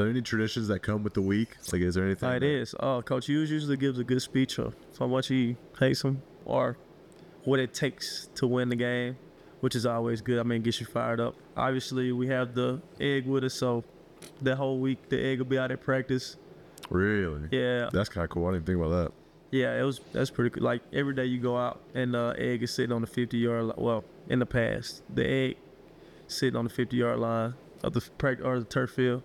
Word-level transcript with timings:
there 0.00 0.08
any 0.10 0.22
traditions 0.22 0.68
that 0.68 0.80
come 0.80 1.02
with 1.04 1.14
the 1.14 1.22
week? 1.22 1.56
Like, 1.72 1.82
is 1.82 1.94
there 1.94 2.04
anything? 2.04 2.28
It 2.30 2.40
that- 2.40 2.46
is. 2.46 2.74
Uh, 2.80 3.02
Coach 3.02 3.26
Hughes 3.26 3.50
usually 3.50 3.76
gives 3.76 3.98
a 3.98 4.04
good 4.04 4.20
speech 4.22 4.58
of 4.58 4.74
how 4.98 5.06
much 5.06 5.28
he 5.28 5.56
hates 5.78 6.02
him 6.02 6.22
or 6.44 6.76
what 7.44 7.60
it 7.60 7.72
takes 7.74 8.28
to 8.36 8.46
win 8.46 8.68
the 8.68 8.76
game, 8.76 9.16
which 9.60 9.74
is 9.76 9.86
always 9.86 10.20
good. 10.20 10.38
I 10.38 10.42
mean, 10.42 10.62
gets 10.62 10.80
you 10.80 10.86
fired 10.86 11.20
up. 11.20 11.34
Obviously, 11.56 12.12
we 12.12 12.26
have 12.28 12.54
the 12.54 12.80
egg 13.00 13.26
with 13.26 13.44
us, 13.44 13.54
so 13.54 13.84
that 14.42 14.56
whole 14.56 14.78
week 14.78 15.08
the 15.08 15.18
egg 15.22 15.38
will 15.38 15.46
be 15.46 15.58
out 15.58 15.70
at 15.70 15.80
practice. 15.80 16.36
Really? 16.90 17.48
Yeah, 17.50 17.88
That's 17.92 18.08
kind 18.08 18.24
of 18.24 18.30
cool. 18.30 18.46
I 18.48 18.52
didn't 18.52 18.66
think 18.66 18.78
about 18.78 18.90
that. 18.90 19.12
yeah, 19.50 19.78
it 19.80 19.84
was 19.84 20.00
that's 20.12 20.30
pretty 20.30 20.50
good. 20.50 20.62
Like 20.62 20.82
every 20.92 21.14
day 21.14 21.24
you 21.26 21.38
go 21.40 21.56
out 21.56 21.80
and 21.94 22.12
the 22.14 22.34
egg 22.38 22.62
is 22.62 22.72
sitting 22.72 22.92
on 22.92 23.00
the 23.00 23.06
50 23.06 23.36
yard 23.38 23.64
line. 23.66 23.74
Well, 23.78 24.04
in 24.28 24.38
the 24.40 24.46
past, 24.46 25.02
the 25.12 25.26
egg 25.26 25.56
sitting 26.26 26.56
on 26.56 26.64
the 26.64 26.70
50 26.70 26.96
yard 26.96 27.18
line 27.20 27.54
of 27.82 27.92
the 27.94 28.00
practice 28.18 28.44
or 28.44 28.58
the 28.58 28.64
turf 28.64 28.90
field. 28.90 29.22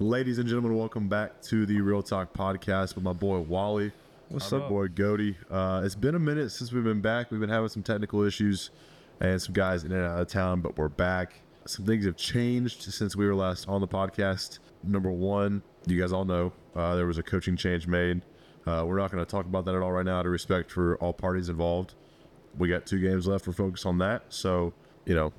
Ladies 0.00 0.38
and 0.38 0.46
gentlemen, 0.46 0.76
welcome 0.76 1.08
back 1.08 1.40
to 1.42 1.64
the 1.66 1.80
Real 1.80 2.02
Talk 2.02 2.34
podcast 2.34 2.94
with 2.94 3.02
my 3.02 3.14
boy 3.14 3.38
Wally. 3.38 3.90
What's 4.28 4.52
up? 4.52 4.68
boy 4.68 4.88
Goody. 4.88 5.36
Uh, 5.50 5.82
it's 5.84 5.94
been 5.94 6.14
a 6.14 6.18
minute 6.18 6.50
since 6.50 6.72
we've 6.72 6.84
been 6.84 7.00
back. 7.00 7.30
We've 7.30 7.40
been 7.40 7.48
having 7.48 7.68
some 7.68 7.82
technical 7.82 8.22
issues 8.22 8.70
and 9.20 9.40
some 9.40 9.54
guys 9.54 9.82
in 9.82 9.92
and 9.92 10.04
out 10.04 10.20
of 10.20 10.28
town, 10.28 10.60
but 10.60 10.76
we're 10.76 10.88
back. 10.88 11.40
Some 11.66 11.86
things 11.86 12.04
have 12.04 12.16
changed 12.16 12.82
since 12.82 13.16
we 13.16 13.26
were 13.26 13.34
last 13.34 13.68
on 13.68 13.80
the 13.80 13.88
podcast. 13.88 14.58
Number 14.82 15.10
one, 15.10 15.62
you 15.86 16.00
guys 16.00 16.12
all 16.12 16.24
know 16.24 16.52
uh, 16.74 16.94
there 16.96 17.06
was 17.06 17.18
a 17.18 17.22
coaching 17.22 17.56
change 17.56 17.86
made. 17.86 18.22
Uh, 18.66 18.84
we're 18.86 18.98
not 18.98 19.10
going 19.10 19.24
to 19.24 19.30
talk 19.30 19.44
about 19.44 19.64
that 19.66 19.74
at 19.74 19.82
all 19.82 19.92
right 19.92 20.06
now, 20.06 20.18
out 20.18 20.26
of 20.26 20.32
respect 20.32 20.70
for 20.70 20.96
all 20.96 21.12
parties 21.12 21.48
involved. 21.48 21.94
We 22.56 22.68
got 22.68 22.86
two 22.86 23.00
games 23.00 23.26
left. 23.26 23.46
We're 23.46 23.52
focused 23.52 23.84
on 23.84 23.98
that. 23.98 24.24
So, 24.30 24.72
you 25.04 25.14
know, 25.14 25.32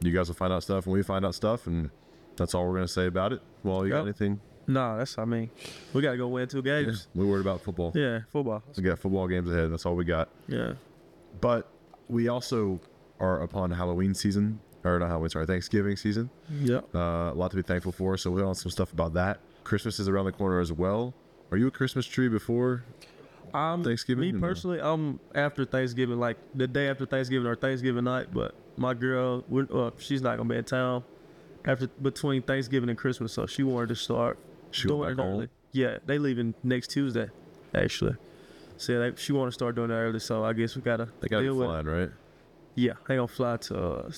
you 0.00 0.12
guys 0.12 0.28
will 0.28 0.34
find 0.34 0.52
out 0.52 0.62
stuff 0.62 0.84
and 0.84 0.92
we 0.92 1.02
find 1.02 1.24
out 1.24 1.34
stuff, 1.34 1.66
and 1.66 1.90
that's 2.36 2.54
all 2.54 2.66
we're 2.66 2.74
going 2.74 2.86
to 2.86 2.92
say 2.92 3.06
about 3.06 3.32
it. 3.32 3.40
Well, 3.62 3.86
you 3.86 3.92
got 3.92 4.02
anything? 4.02 4.40
No, 4.68 4.98
that's 4.98 5.16
I 5.16 5.24
mean, 5.24 5.50
we 5.92 6.02
gotta 6.02 6.16
go 6.16 6.26
win 6.26 6.48
two 6.48 6.60
games. 6.60 7.06
we're 7.14 7.24
worried 7.24 7.42
about 7.42 7.60
football. 7.60 7.92
Yeah, 7.94 8.20
football. 8.32 8.64
We 8.76 8.82
got 8.82 8.98
football 8.98 9.28
games 9.28 9.48
ahead. 9.48 9.70
That's 9.70 9.86
all 9.86 9.94
we 9.94 10.04
got. 10.04 10.28
Yeah. 10.48 10.72
But 11.40 11.68
we 12.08 12.26
also 12.28 12.80
are 13.20 13.42
upon 13.42 13.70
Halloween 13.70 14.12
season, 14.12 14.58
or 14.84 14.98
not 14.98 15.08
Halloween, 15.08 15.30
sorry, 15.30 15.46
Thanksgiving 15.46 15.96
season. 15.96 16.30
Yep. 16.50 16.94
Uh, 16.94 16.98
a 16.98 17.34
lot 17.34 17.50
to 17.52 17.56
be 17.56 17.62
thankful 17.62 17.92
for. 17.92 18.16
So 18.16 18.34
hit 18.34 18.44
on 18.44 18.54
some 18.56 18.70
stuff 18.70 18.92
about 18.92 19.14
that. 19.14 19.38
Christmas 19.66 19.98
is 19.98 20.08
around 20.08 20.26
the 20.26 20.32
corner 20.32 20.60
as 20.60 20.72
well. 20.72 21.12
Are 21.50 21.56
you 21.56 21.66
a 21.66 21.70
Christmas 21.72 22.06
tree 22.06 22.28
before? 22.28 22.84
Um, 23.52 23.82
Thanksgiving 23.82 24.20
Me 24.22 24.30
or 24.30 24.34
no? 24.34 24.40
personally, 24.40 24.80
I'm 24.80 25.18
after 25.34 25.64
Thanksgiving, 25.64 26.20
like 26.20 26.36
the 26.54 26.68
day 26.68 26.88
after 26.88 27.04
Thanksgiving 27.04 27.48
or 27.48 27.56
Thanksgiving 27.56 28.04
night. 28.04 28.28
But 28.32 28.54
my 28.76 28.94
girl, 28.94 29.44
we're, 29.48 29.66
uh, 29.72 29.90
she's 29.98 30.22
not 30.22 30.36
gonna 30.36 30.48
be 30.48 30.56
in 30.56 30.64
town 30.64 31.02
after 31.64 31.88
between 31.88 32.42
Thanksgiving 32.42 32.88
and 32.90 32.96
Christmas, 32.98 33.32
so 33.32 33.46
she 33.46 33.64
wanted 33.64 33.88
to 33.88 33.96
start 33.96 34.38
She 34.70 34.86
doing 34.86 35.10
it 35.10 35.16
back 35.16 35.24
home? 35.24 35.34
early. 35.34 35.48
Yeah, 35.72 35.98
they 36.06 36.18
leaving 36.18 36.54
next 36.62 36.88
Tuesday, 36.92 37.28
actually. 37.74 38.14
So 38.76 39.00
they, 39.00 39.16
she 39.16 39.32
wanted 39.32 39.50
to 39.50 39.54
start 39.54 39.74
doing 39.74 39.90
it 39.90 39.94
early. 39.94 40.20
So 40.20 40.44
I 40.44 40.52
guess 40.52 40.76
we 40.76 40.82
gotta 40.82 41.08
They 41.20 41.28
got 41.28 41.38
to 41.38 41.44
deal 41.44 41.56
flying, 41.56 41.86
right? 41.86 42.10
Yeah, 42.76 42.92
they 43.08 43.16
gonna 43.16 43.26
fly 43.26 43.56
to 43.56 43.78
uh, 43.78 44.10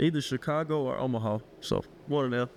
either 0.00 0.20
Chicago 0.20 0.82
or 0.82 0.98
Omaha. 0.98 1.38
So 1.60 1.84
one 2.08 2.24
of 2.24 2.30
them. 2.32 2.48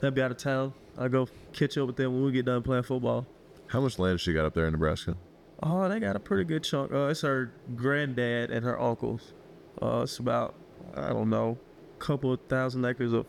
They'll 0.00 0.10
be 0.10 0.22
out 0.22 0.30
of 0.30 0.36
town. 0.36 0.72
I'll 0.98 1.08
go 1.08 1.28
catch 1.52 1.76
up 1.78 1.86
with 1.86 1.96
them 1.96 2.12
when 2.14 2.24
we 2.24 2.32
get 2.32 2.44
done 2.46 2.62
playing 2.62 2.84
football. 2.84 3.26
How 3.68 3.80
much 3.80 3.98
land 3.98 4.20
she 4.20 4.32
got 4.32 4.44
up 4.46 4.54
there 4.54 4.66
in 4.66 4.72
Nebraska? 4.72 5.16
Oh, 5.62 5.88
they 5.88 5.98
got 6.00 6.16
a 6.16 6.20
pretty 6.20 6.44
good 6.44 6.62
chunk. 6.62 6.92
Uh, 6.92 7.06
it's 7.06 7.22
her 7.22 7.50
granddad 7.74 8.50
and 8.50 8.64
her 8.64 8.80
uncles. 8.80 9.32
Uh, 9.80 10.00
it's 10.02 10.18
about 10.18 10.54
I 10.94 11.08
don't 11.10 11.30
know, 11.30 11.58
couple 11.98 12.32
of 12.32 12.40
thousand 12.48 12.84
acres 12.84 13.12
of 13.12 13.26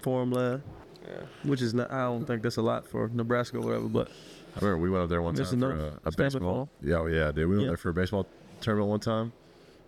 farmland. 0.00 0.62
Yeah. 1.06 1.22
Which 1.44 1.62
is 1.62 1.72
not. 1.74 1.90
I 1.90 2.02
don't 2.04 2.26
think 2.26 2.42
that's 2.42 2.56
a 2.58 2.62
lot 2.62 2.86
for 2.86 3.08
Nebraska 3.12 3.56
or 3.58 3.60
whatever. 3.60 3.88
But 3.88 4.08
I 4.56 4.60
remember 4.60 4.82
we 4.82 4.90
went 4.90 5.04
up 5.04 5.08
there 5.10 5.22
one 5.22 5.34
There's 5.34 5.50
time 5.50 5.60
for 5.60 5.72
a, 5.72 6.00
a 6.04 6.12
baseball. 6.12 6.68
Yeah, 6.82 6.96
oh, 6.96 7.06
yeah, 7.06 7.32
dude. 7.32 7.48
We 7.48 7.54
went 7.56 7.60
Yeah. 7.62 7.66
there 7.68 7.76
for 7.76 7.88
a 7.90 7.94
baseball 7.94 8.26
tournament 8.60 8.90
one 8.90 9.00
time, 9.00 9.32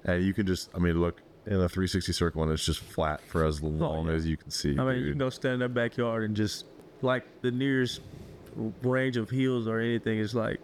and 0.04 0.24
you 0.24 0.32
can 0.32 0.46
just, 0.46 0.70
I 0.74 0.78
mean, 0.78 0.98
look 0.98 1.20
in 1.46 1.54
a 1.54 1.68
360 1.68 2.12
circle, 2.12 2.42
and 2.42 2.52
it's 2.52 2.64
just 2.64 2.80
flat 2.80 3.20
for 3.28 3.44
as 3.44 3.62
long 3.62 3.80
Oh, 4.06 4.08
yeah. 4.10 4.14
as 4.16 4.26
you 4.26 4.36
can 4.36 4.50
see. 4.50 4.78
I 4.78 4.84
mean, 4.84 4.98
you 5.02 5.10
can 5.10 5.18
go 5.18 5.30
stand 5.30 5.54
in 5.54 5.60
that 5.60 5.70
backyard 5.74 6.24
and 6.24 6.36
just 6.36 6.66
like 7.02 7.24
the 7.42 7.50
nearest 7.50 8.00
range 8.82 9.16
of 9.16 9.30
hills 9.30 9.66
or 9.66 9.78
anything 9.80 10.18
is 10.18 10.34
like 10.34 10.60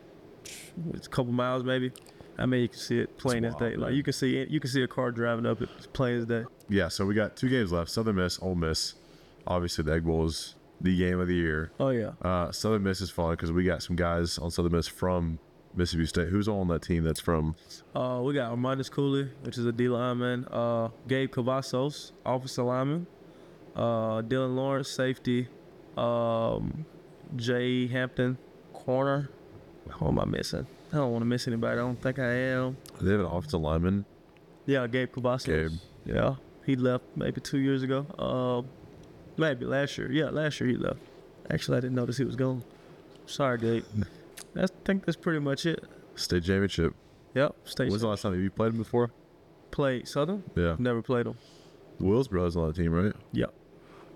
it's 0.92 1.06
a 1.06 1.10
couple 1.10 1.32
miles 1.32 1.64
maybe. 1.64 1.92
I 2.38 2.44
mean, 2.44 2.60
you 2.62 2.68
can 2.68 2.78
see 2.78 2.98
it 2.98 3.16
plain 3.16 3.44
as 3.44 3.54
wild, 3.54 3.60
day. 3.60 3.76
Like 3.76 3.88
man. 3.90 3.96
you 3.96 4.02
can 4.02 4.12
see 4.12 4.36
it, 4.36 4.48
you 4.50 4.60
can 4.60 4.68
see 4.70 4.82
a 4.82 4.88
car 4.88 5.10
driving 5.10 5.46
up 5.46 5.62
it 5.62 5.70
it's 5.78 5.86
plain 5.86 6.18
as 6.18 6.26
day. 6.26 6.44
yeah, 6.68 6.88
so 6.88 7.06
we 7.06 7.14
got 7.14 7.36
two 7.36 7.48
games 7.48 7.72
left. 7.72 7.90
Southern 7.90 8.16
Miss, 8.16 8.38
Ole 8.42 8.54
Miss. 8.54 8.94
Obviously, 9.46 9.84
the 9.84 9.92
Egg 9.94 10.04
Bowl 10.04 10.26
is 10.26 10.54
the 10.80 10.94
game 10.96 11.18
of 11.20 11.28
the 11.28 11.34
year. 11.34 11.70
Oh 11.80 11.88
yeah. 11.88 12.10
Uh, 12.20 12.52
Southern 12.52 12.82
Miss 12.82 13.00
is 13.00 13.08
fun 13.10 13.30
because 13.30 13.50
we 13.52 13.64
got 13.64 13.82
some 13.82 13.96
guys 13.96 14.36
on 14.38 14.50
Southern 14.50 14.72
Miss 14.72 14.86
from 14.86 15.38
Mississippi 15.76 16.06
State. 16.06 16.28
Who's 16.28 16.48
on 16.48 16.68
that 16.68 16.82
team 16.82 17.04
that's 17.04 17.20
from? 17.20 17.54
Uh, 17.94 18.20
we 18.24 18.34
got 18.34 18.52
Armandus 18.52 18.90
Cooley, 18.90 19.30
which 19.42 19.58
is 19.58 19.66
a 19.66 19.72
D 19.72 19.88
lineman. 19.88 20.46
Uh, 20.46 20.88
Gabe 21.06 21.30
Cavazos, 21.30 22.12
offensive 22.24 22.64
lineman. 22.64 23.06
Uh, 23.74 24.22
Dylan 24.22 24.56
Lawrence, 24.56 24.88
safety. 24.88 25.48
Um, 25.96 26.86
Jay 27.36 27.86
Hampton, 27.86 28.38
corner. 28.72 29.30
Who 29.90 30.08
am 30.08 30.18
I 30.18 30.24
missing? 30.24 30.66
I 30.92 30.96
don't 30.96 31.12
want 31.12 31.22
to 31.22 31.26
miss 31.26 31.46
anybody. 31.46 31.72
I 31.74 31.82
don't 31.82 32.00
think 32.00 32.18
I 32.18 32.30
am. 32.32 32.76
They 33.00 33.10
have 33.10 33.20
an 33.20 33.26
offensive 33.26 33.60
lineman. 33.60 34.04
Yeah, 34.64 34.86
Gabe 34.86 35.12
Cavazos. 35.12 35.46
Gabe. 35.46 35.78
Yeah, 36.04 36.36
he 36.64 36.76
left 36.76 37.04
maybe 37.16 37.40
two 37.40 37.58
years 37.58 37.82
ago. 37.82 38.06
Um, 38.18 38.68
maybe 39.36 39.64
last 39.64 39.98
year. 39.98 40.10
Yeah, 40.10 40.30
last 40.30 40.60
year 40.60 40.70
he 40.70 40.76
left. 40.76 40.98
Actually, 41.50 41.78
I 41.78 41.80
didn't 41.80 41.96
notice 41.96 42.16
he 42.16 42.24
was 42.24 42.36
gone. 42.36 42.64
Sorry, 43.26 43.58
Gabe. 43.58 43.84
I 44.58 44.66
think 44.84 45.04
that's 45.04 45.16
pretty 45.16 45.40
much 45.40 45.66
it. 45.66 45.84
State 46.14 46.44
championship. 46.44 46.94
Yep. 47.34 47.54
State 47.64 47.88
When's 47.90 48.00
the 48.02 48.08
last 48.08 48.22
time 48.22 48.32
have 48.32 48.40
you 48.40 48.50
played 48.50 48.72
them 48.72 48.78
before? 48.78 49.10
played 49.70 50.08
Southern. 50.08 50.42
Yeah. 50.54 50.76
Never 50.78 51.02
played 51.02 51.26
him. 51.26 51.36
Will's 51.98 52.28
brothers 52.28 52.56
on 52.56 52.68
the 52.68 52.72
team, 52.72 52.92
right? 52.92 53.12
Yep. 53.32 53.52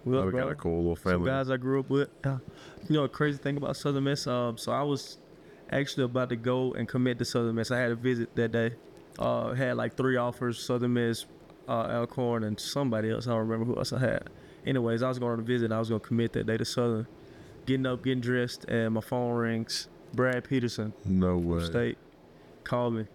Will, 0.07 0.21
Oh, 0.21 0.27
we 0.27 0.33
got 0.33 0.49
a 0.51 0.55
cool 0.55 0.79
little 0.79 0.97
Some 0.97 1.13
family. 1.13 1.27
guys 1.31 1.51
I 1.51 1.59
grew 1.59 1.81
up 1.81 1.91
with. 1.91 2.09
Yeah. 2.25 2.39
You 2.89 2.95
know, 2.97 3.05
a 3.05 3.09
crazy 3.09 3.37
thing 3.37 3.59
about 3.59 3.77
Southern 3.77 4.05
Miss. 4.05 4.27
Um, 4.27 4.57
so 4.57 4.73
I 4.73 4.83
was 4.83 5.19
actually 5.71 6.05
about 6.05 6.31
to 6.31 6.37
go 6.37 6.73
and 6.73 6.89
commit 6.89 7.19
to 7.19 7.25
Southern 7.27 7.55
Miss. 7.57 7.71
I 7.71 7.79
had 7.79 7.91
a 7.91 7.95
visit 7.97 8.35
that 8.37 8.53
day. 8.53 8.73
Uh, 9.19 9.53
had 9.53 9.77
like 9.77 9.97
three 9.99 10.17
offers: 10.17 10.59
Southern 10.59 10.95
Miss, 10.95 11.27
uh, 11.69 11.89
Alcorn, 11.91 12.45
and 12.45 12.59
somebody 12.59 13.11
else. 13.11 13.27
I 13.27 13.31
don't 13.31 13.41
remember 13.41 13.67
who 13.67 13.77
else 13.77 13.93
I 13.93 13.99
had. 13.99 14.31
Anyways, 14.67 15.03
I 15.03 15.09
was 15.09 15.19
going 15.19 15.33
on 15.33 15.41
a 15.41 15.43
visit. 15.43 15.73
I 15.73 15.79
was 15.79 15.91
going 15.91 16.01
to 16.01 16.07
commit 16.07 16.33
that 16.35 16.47
day 16.47 16.57
to 16.57 16.65
Southern. 16.65 17.07
Getting 17.67 17.85
up, 17.85 18.03
getting 18.03 18.21
dressed, 18.23 18.65
and 18.65 18.95
my 18.95 19.01
phone 19.03 19.35
rings. 19.35 19.89
Brad 20.15 20.45
Peterson, 20.49 20.93
No 21.05 21.37
way. 21.37 21.65
State, 21.65 21.99
called 22.65 22.95
me. 22.95 23.07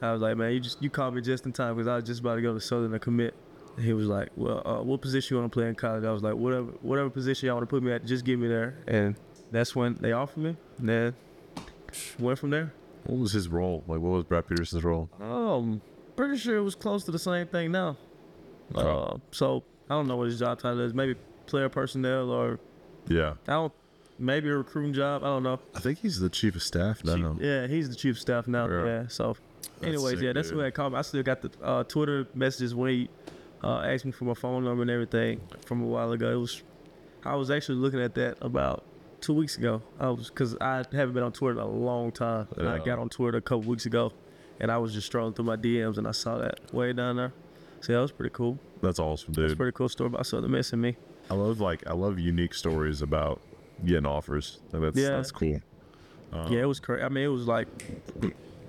I 0.00 0.12
was 0.12 0.20
like, 0.20 0.36
man, 0.36 0.52
you 0.52 0.60
just 0.60 0.82
you 0.82 0.90
called 0.90 1.14
me 1.14 1.20
just 1.22 1.46
in 1.46 1.52
time 1.52 1.76
because 1.76 1.86
I 1.86 1.94
was 1.96 2.04
just 2.04 2.20
about 2.20 2.34
to 2.36 2.42
go 2.42 2.52
to 2.54 2.60
Southern 2.60 2.90
to 2.92 2.98
commit. 2.98 3.34
And 3.76 3.84
he 3.84 3.92
was 3.92 4.06
like, 4.06 4.28
well, 4.36 4.62
uh, 4.66 4.82
what 4.82 5.00
position 5.00 5.34
you 5.36 5.40
want 5.40 5.52
to 5.52 5.56
play 5.56 5.68
in 5.68 5.74
college? 5.74 6.04
I 6.04 6.10
was 6.12 6.22
like, 6.22 6.34
whatever, 6.34 6.72
whatever 6.82 7.08
position 7.08 7.46
y'all 7.46 7.56
want 7.56 7.68
to 7.68 7.70
put 7.70 7.82
me 7.82 7.92
at, 7.92 8.04
just 8.04 8.24
get 8.24 8.38
me 8.38 8.48
there. 8.48 8.76
And 8.86 9.16
that's 9.50 9.74
when 9.76 9.94
they 10.00 10.12
offered 10.12 10.38
me. 10.42 10.56
And 10.78 10.88
then 10.88 11.14
went 12.18 12.38
from 12.38 12.50
there. 12.50 12.72
What 13.04 13.18
was 13.20 13.32
his 13.32 13.48
role? 13.48 13.82
Like, 13.86 14.00
what 14.00 14.10
was 14.10 14.24
Brad 14.24 14.46
Peterson's 14.46 14.84
role? 14.84 15.08
Um, 15.20 15.80
pretty 16.16 16.36
sure 16.36 16.56
it 16.56 16.62
was 16.62 16.74
close 16.74 17.04
to 17.04 17.10
the 17.12 17.18
same 17.18 17.46
thing 17.46 17.72
now. 17.72 17.96
Oh. 18.74 18.80
Uh, 18.80 19.16
so 19.30 19.62
I 19.88 19.94
don't 19.94 20.06
know 20.06 20.16
what 20.16 20.26
his 20.26 20.38
job 20.38 20.58
title 20.58 20.80
is. 20.80 20.92
Maybe 20.94 21.14
player 21.46 21.68
personnel 21.68 22.30
or 22.30 22.58
Yeah. 23.08 23.34
I 23.48 23.52
don't. 23.52 23.72
Maybe 24.18 24.48
a 24.50 24.56
recruiting 24.56 24.92
job. 24.92 25.22
I 25.24 25.26
don't 25.26 25.42
know. 25.42 25.58
I 25.74 25.80
think 25.80 25.98
he's 25.98 26.20
the 26.20 26.28
chief 26.28 26.54
of 26.54 26.62
staff 26.62 27.04
now. 27.04 27.16
Chief- 27.34 27.40
yeah, 27.42 27.66
he's 27.66 27.88
the 27.88 27.96
chief 27.96 28.16
of 28.16 28.20
staff 28.20 28.46
now. 28.46 28.68
Yeah. 28.68 28.84
Yeah. 28.84 29.08
So, 29.08 29.36
That's 29.80 29.84
anyways, 29.94 30.14
sick, 30.14 30.22
yeah, 30.22 30.32
that's 30.32 30.48
dude. 30.48 30.58
what 30.58 30.66
I 30.66 30.70
called 30.70 30.92
me. 30.92 30.98
I 30.98 31.02
still 31.02 31.22
got 31.22 31.42
the 31.42 31.50
uh, 31.62 31.84
Twitter 31.84 32.26
messages 32.34 32.74
when 32.74 32.90
he 32.90 33.08
uh, 33.64 33.80
asked 33.80 34.04
me 34.04 34.12
for 34.12 34.24
my 34.24 34.34
phone 34.34 34.64
number 34.64 34.82
and 34.82 34.90
everything 34.90 35.40
from 35.64 35.82
a 35.82 35.86
while 35.86 36.12
ago. 36.12 36.30
It 36.32 36.36
was, 36.36 36.62
I 37.24 37.34
was 37.36 37.50
actually 37.50 37.78
looking 37.78 38.00
at 38.00 38.14
that 38.14 38.36
about 38.40 38.84
two 39.20 39.32
weeks 39.32 39.56
ago. 39.56 39.82
I 39.98 40.10
was 40.10 40.28
because 40.28 40.56
I 40.60 40.84
haven't 40.92 41.14
been 41.14 41.22
on 41.22 41.32
Twitter 41.32 41.58
in 41.60 41.66
a 41.66 41.70
long 41.70 42.12
time. 42.12 42.48
And 42.56 42.68
I 42.68 42.78
got 42.78 42.98
on 42.98 43.08
Twitter 43.08 43.38
a 43.38 43.42
couple 43.42 43.62
weeks 43.62 43.86
ago, 43.86 44.12
and 44.60 44.70
I 44.70 44.78
was 44.78 44.92
just 44.92 45.06
strolling 45.06 45.32
through 45.34 45.46
my 45.46 45.56
DMs 45.56 45.96
and 45.98 46.06
I 46.06 46.12
saw 46.12 46.38
that 46.38 46.72
way 46.72 46.92
down 46.92 47.16
there. 47.16 47.32
So 47.80 47.92
that 47.94 48.00
was 48.00 48.12
pretty 48.12 48.32
cool. 48.34 48.58
That's 48.82 49.00
awesome, 49.00 49.32
dude. 49.32 49.44
That's 49.44 49.52
a 49.54 49.56
pretty 49.56 49.74
cool 49.74 49.88
story 49.88 50.08
about 50.08 50.26
Southern 50.26 50.50
Miss 50.52 50.72
and 50.72 50.80
me. 50.82 50.96
I 51.30 51.34
love 51.34 51.60
like 51.60 51.84
I 51.88 51.92
love 51.94 52.18
unique 52.18 52.54
stories 52.54 53.00
about 53.02 53.40
getting 53.84 54.06
offers. 54.06 54.60
Like, 54.72 54.82
that's 54.82 54.98
Yeah. 54.98 55.10
that's 55.10 55.30
cool. 55.32 55.60
Uh, 56.32 56.48
yeah, 56.50 56.60
it 56.60 56.66
was 56.66 56.80
crazy. 56.80 57.02
I 57.02 57.08
mean, 57.08 57.24
it 57.24 57.28
was 57.28 57.46
like 57.46 57.66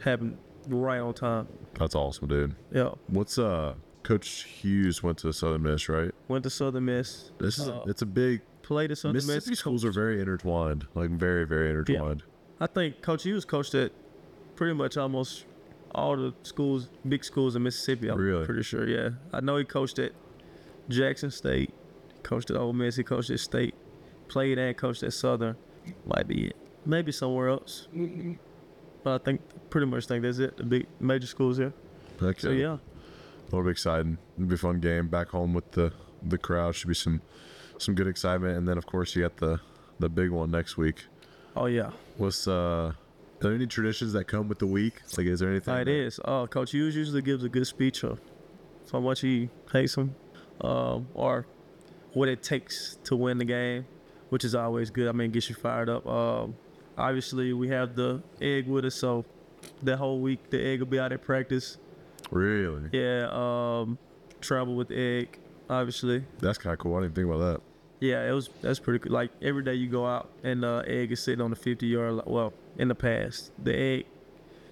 happened 0.04 0.38
right 0.68 1.00
on 1.00 1.14
time. 1.14 1.48
That's 1.80 1.96
awesome, 1.96 2.28
dude. 2.28 2.56
Yeah, 2.72 2.92
What's 3.08 3.38
uh 3.40 3.76
Coach 4.04 4.44
Hughes 4.44 5.02
went 5.02 5.18
to 5.20 5.32
Southern 5.32 5.64
Miss, 5.64 5.88
right? 5.88 6.12
went 6.28 6.44
to 6.44 6.50
Southern 6.50 6.86
Miss. 6.86 7.32
This 7.40 7.58
is 7.58 7.70
Uh, 7.70 7.82
a, 7.86 7.90
it's 7.90 8.02
a 8.02 8.06
big 8.06 8.42
Played 8.64 8.92
at 8.92 8.98
Southern 8.98 9.16
Miss. 9.16 9.28
Mississippi 9.28 9.56
schools 9.56 9.84
are 9.84 9.92
very 9.92 10.22
intertwined, 10.22 10.88
like 10.96 11.10
very 11.10 11.46
very 11.46 11.70
intertwined. 11.70 12.24
I 12.62 12.68
think 12.68 13.02
Coach 13.02 13.24
Hughes 13.24 13.44
coached 13.46 13.76
at 13.76 13.92
pretty 14.56 14.74
much 14.74 14.96
almost 14.98 15.46
all 15.94 16.16
the 16.16 16.34
schools, 16.44 16.90
big 17.08 17.24
schools 17.26 17.56
in 17.58 17.64
Mississippi. 17.64 18.10
I'm 18.10 18.18
Really? 18.18 18.46
pretty 18.46 18.64
sure. 18.64 18.88
Yeah, 18.88 19.10
I 19.34 19.42
know 19.42 19.58
he 19.58 19.64
coached 19.66 20.00
at 20.00 20.12
Jackson 20.90 21.30
State, 21.30 21.74
coached 22.24 22.52
at 22.52 22.58
Ole 22.58 22.72
Miss. 22.74 22.96
He 22.96 23.04
coached 23.04 23.30
at 23.30 23.40
State, 23.42 23.73
played 24.34 24.58
and 24.58 24.76
coached 24.76 25.04
at 25.04 25.14
Southern. 25.14 25.56
Might 26.06 26.28
be 26.28 26.48
it. 26.48 26.56
Maybe 26.86 27.12
somewhere 27.12 27.50
else. 27.50 27.88
But 29.04 29.22
I 29.22 29.24
think 29.24 29.42
pretty 29.70 29.88
much 29.88 30.08
think 30.08 30.24
that's 30.24 30.40
it. 30.40 30.58
The 30.58 30.64
big 30.64 30.88
major 31.00 31.28
schools 31.28 31.58
here. 31.58 31.74
Okay. 32.22 32.40
So 32.40 32.50
yeah, 32.52 32.78
It'll 33.48 33.64
be 33.64 33.70
exciting. 33.70 34.18
It'll 34.38 34.48
be 34.48 34.56
a 34.56 34.58
fun 34.58 34.80
game 34.80 35.08
back 35.08 35.30
home 35.30 35.54
with 35.54 35.72
the 35.72 35.94
the 36.24 36.38
crowd. 36.38 36.74
Should 36.76 36.88
be 36.88 36.94
some 36.96 37.22
some 37.78 37.96
good 37.96 38.08
excitement, 38.08 38.58
and 38.58 38.68
then 38.68 38.78
of 38.78 38.86
course 38.86 39.16
you 39.16 39.22
got 39.22 39.38
the 39.38 39.60
the 40.00 40.10
big 40.10 40.32
one 40.32 40.50
next 40.52 40.78
week. 40.78 41.06
oh 41.56 41.68
yeah. 41.68 41.92
What's 42.18 42.48
uh? 42.48 42.94
Are 42.94 42.96
there 43.50 43.54
any 43.54 43.68
traditions 43.68 44.14
that 44.14 44.24
come 44.26 44.48
with 44.48 44.60
the 44.60 44.68
week? 44.68 45.02
Like, 45.18 45.28
is 45.28 45.42
there 45.42 45.50
anything? 45.50 45.74
Uh, 45.74 45.78
it 45.78 45.86
that- 45.86 45.92
is. 45.92 46.20
Uh, 46.24 46.48
Coach 46.48 46.72
Hughes 46.72 46.96
usually 46.96 47.22
gives 47.22 47.44
a 47.44 47.50
good 47.50 47.68
speech 47.68 48.04
of 48.06 48.20
how 48.92 49.02
much 49.02 49.20
he 49.20 49.50
hates 49.72 49.96
him, 49.96 50.16
um, 50.62 51.08
or 51.14 51.46
what 52.14 52.30
it 52.30 52.42
takes 52.42 52.98
to 53.04 53.16
win 53.18 53.38
the 53.40 53.46
game, 53.46 53.86
which 54.34 54.44
is 54.44 54.56
always 54.56 54.90
good. 54.90 55.08
I 55.08 55.12
mean, 55.12 55.30
gets 55.30 55.48
you 55.48 55.54
fired 55.54 55.90
up. 55.90 56.08
Um, 56.08 56.56
obviously, 56.98 57.54
we 57.54 57.68
have 57.68 57.96
the 57.96 58.24
egg 58.42 58.68
with 58.68 58.84
us, 58.84 58.96
so 58.96 59.26
the 59.84 59.96
whole 59.96 60.22
week 60.22 60.50
the 60.50 60.60
egg 60.60 60.80
will 60.80 60.88
be 60.88 60.98
out 60.98 61.12
at 61.12 61.22
practice. 61.22 61.78
Really? 62.32 62.90
Yeah, 62.92 63.30
um, 63.32 64.00
travel 64.42 64.76
with 64.76 64.90
egg, 64.90 65.38
obviously. 65.70 66.24
That's 66.40 66.58
kind 66.58 66.74
of 66.74 66.80
cool. 66.80 66.96
I 66.96 67.02
didn't 67.02 67.14
think 67.14 67.28
about 67.28 67.38
that. 67.42 67.62
Yeah, 68.00 68.28
it 68.28 68.32
was 68.32 68.50
that's 68.64 68.80
pretty 68.80 68.98
cool. 68.98 69.12
Like 69.12 69.30
every 69.40 69.64
day 69.64 69.76
you 69.76 69.88
go 69.88 70.08
out 70.08 70.32
and 70.44 70.64
the 70.64 70.84
egg 70.88 71.12
is 71.12 71.22
sitting 71.22 71.40
on 71.40 71.52
the 71.52 71.56
50 71.56 71.86
yard 71.86 72.14
line. 72.14 72.26
Well, 72.26 72.54
in 72.80 72.88
the 72.88 72.96
past, 72.96 73.52
the 73.64 73.78
egg 73.78 74.06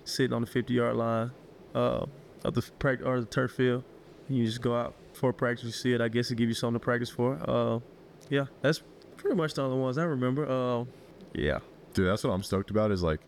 sitting 0.05 0.33
on 0.33 0.41
the 0.41 0.47
50 0.47 0.73
yard 0.73 0.95
line 0.95 1.29
uh, 1.75 2.07
of 2.43 2.55
the 2.55 2.63
practice 2.79 3.05
or 3.05 3.19
the 3.19 3.27
turf 3.27 3.51
field. 3.51 3.83
And 4.27 4.39
you 4.39 4.45
just 4.47 4.63
go 4.63 4.75
out 4.75 4.95
for 5.13 5.31
practice. 5.31 5.65
You 5.65 5.71
see 5.71 5.93
it. 5.93 6.01
I 6.01 6.07
guess 6.07 6.31
it 6.31 6.35
give 6.35 6.49
you 6.49 6.55
something 6.55 6.79
to 6.79 6.83
practice 6.83 7.11
for. 7.11 7.37
Uh, 7.47 7.79
yeah, 8.27 8.45
that's 8.63 8.81
pretty 9.21 9.35
much 9.35 9.53
the 9.53 9.61
only 9.63 9.77
ones 9.79 9.97
I 9.97 10.03
remember. 10.03 10.47
Uh, 10.47 10.85
yeah, 11.33 11.59
Dude, 11.93 12.07
that's 12.07 12.23
what 12.23 12.31
I'm 12.31 12.43
stoked 12.43 12.69
about. 12.71 12.91
Is 12.91 13.03
like, 13.03 13.19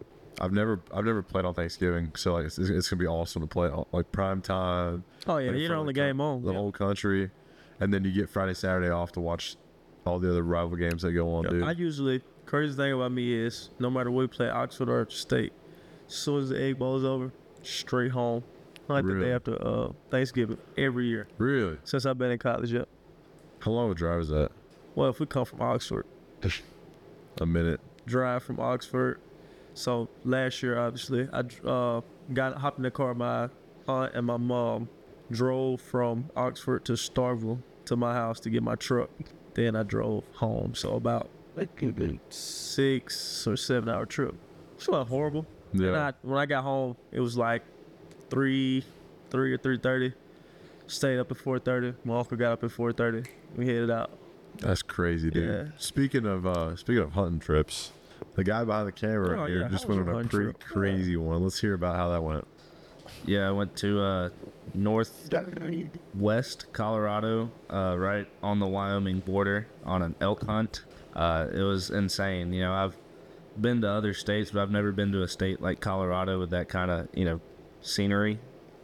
I've 0.41 0.51
never 0.51 0.79
I've 0.93 1.05
never 1.05 1.21
played 1.21 1.45
on 1.45 1.53
Thanksgiving, 1.53 2.11
so 2.15 2.33
like 2.33 2.45
it's, 2.45 2.57
it's 2.57 2.89
gonna 2.89 2.99
be 2.99 3.07
awesome 3.07 3.41
to 3.41 3.47
play 3.47 3.69
on, 3.69 3.85
like 3.91 4.11
prime 4.11 4.41
time. 4.41 5.03
oh 5.27 5.37
yeah, 5.37 5.51
you're 5.51 5.69
for 5.69 5.75
the 5.75 5.79
only 5.79 5.93
game 5.93 6.19
on. 6.21 6.41
the 6.43 6.51
Yeah. 6.51 6.57
whole 6.57 6.71
country, 6.71 7.31
and 7.79 7.93
then 7.93 8.03
you 8.03 8.11
get 8.11 8.29
Friday 8.29 8.53
Saturday 8.53 8.89
off 8.89 9.11
to 9.13 9.19
watch 9.19 9.55
all 10.05 10.19
the 10.19 10.29
other 10.29 10.43
rival 10.43 10.75
games 10.75 11.01
that 11.03 11.11
go 11.13 11.33
on, 11.35 11.45
dude. 11.45 11.63
I 11.63 11.71
usually 11.71 12.21
crazy 12.45 12.75
thing 12.75 12.91
about 12.93 13.11
me 13.11 13.33
is 13.33 13.69
no 13.79 13.89
matter 13.89 14.11
what 14.11 14.21
we 14.21 14.27
play, 14.27 14.49
Oxford 14.49 14.89
or 14.89 15.07
State, 15.09 15.53
as 16.07 16.13
soon 16.13 16.41
as 16.41 16.49
the 16.49 16.61
egg 16.61 16.77
bowl 16.79 16.97
is 16.97 17.03
over, 17.05 17.31
straight 17.61 18.11
home. 18.11 18.43
Like 18.89 19.05
the 19.05 19.13
Really? 19.13 19.27
day 19.27 19.33
after 19.33 19.65
uh, 19.65 19.93
Thanksgiving 20.09 20.57
every 20.77 21.05
year 21.07 21.25
really? 21.37 21.77
since 21.85 22.05
I've 22.05 22.17
been 22.17 22.31
in 22.31 22.37
college. 22.37 22.73
Yep. 22.73 22.85
How 23.61 23.71
long 23.71 23.89
a 23.89 23.93
drive 23.93 24.19
is 24.19 24.27
that? 24.27 24.51
Well, 24.95 25.09
if 25.09 25.19
we 25.19 25.25
come 25.25 25.45
from 25.45 25.61
Oxford, 25.61 26.05
A 27.41 27.45
minute. 27.45 27.79
drive 28.05 28.43
from 28.43 28.59
Oxford. 28.59 29.19
So 29.73 30.07
last 30.23 30.61
year, 30.61 30.77
obviously, 30.77 31.27
I 31.33 31.39
uh, 31.67 32.01
got 32.31 32.57
hopped 32.57 32.77
in 32.77 32.83
the 32.83 32.91
car. 32.91 33.13
My 33.15 33.49
aunt 33.87 34.13
and 34.13 34.27
my 34.27 34.37
mom 34.37 34.87
drove 35.31 35.81
from 35.81 36.29
Oxford 36.35 36.85
to 36.85 36.93
Starkville 36.93 37.59
to 37.85 37.95
my 37.95 38.13
house 38.13 38.39
to 38.41 38.49
get 38.51 38.61
my 38.61 38.75
truck. 38.75 39.09
Then 39.55 39.75
I 39.75 39.83
drove 39.83 40.23
home. 40.35 40.75
So 40.75 40.95
about 40.95 41.29
six 42.29 43.47
or 43.47 43.57
seven 43.57 43.89
hour 43.89 44.05
trip. 44.05 44.35
It's 44.75 44.87
not 44.89 45.07
horrible. 45.07 45.45
Yeah. 45.73 46.09
I, 46.09 46.13
when 46.21 46.37
I 46.37 46.45
got 46.45 46.63
home, 46.63 46.95
it 47.11 47.19
was 47.19 47.35
like 47.37 47.63
three, 48.29 48.83
three 49.31 49.53
or 49.53 49.57
three 49.57 49.77
thirty. 49.79 50.13
Stayed 50.87 51.17
up 51.17 51.31
at 51.31 51.37
four 51.37 51.57
thirty. 51.59 51.93
My 52.05 52.19
uncle 52.19 52.37
got 52.37 52.53
up 52.53 52.63
at 52.63 52.71
four 52.71 52.91
thirty. 52.93 53.23
We 53.55 53.65
headed 53.67 53.89
out. 53.89 54.11
That's 54.59 54.81
crazy, 54.81 55.29
dude. 55.29 55.49
Yeah. 55.49 55.65
Speaking 55.77 56.25
of 56.25 56.45
uh 56.45 56.75
speaking 56.75 57.03
of 57.03 57.13
hunting 57.13 57.39
trips, 57.39 57.91
the 58.35 58.43
guy 58.43 58.63
behind 58.63 58.87
the 58.87 58.91
camera 58.91 59.41
Oh, 59.43 59.45
here 59.45 59.61
yeah, 59.61 59.67
just 59.69 59.87
went 59.87 60.01
on 60.01 60.09
a 60.09 60.27
pretty 60.27 60.51
trip? 60.51 60.59
crazy 60.59 61.17
one. 61.17 61.43
Let's 61.43 61.59
hear 61.59 61.73
about 61.73 61.95
how 61.95 62.09
that 62.09 62.23
went. 62.23 62.47
Yeah, 63.25 63.47
I 63.47 63.51
went 63.51 63.75
to 63.77 64.01
uh, 64.01 64.29
north 64.73 65.29
west 66.15 66.65
Colorado, 66.73 67.51
uh, 67.69 67.95
right 67.97 68.27
on 68.41 68.59
the 68.59 68.67
Wyoming 68.67 69.19
border 69.19 69.67
on 69.85 70.01
an 70.01 70.15
elk 70.21 70.43
hunt. 70.45 70.83
Uh, 71.13 71.47
it 71.53 71.61
was 71.61 71.89
insane. 71.89 72.53
You 72.53 72.61
know, 72.63 72.73
I've 72.73 72.95
been 73.59 73.81
to 73.81 73.89
other 73.89 74.13
states, 74.13 74.51
but 74.51 74.61
I've 74.61 74.71
never 74.71 74.91
been 74.91 75.11
to 75.11 75.21
a 75.21 75.27
state 75.27 75.61
like 75.61 75.79
Colorado 75.79 76.39
with 76.39 76.49
that 76.51 76.69
kind 76.69 76.89
of 76.91 77.07
you 77.13 77.25
know 77.25 77.39
scenery, 77.81 78.39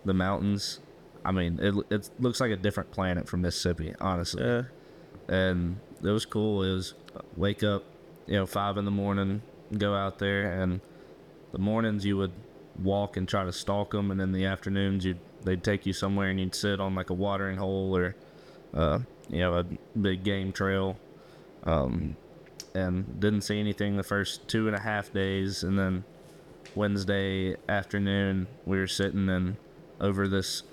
the 0.05 0.13
mountains. 0.13 0.79
I 1.25 1.31
mean, 1.31 1.59
it 1.61 1.73
it 1.89 2.09
looks 2.19 2.39
like 2.39 2.51
a 2.51 2.57
different 2.57 2.91
planet 2.91 3.27
from 3.27 3.41
Mississippi, 3.41 3.93
honestly 3.99 4.43
Yeah. 4.43 4.63
And 5.29 5.79
it 6.03 6.09
was 6.09 6.25
cool. 6.25 6.63
It 6.63 6.73
was 6.73 6.93
uh, 7.15 7.21
wake 7.37 7.63
up, 7.63 7.83
you 8.27 8.35
know, 8.35 8.45
five 8.45 8.77
in 8.77 8.85
the 8.85 8.91
morning, 8.91 9.41
go 9.77 9.93
out 9.95 10.19
there, 10.19 10.61
and 10.61 10.81
the 11.51 11.59
mornings 11.59 12.05
you 12.05 12.17
would 12.17 12.33
walk 12.83 13.17
and 13.17 13.27
try 13.27 13.43
to 13.43 13.51
stalk 13.51 13.91
them, 13.91 14.11
and 14.11 14.19
in 14.21 14.31
the 14.31 14.45
afternoons 14.45 15.05
you 15.05 15.15
they'd 15.43 15.63
take 15.63 15.85
you 15.85 15.93
somewhere 15.93 16.29
and 16.29 16.39
you'd 16.39 16.53
sit 16.53 16.81
on 16.81 16.95
like 16.95 17.09
a 17.09 17.13
watering 17.13 17.57
hole 17.57 17.95
or, 17.95 18.13
uh, 18.73 18.99
you 19.29 19.39
know, 19.39 19.53
a 19.53 19.65
big 19.97 20.23
game 20.23 20.51
trail, 20.51 20.97
um, 21.63 22.15
and 22.75 23.19
didn't 23.19 23.41
see 23.41 23.59
anything 23.59 23.95
the 23.95 24.03
first 24.03 24.47
two 24.47 24.67
and 24.67 24.75
a 24.75 24.79
half 24.79 25.13
days, 25.13 25.63
and 25.63 25.79
then 25.79 26.03
Wednesday 26.75 27.55
afternoon 27.67 28.47
we 28.65 28.77
were 28.77 28.87
sitting 28.87 29.29
in 29.29 29.57
over 30.01 30.27
this. 30.27 30.63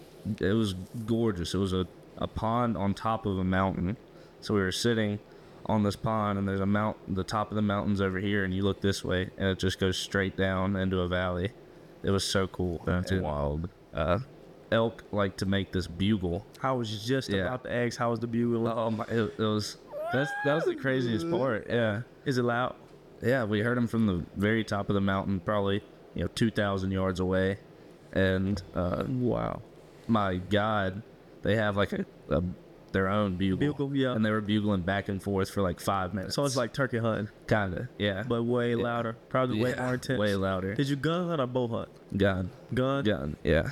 It 0.40 0.52
was 0.52 0.74
gorgeous. 1.06 1.54
It 1.54 1.58
was 1.58 1.72
a, 1.72 1.86
a 2.18 2.26
pond 2.26 2.76
on 2.76 2.92
top 2.94 3.26
of 3.26 3.38
a 3.38 3.44
mountain. 3.44 3.96
So 4.46 4.54
we 4.54 4.60
were 4.60 4.70
sitting 4.70 5.18
on 5.66 5.82
this 5.82 5.96
pond, 5.96 6.38
and 6.38 6.46
there's 6.46 6.60
a 6.60 6.66
mount. 6.66 6.96
The 7.12 7.24
top 7.24 7.50
of 7.50 7.56
the 7.56 7.62
mountains 7.62 8.00
over 8.00 8.18
here, 8.20 8.44
and 8.44 8.54
you 8.54 8.62
look 8.62 8.80
this 8.80 9.04
way, 9.04 9.28
and 9.36 9.48
it 9.48 9.58
just 9.58 9.80
goes 9.80 9.98
straight 9.98 10.36
down 10.36 10.76
into 10.76 11.00
a 11.00 11.08
valley. 11.08 11.50
It 12.04 12.12
was 12.12 12.22
so 12.22 12.46
cool. 12.46 12.80
That's 12.86 13.10
And, 13.10 13.22
wild. 13.22 13.68
Uh, 13.92 14.20
elk 14.70 15.02
like 15.10 15.36
to 15.38 15.46
make 15.46 15.72
this 15.72 15.88
bugle. 15.88 16.46
I 16.62 16.70
was 16.70 17.04
just 17.04 17.28
Yeah. 17.28 17.46
about 17.46 17.64
to 17.64 17.72
ask 17.72 17.98
how 17.98 18.10
was 18.12 18.20
the 18.20 18.28
bugle? 18.28 18.68
Oh 18.68 18.88
my! 18.92 19.04
It, 19.06 19.34
it 19.36 19.38
was. 19.38 19.78
That's 20.12 20.30
that 20.44 20.54
was 20.54 20.64
the 20.66 20.76
craziest 20.76 21.28
part. 21.38 21.66
Yeah. 21.68 22.02
Is 22.24 22.38
it 22.38 22.44
loud? 22.44 22.76
Yeah, 23.24 23.42
we 23.42 23.58
heard 23.60 23.76
him 23.76 23.88
from 23.88 24.06
the 24.06 24.24
very 24.36 24.62
top 24.62 24.88
of 24.90 24.94
the 24.94 25.00
mountain, 25.00 25.40
probably 25.40 25.82
you 26.14 26.22
know 26.22 26.28
two 26.36 26.52
thousand 26.52 26.92
yards 26.92 27.18
away, 27.18 27.58
and 28.12 28.62
uh, 28.76 29.02
Wow. 29.08 29.62
my 30.06 30.36
God, 30.36 31.02
they 31.42 31.56
have 31.56 31.76
like 31.76 31.92
a, 31.92 32.06
a 32.30 32.42
their 32.96 33.08
own 33.08 33.36
bugle, 33.36 33.58
Bugle, 33.58 33.94
yeah. 33.94 34.12
and 34.12 34.24
they 34.24 34.30
were 34.30 34.40
bugling 34.40 34.80
back 34.82 35.08
and 35.08 35.22
forth 35.22 35.50
for 35.50 35.62
like 35.62 35.78
five 35.80 36.14
minutes. 36.14 36.34
So 36.34 36.44
it's 36.44 36.56
like 36.56 36.72
turkey 36.72 36.98
hunting, 36.98 37.28
kinda, 37.46 37.88
yeah, 37.98 38.24
but 38.26 38.42
way 38.42 38.74
louder. 38.74 39.16
Probably 39.28 39.60
way 39.62 39.74
more 39.78 39.94
intense. 39.94 40.18
way 40.18 40.34
louder. 40.34 40.74
Did 40.74 40.88
you 40.88 40.96
gun 40.96 41.28
hunt 41.28 41.40
or 41.40 41.46
bow 41.46 41.68
hunt? 41.68 41.88
gun, 42.16 42.50
Gun. 42.74 43.04
gun, 43.04 43.36
yeah, 43.44 43.70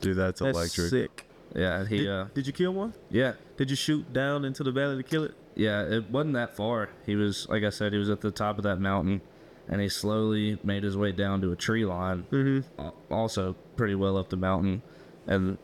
Dude, 0.00 0.16
that's, 0.16 0.40
That's 0.40 0.56
electric. 0.56 0.90
sick. 0.90 1.24
yeah. 1.56 1.84
He, 1.86 1.98
Did, 1.98 2.08
uh, 2.08 2.26
did 2.34 2.46
you 2.46 2.52
kill 2.52 2.72
one? 2.72 2.94
yeah, 3.10 3.32
Did 3.56 3.70
you 3.70 3.76
shoot 3.76 4.12
down 4.12 4.44
into 4.44 4.62
the 4.62 4.70
valley 4.70 4.96
to 4.96 5.02
kill 5.02 5.24
it? 5.24 5.34
yeah. 5.56 5.82
It 5.82 6.08
wasn't 6.10 6.34
that 6.34 6.54
far. 6.56 6.88
He 7.06 7.16
was, 7.16 7.48
like 7.48 7.64
I 7.64 7.70
said, 7.70 7.92
he 7.92 7.98
was 7.98 8.10
at 8.10 8.20
the 8.20 8.30
top 8.30 8.58
of 8.58 8.64
that 8.64 8.78
mountain, 8.80 9.20
and 9.68 9.80
he 9.80 9.88
slowly 9.88 10.58
made 10.62 10.82
his 10.84 10.96
way 10.96 11.10
down 11.12 11.40
to 11.40 11.50
a 11.52 11.56
tree 11.56 11.84
line. 11.84 12.26
Mm-hmm. 12.30 12.88
also 13.12 13.56
pretty 13.76 13.94
well 13.96 14.16
up 14.16 14.28
the 14.28 14.36
mountain. 14.36 14.82
And 15.26 15.58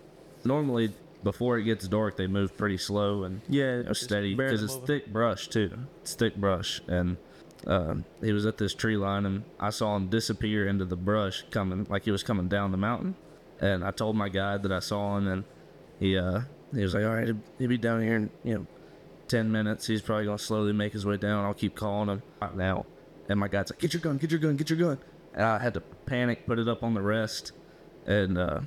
normally, 0.44 0.92
before 1.25 1.59
it 1.59 1.64
gets 1.64 1.88
dark, 1.88 2.16
they 2.16 2.26
move 2.28 2.57
pretty 2.57 2.76
slow 2.76 3.25
and 3.25 3.40
Yeah, 3.49 3.78
you 3.78 3.83
know, 3.85 3.93
steady 3.93 4.35
because 4.35 4.62
it's 4.62 4.76
thick 4.87 5.12
brush 5.12 5.49
too. 5.49 5.71
It's 6.02 6.14
thick 6.14 6.37
brush, 6.37 6.81
and 6.87 7.16
um, 7.66 8.04
he 8.23 8.33
was 8.33 8.47
at 8.47 8.59
this 8.59 8.75
tree 8.75 8.97
line, 8.97 9.25
and 9.26 9.43
I 9.59 9.71
saw 9.71 9.97
him 9.97 10.09
disappear 10.09 10.66
into 10.69 10.85
the 10.85 10.97
brush, 10.97 11.45
coming 11.50 11.87
like 11.90 12.04
he 12.04 12.11
was 12.11 12.23
coming 12.23 12.47
down 12.49 12.71
the 12.71 12.76
mountain. 12.76 13.16
And 13.61 13.83
I 13.85 13.90
told 13.90 14.16
my 14.16 14.28
guide 14.28 14.62
that 14.64 14.73
I 14.73 14.81
saw 14.81 15.16
him, 15.16 15.26
and 15.26 15.45
he 15.99 16.16
uh, 16.19 16.40
he 16.75 16.83
was 16.83 16.95
like, 16.95 17.04
"All 17.04 17.14
right, 17.14 17.26
he'll- 17.26 17.43
he'll 17.59 17.69
be 17.69 17.78
down 17.78 18.02
here 18.02 18.16
in 18.16 18.31
you 18.45 18.54
know 18.54 18.66
ten 19.28 19.50
minutes. 19.50 19.87
He's 19.87 20.02
probably 20.02 20.26
gonna 20.26 20.38
slowly 20.38 20.73
make 20.73 20.93
his 20.93 21.07
way 21.07 21.16
down. 21.16 21.45
I'll 21.45 21.54
keep 21.54 21.75
calling 21.75 22.09
him 22.09 22.23
right 22.43 22.54
now." 22.57 22.85
And 23.28 23.40
my 23.40 23.49
guide's 23.49 23.71
like, 23.71 23.81
"Get 23.81 23.95
your 23.95 24.00
gun! 24.02 24.19
Get 24.19 24.31
your 24.31 24.40
gun! 24.40 24.57
Get 24.57 24.69
your 24.69 24.78
gun!" 24.78 24.99
And 25.33 25.43
I 25.45 25.59
had 25.59 25.73
to 25.75 25.81
panic, 25.81 26.47
put 26.47 26.59
it 26.59 26.69
up 26.69 26.83
on 26.83 26.93
the 26.95 27.00
rest, 27.00 27.52
and 28.07 28.37
uh, 28.37 28.61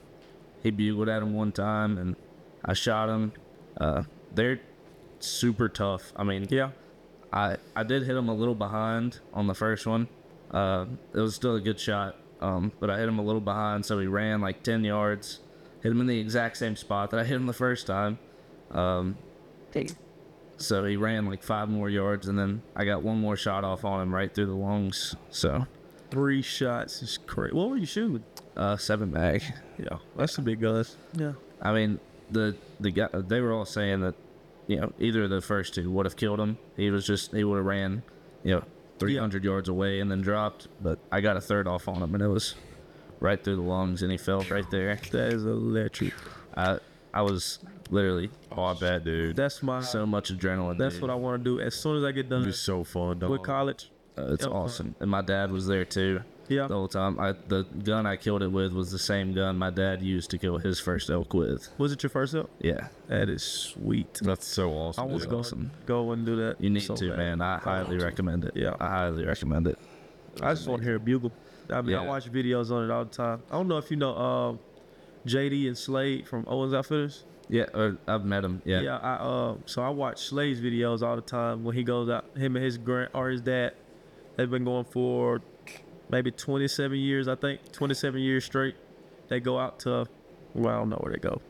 he 0.64 0.72
bugled 0.72 1.10
at 1.10 1.22
him 1.22 1.34
one 1.34 1.52
time, 1.52 1.98
and 2.00 2.16
I 2.66 2.74
shot 2.74 3.10
him. 3.10 3.32
Uh, 3.80 4.04
they're 4.34 4.60
super 5.20 5.70
tough. 5.70 6.12
I 6.16 6.24
mean, 6.24 6.48
Yeah. 6.50 6.72
I 7.34 7.58
I 7.76 7.84
did 7.84 8.04
hit 8.04 8.16
him 8.16 8.30
a 8.30 8.34
little 8.34 8.56
behind 8.56 9.20
on 9.34 9.48
the 9.48 9.54
first 9.54 9.86
one. 9.86 10.08
Uh, 10.52 10.86
it 11.14 11.20
was 11.20 11.36
still 11.36 11.56
a 11.56 11.60
good 11.62 11.78
shot, 11.80 12.16
um, 12.40 12.72
but 12.80 12.90
I 12.90 12.98
hit 12.98 13.08
him 13.10 13.20
a 13.20 13.22
little 13.22 13.42
behind, 13.42 13.86
so 13.86 14.00
he 14.00 14.08
ran 14.08 14.40
like 14.40 14.64
ten 14.64 14.84
yards. 14.86 15.40
Hit 15.84 15.92
him 15.92 16.00
in 16.02 16.08
the 16.08 16.20
exact 16.20 16.56
same 16.58 16.76
spot 16.78 17.12
that 17.12 17.20
I 17.20 17.24
hit 17.26 17.36
him 17.36 17.46
the 17.46 17.54
first 17.54 17.86
time. 17.86 18.18
Um, 18.72 19.18
so 20.58 20.86
he 20.86 20.96
ran 20.98 21.26
like 21.26 21.44
five 21.44 21.70
more 21.70 21.90
yards, 21.90 22.28
and 22.28 22.38
then 22.40 22.62
I 22.76 22.86
got 22.86 23.04
one 23.04 23.20
more 23.20 23.36
shot 23.36 23.64
off 23.64 23.86
on 23.86 24.02
him 24.02 24.14
right 24.16 24.34
through 24.34 24.48
the 24.48 24.56
lungs. 24.56 25.16
So 25.30 25.68
three 26.10 26.42
shots 26.42 27.02
is 27.04 27.18
crazy. 27.18 27.54
What 27.56 27.70
were 27.70 27.78
you 27.78 27.86
shooting? 27.86 28.24
Uh, 28.56 28.78
seven 28.78 29.12
mag. 29.12 29.44
Yeah, 29.78 29.98
that's 30.16 30.38
a 30.38 30.42
big 30.42 30.62
guns. 30.62 30.96
Yeah. 31.14 31.34
I 31.62 31.72
mean, 31.74 32.00
the 32.32 32.56
the 32.80 32.92
guy 32.92 33.08
they 33.14 33.42
were 33.42 33.54
all 33.54 33.66
saying 33.66 34.02
that, 34.02 34.16
you 34.68 34.80
know, 34.80 34.94
either 35.00 35.24
of 35.24 35.30
the 35.30 35.42
first 35.42 35.74
two 35.76 35.90
would 35.92 36.06
have 36.06 36.16
killed 36.16 36.40
him. 36.40 36.58
He 36.76 36.90
was 36.92 37.06
just 37.06 37.32
he 37.34 37.44
would 37.44 37.58
have 37.58 37.66
ran, 37.66 38.04
you 38.44 38.56
know, 38.56 38.64
300 39.00 39.44
yards 39.44 39.70
away 39.70 40.00
and 40.00 40.10
then 40.12 40.22
dropped. 40.22 40.68
But 40.82 41.00
I 41.12 41.22
got 41.22 41.38
a 41.38 41.42
third 41.42 41.68
off 41.68 41.88
on 41.88 42.02
him, 42.02 42.14
and 42.14 42.24
it 42.24 42.28
was 42.28 42.56
right 43.20 43.42
through 43.44 43.56
the 43.58 43.62
lungs, 43.62 44.02
and 44.04 44.12
he 44.12 44.18
fell 44.18 44.42
right 44.50 44.70
there. 44.72 45.00
That 45.12 45.34
is 45.34 45.46
electric. 45.46 46.14
I 46.56 46.80
I 47.14 47.22
was 47.22 47.60
literally 47.90 48.30
Oh, 48.52 48.64
I 48.64 48.74
bet, 48.74 49.04
dude. 49.06 49.36
That's 49.36 49.64
my. 49.64 49.82
so 49.82 50.06
much 50.06 50.32
adrenaline. 50.36 50.78
that's 50.78 50.96
dude. 50.96 51.04
what 51.04 51.12
I 51.12 51.16
want 51.16 51.44
to 51.44 51.58
do 51.58 51.62
as 51.62 51.74
soon 51.76 51.96
as 51.98 52.04
I 52.04 52.12
get 52.12 52.28
done 52.30 52.42
It'd 52.42 52.56
so 52.56 52.84
fun. 52.84 53.20
dog. 53.20 53.30
with 53.30 53.44
college. 53.44 53.90
Uh, 54.18 54.34
it's 54.34 54.44
hunt. 54.44 54.56
awesome, 54.56 54.96
and 55.00 55.10
my 55.10 55.22
dad 55.22 55.52
was 55.52 55.68
there 55.68 55.86
too. 55.86 56.22
Yeah. 56.50 56.68
The 56.68 56.76
whole 56.76 56.88
time, 56.88 57.20
I 57.20 57.34
the 57.48 57.64
gun 57.84 58.06
I 58.06 58.16
killed 58.16 58.42
it 58.42 58.52
with 58.52 58.74
was 58.74 58.92
the 58.92 59.00
same 59.00 59.34
gun 59.34 59.58
my 59.58 59.70
dad 59.70 60.02
used 60.02 60.30
to 60.32 60.38
kill 60.38 60.58
his 60.58 60.80
first 60.80 61.10
elk 61.10 61.34
with. 61.34 61.68
Was 61.78 61.92
it 61.92 62.04
your 62.04 62.10
first 62.10 62.34
elk? 62.36 62.50
Yeah, 62.60 62.88
That 63.08 63.30
is 63.30 63.44
sweet. 63.44 64.20
That's 64.22 64.46
so 64.48 64.72
awesome. 64.72 65.02
I 65.02 65.06
awesome. 65.06 65.12
want 65.12 65.24
to 65.24 65.30
go, 65.30 65.40
awesome. 65.40 65.72
go 65.86 66.12
and 66.12 66.26
do 66.26 66.36
that. 66.38 66.62
you 66.62 66.70
need 66.70 66.82
so 66.82 66.96
to, 66.96 67.10
bad. 67.10 67.18
man. 67.18 67.42
I 67.42 67.58
highly 67.58 67.98
recommend 67.98 68.46
it. 68.46 68.54
Yeah. 68.56 68.76
I 68.80 68.88
highly 68.90 69.26
recommend 69.26 69.68
it. 69.68 69.78
I 70.42 70.54
just 70.54 70.68
want 70.68 70.82
to 70.82 70.88
hear 70.88 70.96
a 70.96 71.00
bugle. 71.00 71.32
I 71.70 71.82
mean, 71.82 71.96
I 71.96 72.06
watch 72.06 72.32
videos 72.32 72.72
on 72.72 72.86
it 72.86 72.92
all 72.92 73.04
the 73.04 73.12
time. 73.12 73.44
I 73.50 73.54
don't 73.54 73.68
know 73.68 73.78
if 73.78 73.92
you 73.92 73.98
know 73.98 74.16
um, 74.16 74.60
JD 75.26 75.68
and 75.68 75.78
Slade 75.78 76.28
from 76.28 76.46
Owens 76.48 76.74
Outfitters. 76.74 77.26
Yeah, 77.50 77.66
or 77.74 77.98
I've 78.08 78.26
met 78.26 78.44
him. 78.44 78.62
Yeah, 78.66 78.82
Yeah, 78.82 78.98
I 78.98 79.14
uh, 79.16 79.56
so 79.66 79.82
I 79.82 79.90
watch 79.90 80.20
Slade's 80.20 80.60
videos 80.60 81.02
all 81.02 81.16
the 81.16 81.22
time 81.22 81.64
when 81.64 81.76
he 81.76 81.84
goes 81.84 82.10
out. 82.10 82.26
Him 82.36 82.56
and 82.56 82.64
his 82.64 82.78
grand 82.78 83.10
or 83.14 83.30
his 83.30 83.42
dad, 83.42 83.74
they've 84.36 84.50
been 84.50 84.66
going 84.66 84.84
for 84.86 85.42
maybe 86.10 86.32
27 86.32 86.98
years, 86.98 87.28
I 87.28 87.36
think, 87.36 87.72
27 87.72 88.22
years 88.22 88.46
straight. 88.46 88.76
They 89.30 89.40
go 89.40 89.60
out 89.60 89.80
to, 89.80 90.06
well, 90.54 90.74
I 90.74 90.78
don't 90.80 90.90
know 90.90 91.00
where 91.02 91.12
they 91.14 91.20
go, 91.20 91.42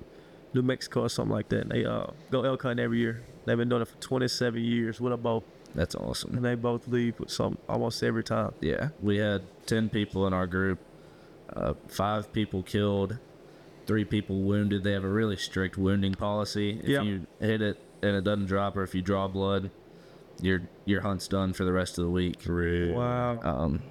New 0.54 0.62
Mexico 0.64 1.04
or 1.04 1.10
something 1.10 1.34
like 1.36 1.50
that. 1.50 1.62
And 1.62 1.72
they 1.72 1.86
uh 1.86 2.08
go 2.32 2.44
elk 2.44 2.64
hunting 2.64 2.84
every 2.84 3.00
year. 3.00 3.24
They've 3.46 3.58
been 3.58 3.70
doing 3.70 3.82
it 3.84 3.88
for 3.88 3.98
27 3.98 4.62
years 4.62 5.00
with 5.00 5.14
a 5.14 5.18
bow, 5.18 5.44
that's 5.76 5.96
awesome. 5.96 6.36
and 6.36 6.44
they 6.44 6.56
both 6.56 6.88
leave 6.88 7.20
with 7.20 7.30
some 7.32 7.58
almost 7.70 8.02
every 8.04 8.24
time. 8.24 8.54
Yeah, 8.62 8.90
we 9.02 9.18
had 9.18 9.44
ten 9.66 9.90
people 9.90 10.26
in 10.28 10.34
our 10.34 10.48
group. 10.48 10.80
Uh, 11.56 11.74
five 11.88 12.34
people 12.34 12.62
killed, 12.64 13.18
three 13.86 14.04
people 14.04 14.42
wounded. 14.42 14.84
They 14.84 14.92
have 14.92 15.06
a 15.06 15.10
really 15.10 15.38
strict 15.38 15.78
wounding 15.78 16.14
policy. 16.14 16.80
If 16.84 16.90
Yeah. 16.90 17.02
you 17.04 17.26
hit 17.40 17.62
it 17.62 17.78
and 18.02 18.16
it 18.18 18.24
doesn't 18.24 18.48
drop, 18.48 18.76
or 18.76 18.84
if 18.84 18.94
you 18.96 19.02
draw 19.02 19.28
blood, 19.30 19.70
your 20.42 20.64
your 20.86 21.02
hunt's 21.02 21.28
done 21.28 21.54
for 21.54 21.64
the 21.64 21.72
rest 21.72 21.98
of 22.00 22.04
the 22.06 22.12
week. 22.12 22.42
Three. 22.42 22.92
Wow. 22.92 23.40
Um, 23.44 23.82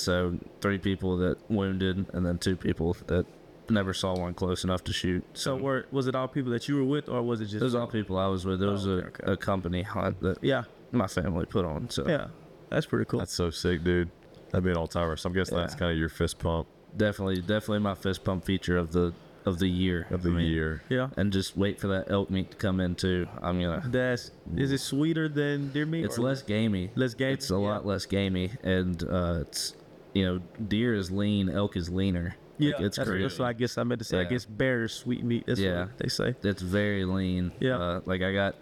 so 0.00 0.38
three 0.60 0.78
people 0.78 1.16
that 1.18 1.38
wounded, 1.50 2.06
and 2.12 2.24
then 2.26 2.38
two 2.38 2.56
people 2.56 2.96
that 3.06 3.26
never 3.68 3.94
saw 3.94 4.16
one 4.16 4.34
close 4.34 4.64
enough 4.64 4.82
to 4.84 4.92
shoot. 4.92 5.24
So 5.34 5.56
were 5.56 5.86
was 5.92 6.06
it 6.06 6.14
all 6.14 6.28
people 6.28 6.50
that 6.52 6.68
you 6.68 6.76
were 6.76 6.84
with, 6.84 7.08
or 7.08 7.22
was 7.22 7.40
it 7.40 7.46
just? 7.46 7.60
Those 7.60 7.74
all 7.74 7.86
people 7.86 8.18
I 8.18 8.26
was 8.26 8.44
with. 8.44 8.60
There 8.60 8.70
was 8.70 8.86
Oh, 8.86 8.90
a, 8.90 8.94
okay, 8.96 9.06
okay. 9.22 9.32
a 9.32 9.36
company 9.36 9.82
hunt 9.82 10.20
that 10.20 10.38
Yeah, 10.42 10.64
my 10.92 11.06
family 11.06 11.46
put 11.46 11.64
on. 11.64 11.88
So 11.90 12.08
yeah, 12.08 12.28
that's 12.68 12.86
pretty 12.86 13.04
cool. 13.08 13.20
That's 13.20 13.34
so 13.34 13.50
sick, 13.50 13.84
dude. 13.84 14.10
That'd 14.50 14.64
be 14.64 14.70
an 14.70 14.76
all 14.76 14.88
timer. 14.88 15.16
So 15.16 15.28
I'm 15.28 15.34
guessing 15.34 15.56
that's 15.56 15.74
kind 15.76 15.92
of 15.92 15.98
your 15.98 16.08
fist 16.08 16.38
pump 16.38 16.66
definitely, 16.96 17.36
definitely 17.40 17.78
my 17.78 17.94
fist 17.94 18.24
pump 18.24 18.44
feature 18.44 18.76
of 18.76 18.90
the 18.90 19.12
of 19.46 19.58
the 19.60 19.68
year. 19.68 20.06
of 20.10 20.22
the 20.24 20.30
I 20.30 20.32
mean, 20.32 20.46
year. 20.52 20.82
yeah, 20.90 21.08
and 21.16 21.32
just 21.32 21.56
wait 21.56 21.78
for 21.80 21.86
that 21.88 22.10
elk 22.10 22.28
meat 22.30 22.50
to 22.50 22.56
come 22.56 22.80
in 22.80 22.94
too. 22.96 23.28
I'm 23.40 23.60
gonna. 23.60 23.82
that's 23.86 24.32
is 24.56 24.72
it 24.72 24.78
sweeter 24.80 25.28
than 25.28 25.70
deer 25.70 25.86
meat? 25.86 26.04
It's 26.04 26.18
less 26.18 26.42
gamey. 26.42 26.90
Less 26.96 27.14
gamey, 27.14 27.34
It's 27.34 27.50
a 27.50 27.54
yeah. 27.54 27.60
lot 27.60 27.86
less 27.86 28.04
gamey, 28.06 28.50
and 28.64 29.00
uh, 29.04 29.38
it's 29.42 29.76
you 30.14 30.24
know 30.24 30.40
deer 30.68 30.94
is 30.94 31.10
lean, 31.10 31.48
elk 31.50 31.76
is 31.76 31.88
leaner. 31.90 32.36
Yeah, 32.58 32.72
Like, 32.74 32.80
it's 32.82 32.96
that's, 32.98 33.08
crazy. 33.08 33.22
that's 33.22 33.38
what 33.38 33.48
I 33.48 33.52
guess 33.54 33.78
I 33.78 33.84
meant 33.84 34.00
to 34.00 34.04
say. 34.04 34.18
I 34.18 34.22
Yeah. 34.22 34.28
guess 34.28 34.44
bear 34.44 34.84
is 34.84 34.92
sweet 34.92 35.24
meat. 35.24 35.44
That's 35.46 35.58
Yeah. 35.60 35.82
what 35.86 35.98
they 35.98 36.08
say. 36.08 36.34
It's 36.42 36.60
very 36.60 37.04
lean. 37.06 37.52
Yeah. 37.58 37.78
Uh, 37.78 38.00
like 38.04 38.20
I 38.22 38.32
got 38.34 38.54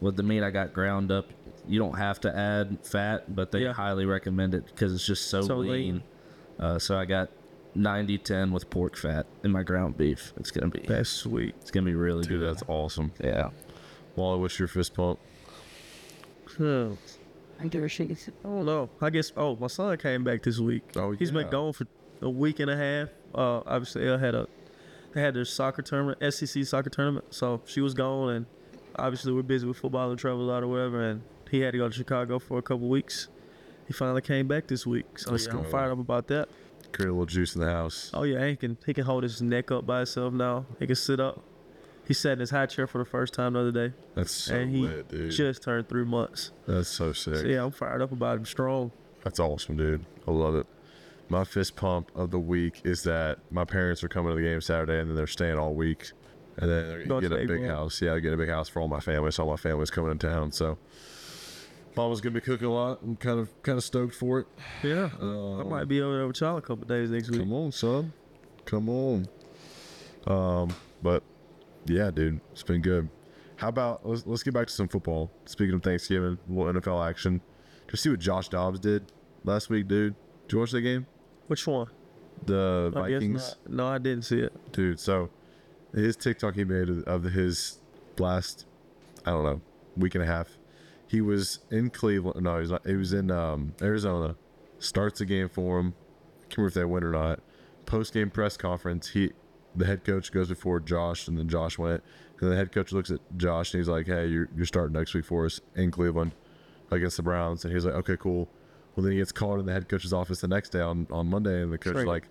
with 0.00 0.16
the 0.16 0.22
meat 0.24 0.42
I 0.42 0.50
got 0.50 0.72
ground 0.72 1.12
up. 1.12 1.28
You 1.68 1.78
don't 1.78 1.96
have 1.96 2.20
to 2.22 2.36
add 2.36 2.78
fat, 2.82 3.32
but 3.34 3.52
they 3.52 3.62
Yeah. 3.62 3.72
highly 3.72 4.06
recommend 4.06 4.54
it 4.54 4.66
because 4.66 4.92
it's 4.92 5.06
just 5.06 5.26
so, 5.28 5.42
So 5.42 5.58
lean. 5.58 5.70
lean. 5.70 6.02
Uh, 6.58 6.78
so 6.80 6.96
I 6.98 7.04
got 7.04 7.30
90-10 7.76 8.50
with 8.52 8.68
pork 8.70 8.96
fat 8.96 9.26
in 9.44 9.50
my 9.52 9.62
ground 9.62 9.96
beef. 9.96 10.32
It's 10.36 10.50
gonna 10.50 10.70
be 10.70 10.80
That's 10.86 11.08
sweet. 11.08 11.54
it's 11.60 11.70
gonna 11.70 11.86
be 11.86 11.94
really 11.94 12.22
Dude, 12.22 12.40
good. 12.40 12.48
that's 12.48 12.62
awesome. 12.68 13.12
yeah. 13.22 13.50
Wally, 14.16 14.40
what's 14.40 14.58
your 14.58 14.68
fist 14.68 14.94
pump? 14.94 15.18
Oh, 16.60 16.96
I 17.60 17.66
do 17.68 17.86
shit. 17.88 18.10
I 18.44 18.48
don't 18.48 18.66
know. 18.66 18.90
I 19.00 19.10
guess. 19.10 19.32
Oh, 19.36 19.56
my 19.56 19.68
son 19.68 19.96
came 19.98 20.24
back 20.24 20.42
this 20.42 20.58
week. 20.58 20.82
Oh, 20.96 21.12
He's 21.12 21.30
been 21.30 21.48
gone 21.50 21.72
for 21.72 21.86
a 22.20 22.28
week 22.30 22.60
and 22.60 22.70
a 22.70 22.76
half. 22.76 23.08
Uh, 23.34 23.62
obviously, 23.66 24.06
Elle 24.06 24.18
had 24.18 24.34
a 24.34 24.46
they 25.12 25.20
had 25.20 25.34
their 25.34 25.44
soccer 25.44 25.82
tournament, 25.82 26.18
SEC 26.34 26.64
soccer 26.64 26.90
tournament. 26.90 27.26
So 27.32 27.62
she 27.64 27.80
was 27.80 27.94
gone, 27.94 28.30
and 28.30 28.46
obviously 28.96 29.32
we're 29.32 29.42
busy 29.42 29.66
with 29.66 29.76
football 29.76 30.10
and 30.10 30.18
travel 30.18 30.42
a 30.42 30.48
lot 30.50 30.62
or 30.62 30.68
whatever. 30.68 31.02
And 31.02 31.22
he 31.50 31.60
had 31.60 31.72
to 31.72 31.78
go 31.78 31.88
to 31.88 31.94
Chicago 31.94 32.38
for 32.38 32.58
a 32.58 32.62
couple 32.62 32.88
weeks. 32.88 33.28
He 33.86 33.92
finally 33.92 34.22
came 34.22 34.48
back 34.48 34.66
this 34.66 34.86
week, 34.86 35.18
so 35.18 35.30
Let's 35.32 35.46
yeah, 35.46 35.52
I'm 35.52 35.62
go. 35.62 35.68
fired 35.68 35.92
up 35.92 35.98
about 35.98 36.26
that. 36.28 36.48
Create 36.92 37.08
a 37.08 37.12
little 37.12 37.26
juice 37.26 37.54
in 37.54 37.60
the 37.60 37.70
house. 37.70 38.10
Oh 38.14 38.22
yeah, 38.22 38.46
he 38.46 38.56
can 38.56 38.76
he 38.86 38.94
can 38.94 39.04
hold 39.04 39.22
his 39.22 39.40
neck 39.42 39.70
up 39.70 39.86
by 39.86 39.98
himself 39.98 40.32
now. 40.32 40.66
He 40.78 40.86
can 40.86 40.96
sit 40.96 41.20
up. 41.20 41.42
He 42.06 42.12
sat 42.14 42.32
in 42.34 42.40
his 42.40 42.50
high 42.50 42.66
chair 42.66 42.86
for 42.86 42.98
the 42.98 43.04
first 43.06 43.32
time 43.34 43.54
the 43.54 43.60
other 43.60 43.72
day, 43.72 43.94
That's 44.14 44.30
so 44.30 44.54
and 44.54 44.74
he 44.74 44.82
lit, 44.82 45.08
dude. 45.08 45.30
just 45.30 45.62
turned 45.62 45.88
three 45.88 46.04
months. 46.04 46.50
That's 46.66 46.88
so 46.88 47.12
sick. 47.12 47.36
So 47.36 47.46
yeah, 47.46 47.64
I'm 47.64 47.70
fired 47.70 48.02
up 48.02 48.12
about 48.12 48.38
him. 48.38 48.44
Strong. 48.44 48.92
That's 49.22 49.40
awesome, 49.40 49.76
dude. 49.78 50.04
I 50.28 50.30
love 50.30 50.54
it. 50.54 50.66
My 51.30 51.44
fist 51.44 51.76
pump 51.76 52.10
of 52.14 52.30
the 52.30 52.38
week 52.38 52.82
is 52.84 53.02
that 53.04 53.38
my 53.50 53.64
parents 53.64 54.04
are 54.04 54.08
coming 54.08 54.30
to 54.30 54.36
the 54.36 54.46
game 54.46 54.60
Saturday 54.60 55.00
and 55.00 55.08
then 55.08 55.16
they're 55.16 55.26
staying 55.26 55.56
all 55.58 55.72
week. 55.74 56.10
And 56.58 56.70
then 56.70 56.88
they're 56.88 57.06
Going 57.06 57.22
to 57.22 57.28
get 57.30 57.40
a 57.42 57.46
big 57.46 57.66
house. 57.66 58.02
Yeah, 58.02 58.12
I 58.14 58.20
get 58.20 58.34
a 58.34 58.36
big 58.36 58.50
house 58.50 58.68
for 58.68 58.80
all 58.82 58.88
my 58.88 59.00
family. 59.00 59.30
So 59.32 59.42
all 59.44 59.50
my 59.50 59.56
family's 59.56 59.90
coming 59.90 60.16
to 60.16 60.28
town. 60.28 60.52
So 60.52 60.76
mama's 61.96 62.20
gonna 62.20 62.34
be 62.34 62.40
cooking 62.42 62.66
a 62.66 62.72
lot. 62.72 63.00
I'm 63.02 63.16
kind 63.16 63.40
of 63.40 63.48
kind 63.62 63.78
of 63.78 63.82
stoked 63.84 64.14
for 64.14 64.40
it. 64.40 64.46
Yeah, 64.82 65.08
I 65.20 65.24
Um, 65.24 65.68
might 65.70 65.88
be 65.88 66.00
over 66.02 66.18
there 66.18 66.26
with 66.26 66.40
y'all 66.40 66.58
a 66.58 66.62
couple 66.62 66.84
days 66.86 67.10
next 67.10 67.30
week. 67.30 67.40
Come 67.40 67.52
on, 67.54 67.72
son. 67.72 68.12
Come 68.66 68.88
on. 68.90 69.28
Um, 70.26 70.68
but 71.02 71.22
yeah, 71.86 72.10
dude, 72.10 72.40
it's 72.52 72.62
been 72.62 72.82
good. 72.82 73.08
How 73.56 73.68
about 73.68 74.06
let's 74.06 74.26
let's 74.26 74.42
get 74.42 74.54
back 74.54 74.66
to 74.66 74.72
some 74.72 74.88
football. 74.88 75.30
Speaking 75.44 75.74
of 75.74 75.82
Thanksgiving, 75.82 76.38
a 76.48 76.52
little 76.52 76.80
NFL 76.80 77.08
action. 77.08 77.40
Just 77.88 78.02
see 78.02 78.10
what 78.10 78.18
Josh 78.18 78.48
Dobbs 78.48 78.80
did 78.80 79.04
last 79.44 79.70
week, 79.70 79.88
dude. 79.88 80.14
Did 80.48 80.52
you 80.54 80.58
watch 80.60 80.72
that 80.72 80.80
game? 80.80 81.06
Which 81.46 81.66
one? 81.66 81.88
The 82.46 82.92
I 82.96 83.00
Vikings. 83.00 83.56
No, 83.68 83.86
I 83.86 83.98
didn't 83.98 84.24
see 84.24 84.40
it. 84.40 84.72
dude. 84.72 84.98
So 84.98 85.30
his 85.94 86.16
TikTok 86.16 86.54
he 86.54 86.64
made 86.64 86.88
of, 87.06 87.24
his 87.24 87.78
last, 88.18 88.66
I 89.24 89.30
don't 89.30 89.44
know, 89.44 89.60
week 89.96 90.14
and 90.14 90.24
a 90.24 90.26
half. 90.26 90.48
He 91.06 91.20
was 91.20 91.60
in 91.70 91.90
Cleveland. 91.90 92.42
No, 92.42 92.58
he's 92.58 92.70
not. 92.70 92.86
He 92.86 92.96
was 92.96 93.12
in 93.12 93.30
um, 93.30 93.74
Arizona. 93.80 94.34
Starts 94.78 95.20
the 95.20 95.26
game 95.26 95.48
for 95.48 95.78
him. 95.78 95.94
Can't 96.48 96.58
remember 96.58 96.68
if 96.68 96.74
they 96.74 96.84
win 96.84 97.04
or 97.04 97.12
not. 97.12 97.40
Post 97.86 98.14
game 98.14 98.30
press 98.30 98.56
conference. 98.56 99.10
He, 99.10 99.30
the 99.76 99.86
head 99.86 100.04
coach 100.04 100.30
goes 100.32 100.48
before 100.48 100.80
Josh, 100.80 101.28
and 101.28 101.36
then 101.38 101.48
Josh 101.48 101.78
went. 101.78 102.02
And 102.40 102.50
the 102.52 102.56
head 102.56 102.72
coach 102.72 102.92
looks 102.92 103.10
at 103.10 103.20
Josh 103.36 103.72
and 103.72 103.80
he's 103.80 103.88
like, 103.88 104.06
"Hey, 104.06 104.26
you're 104.26 104.48
you're 104.56 104.66
starting 104.66 104.92
next 104.92 105.14
week 105.14 105.24
for 105.24 105.46
us 105.46 105.60
in 105.74 105.90
Cleveland 105.90 106.32
against 106.90 107.16
the 107.16 107.22
Browns." 107.22 107.64
And 107.64 107.72
he's 107.72 107.84
like, 107.84 107.94
"Okay, 107.94 108.16
cool." 108.18 108.48
Well, 108.94 109.02
then 109.04 109.12
he 109.12 109.18
gets 109.18 109.32
called 109.32 109.60
in 109.60 109.66
the 109.66 109.72
head 109.72 109.88
coach's 109.88 110.12
office 110.12 110.40
the 110.40 110.48
next 110.48 110.70
day 110.70 110.80
on, 110.80 111.06
on 111.10 111.28
Monday, 111.28 111.62
and 111.62 111.72
the 111.72 111.78
coach 111.78 111.92
is 111.96 111.98
Right. 112.04 112.06
like, 112.06 112.28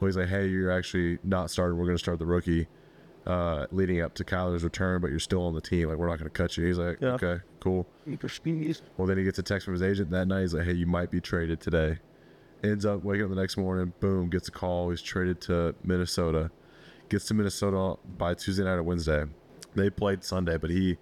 "Well, 0.00 0.06
he's 0.08 0.16
like, 0.16 0.28
hey, 0.28 0.46
you're 0.48 0.70
actually 0.70 1.18
not 1.24 1.50
starting. 1.50 1.76
We're 1.78 1.86
going 1.86 1.96
to 1.96 2.02
start 2.02 2.18
the 2.18 2.26
rookie." 2.26 2.68
uh, 3.26 3.66
leading 3.70 4.02
up 4.02 4.12
to 4.12 4.22
Kyler's 4.22 4.62
return, 4.62 5.00
but 5.00 5.08
you're 5.08 5.18
still 5.18 5.46
on 5.46 5.54
the 5.54 5.60
team. 5.62 5.88
Like, 5.88 5.96
we're 5.96 6.08
not 6.10 6.18
going 6.18 6.30
to 6.30 6.36
cut 6.42 6.58
you. 6.58 6.66
He's 6.66 6.76
like, 6.76 6.98
Yeah. 7.00 7.12
okay, 7.14 7.38
cool. 7.58 7.86
Well, 8.98 9.06
then 9.06 9.16
he 9.16 9.24
gets 9.24 9.38
a 9.38 9.42
text 9.42 9.64
from 9.64 9.72
his 9.72 9.80
agent 9.82 10.10
that 10.10 10.26
night. 10.28 10.42
He's 10.42 10.52
like, 10.52 10.66
hey, 10.66 10.74
you 10.74 10.86
might 10.86 11.10
be 11.10 11.22
traded 11.22 11.58
today. 11.58 12.00
Ends 12.62 12.84
up 12.84 13.02
waking 13.02 13.24
up 13.24 13.30
the 13.30 13.36
next 13.36 13.56
morning, 13.56 13.94
boom, 13.98 14.28
gets 14.28 14.48
a 14.48 14.50
call. 14.50 14.90
He's 14.90 15.00
traded 15.00 15.40
to 15.42 15.74
Minnesota. 15.82 16.50
Gets 17.08 17.26
to 17.26 17.34
Minnesota 17.34 17.98
by 18.18 18.34
Tuesday 18.34 18.64
night 18.64 18.74
or 18.74 18.82
Wednesday. 18.82 19.24
They 19.74 19.90
played 19.90 20.24
Sunday, 20.24 20.56
but 20.56 20.70
he 20.70 20.98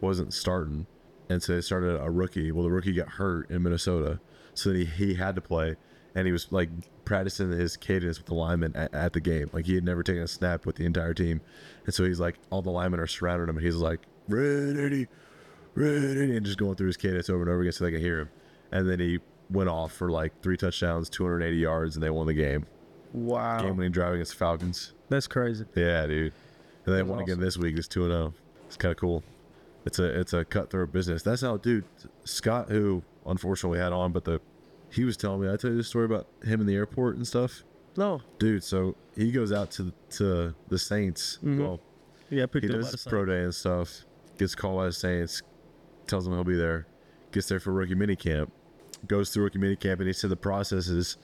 wasn't 0.00 0.32
starting. 0.32 0.86
And 1.28 1.42
so 1.42 1.54
they 1.54 1.60
started 1.60 2.00
a 2.00 2.10
rookie. 2.10 2.52
Well, 2.52 2.64
the 2.64 2.70
rookie 2.70 2.92
got 2.92 3.08
hurt 3.08 3.50
in 3.50 3.62
Minnesota. 3.62 4.20
So 4.54 4.70
then 4.70 4.80
he, 4.80 4.84
he 4.84 5.14
had 5.14 5.34
to 5.36 5.40
play. 5.40 5.76
And 6.14 6.26
he 6.26 6.32
was 6.32 6.52
like 6.52 6.68
practicing 7.04 7.50
his 7.50 7.76
cadence 7.76 8.18
with 8.18 8.26
the 8.26 8.34
linemen 8.34 8.76
at, 8.76 8.94
at 8.94 9.12
the 9.12 9.20
game. 9.20 9.50
Like 9.52 9.66
he 9.66 9.74
had 9.74 9.84
never 9.84 10.02
taken 10.02 10.22
a 10.22 10.28
snap 10.28 10.64
with 10.64 10.76
the 10.76 10.84
entire 10.84 11.14
team. 11.14 11.40
And 11.86 11.94
so 11.94 12.04
he's 12.04 12.20
like, 12.20 12.36
all 12.50 12.62
the 12.62 12.70
linemen 12.70 13.00
are 13.00 13.06
surrounding 13.06 13.48
him. 13.48 13.56
And 13.56 13.64
he's 13.64 13.76
like, 13.76 14.00
ready, 14.28 15.08
ready. 15.74 16.36
And 16.36 16.46
just 16.46 16.58
going 16.58 16.76
through 16.76 16.88
his 16.88 16.96
cadence 16.96 17.28
over 17.28 17.42
and 17.42 17.50
over 17.50 17.60
again 17.62 17.72
so 17.72 17.84
they 17.84 17.90
can 17.90 18.00
hear 18.00 18.20
him. 18.20 18.30
And 18.70 18.88
then 18.88 19.00
he 19.00 19.18
went 19.50 19.68
off 19.68 19.92
for 19.92 20.10
like 20.10 20.40
three 20.42 20.56
touchdowns, 20.56 21.08
280 21.10 21.56
yards, 21.56 21.96
and 21.96 22.02
they 22.02 22.10
won 22.10 22.26
the 22.26 22.34
game. 22.34 22.66
Wow, 23.12 23.60
Game 23.60 23.76
winning 23.76 23.92
drive 23.92 24.14
against 24.14 24.32
the 24.32 24.38
Falcons. 24.38 24.92
That's 25.14 25.26
crazy. 25.26 25.64
Yeah, 25.74 26.06
dude. 26.06 26.32
And 26.86 26.94
they 26.94 27.02
won 27.02 27.20
again 27.20 27.40
this 27.40 27.56
week. 27.56 27.76
It's 27.78 27.88
two 27.88 28.02
and 28.04 28.12
zero. 28.12 28.34
It's 28.66 28.76
kind 28.76 28.92
of 28.92 28.98
cool. 28.98 29.22
It's 29.86 29.98
a 29.98 30.20
it's 30.20 30.32
a 30.32 30.44
cutthroat 30.44 30.92
business. 30.92 31.22
That's 31.22 31.42
how, 31.42 31.56
dude. 31.56 31.84
Scott, 32.24 32.68
who 32.68 33.02
unfortunately 33.26 33.78
had 33.78 33.92
on, 33.92 34.12
but 34.12 34.24
the 34.24 34.40
he 34.90 35.04
was 35.04 35.16
telling 35.16 35.40
me. 35.40 35.50
I 35.52 35.56
tell 35.56 35.70
you 35.70 35.76
the 35.76 35.84
story 35.84 36.04
about 36.04 36.26
him 36.42 36.60
in 36.60 36.66
the 36.66 36.74
airport 36.74 37.16
and 37.16 37.26
stuff, 37.26 37.64
No. 37.96 38.20
dude. 38.38 38.62
So 38.64 38.94
he 39.16 39.30
goes 39.32 39.50
out 39.52 39.70
to 39.72 39.92
to 40.10 40.54
the 40.68 40.78
Saints. 40.78 41.38
Mhm. 41.42 41.58
Well, 41.58 41.80
Yeah, 42.30 42.46
picked 42.46 42.64
he 42.66 42.72
does 42.72 43.04
pro 43.06 43.24
day 43.24 43.42
and 43.44 43.54
stuff. 43.54 44.04
Gets 44.38 44.54
called 44.54 44.76
by 44.78 44.86
the 44.86 44.92
Saints. 44.92 45.42
Tells 46.06 46.26
him 46.26 46.32
he'll 46.34 46.44
be 46.44 46.56
there. 46.56 46.86
Gets 47.32 47.48
there 47.48 47.60
for 47.60 47.72
rookie 47.72 47.94
mini 47.94 48.16
camp. 48.16 48.52
Goes 49.06 49.30
through 49.30 49.44
rookie 49.44 49.58
mini 49.58 49.76
camp, 49.76 50.00
and 50.00 50.06
he 50.06 50.12
said 50.12 50.30
the 50.30 50.36
process 50.36 50.88
is 50.88 51.16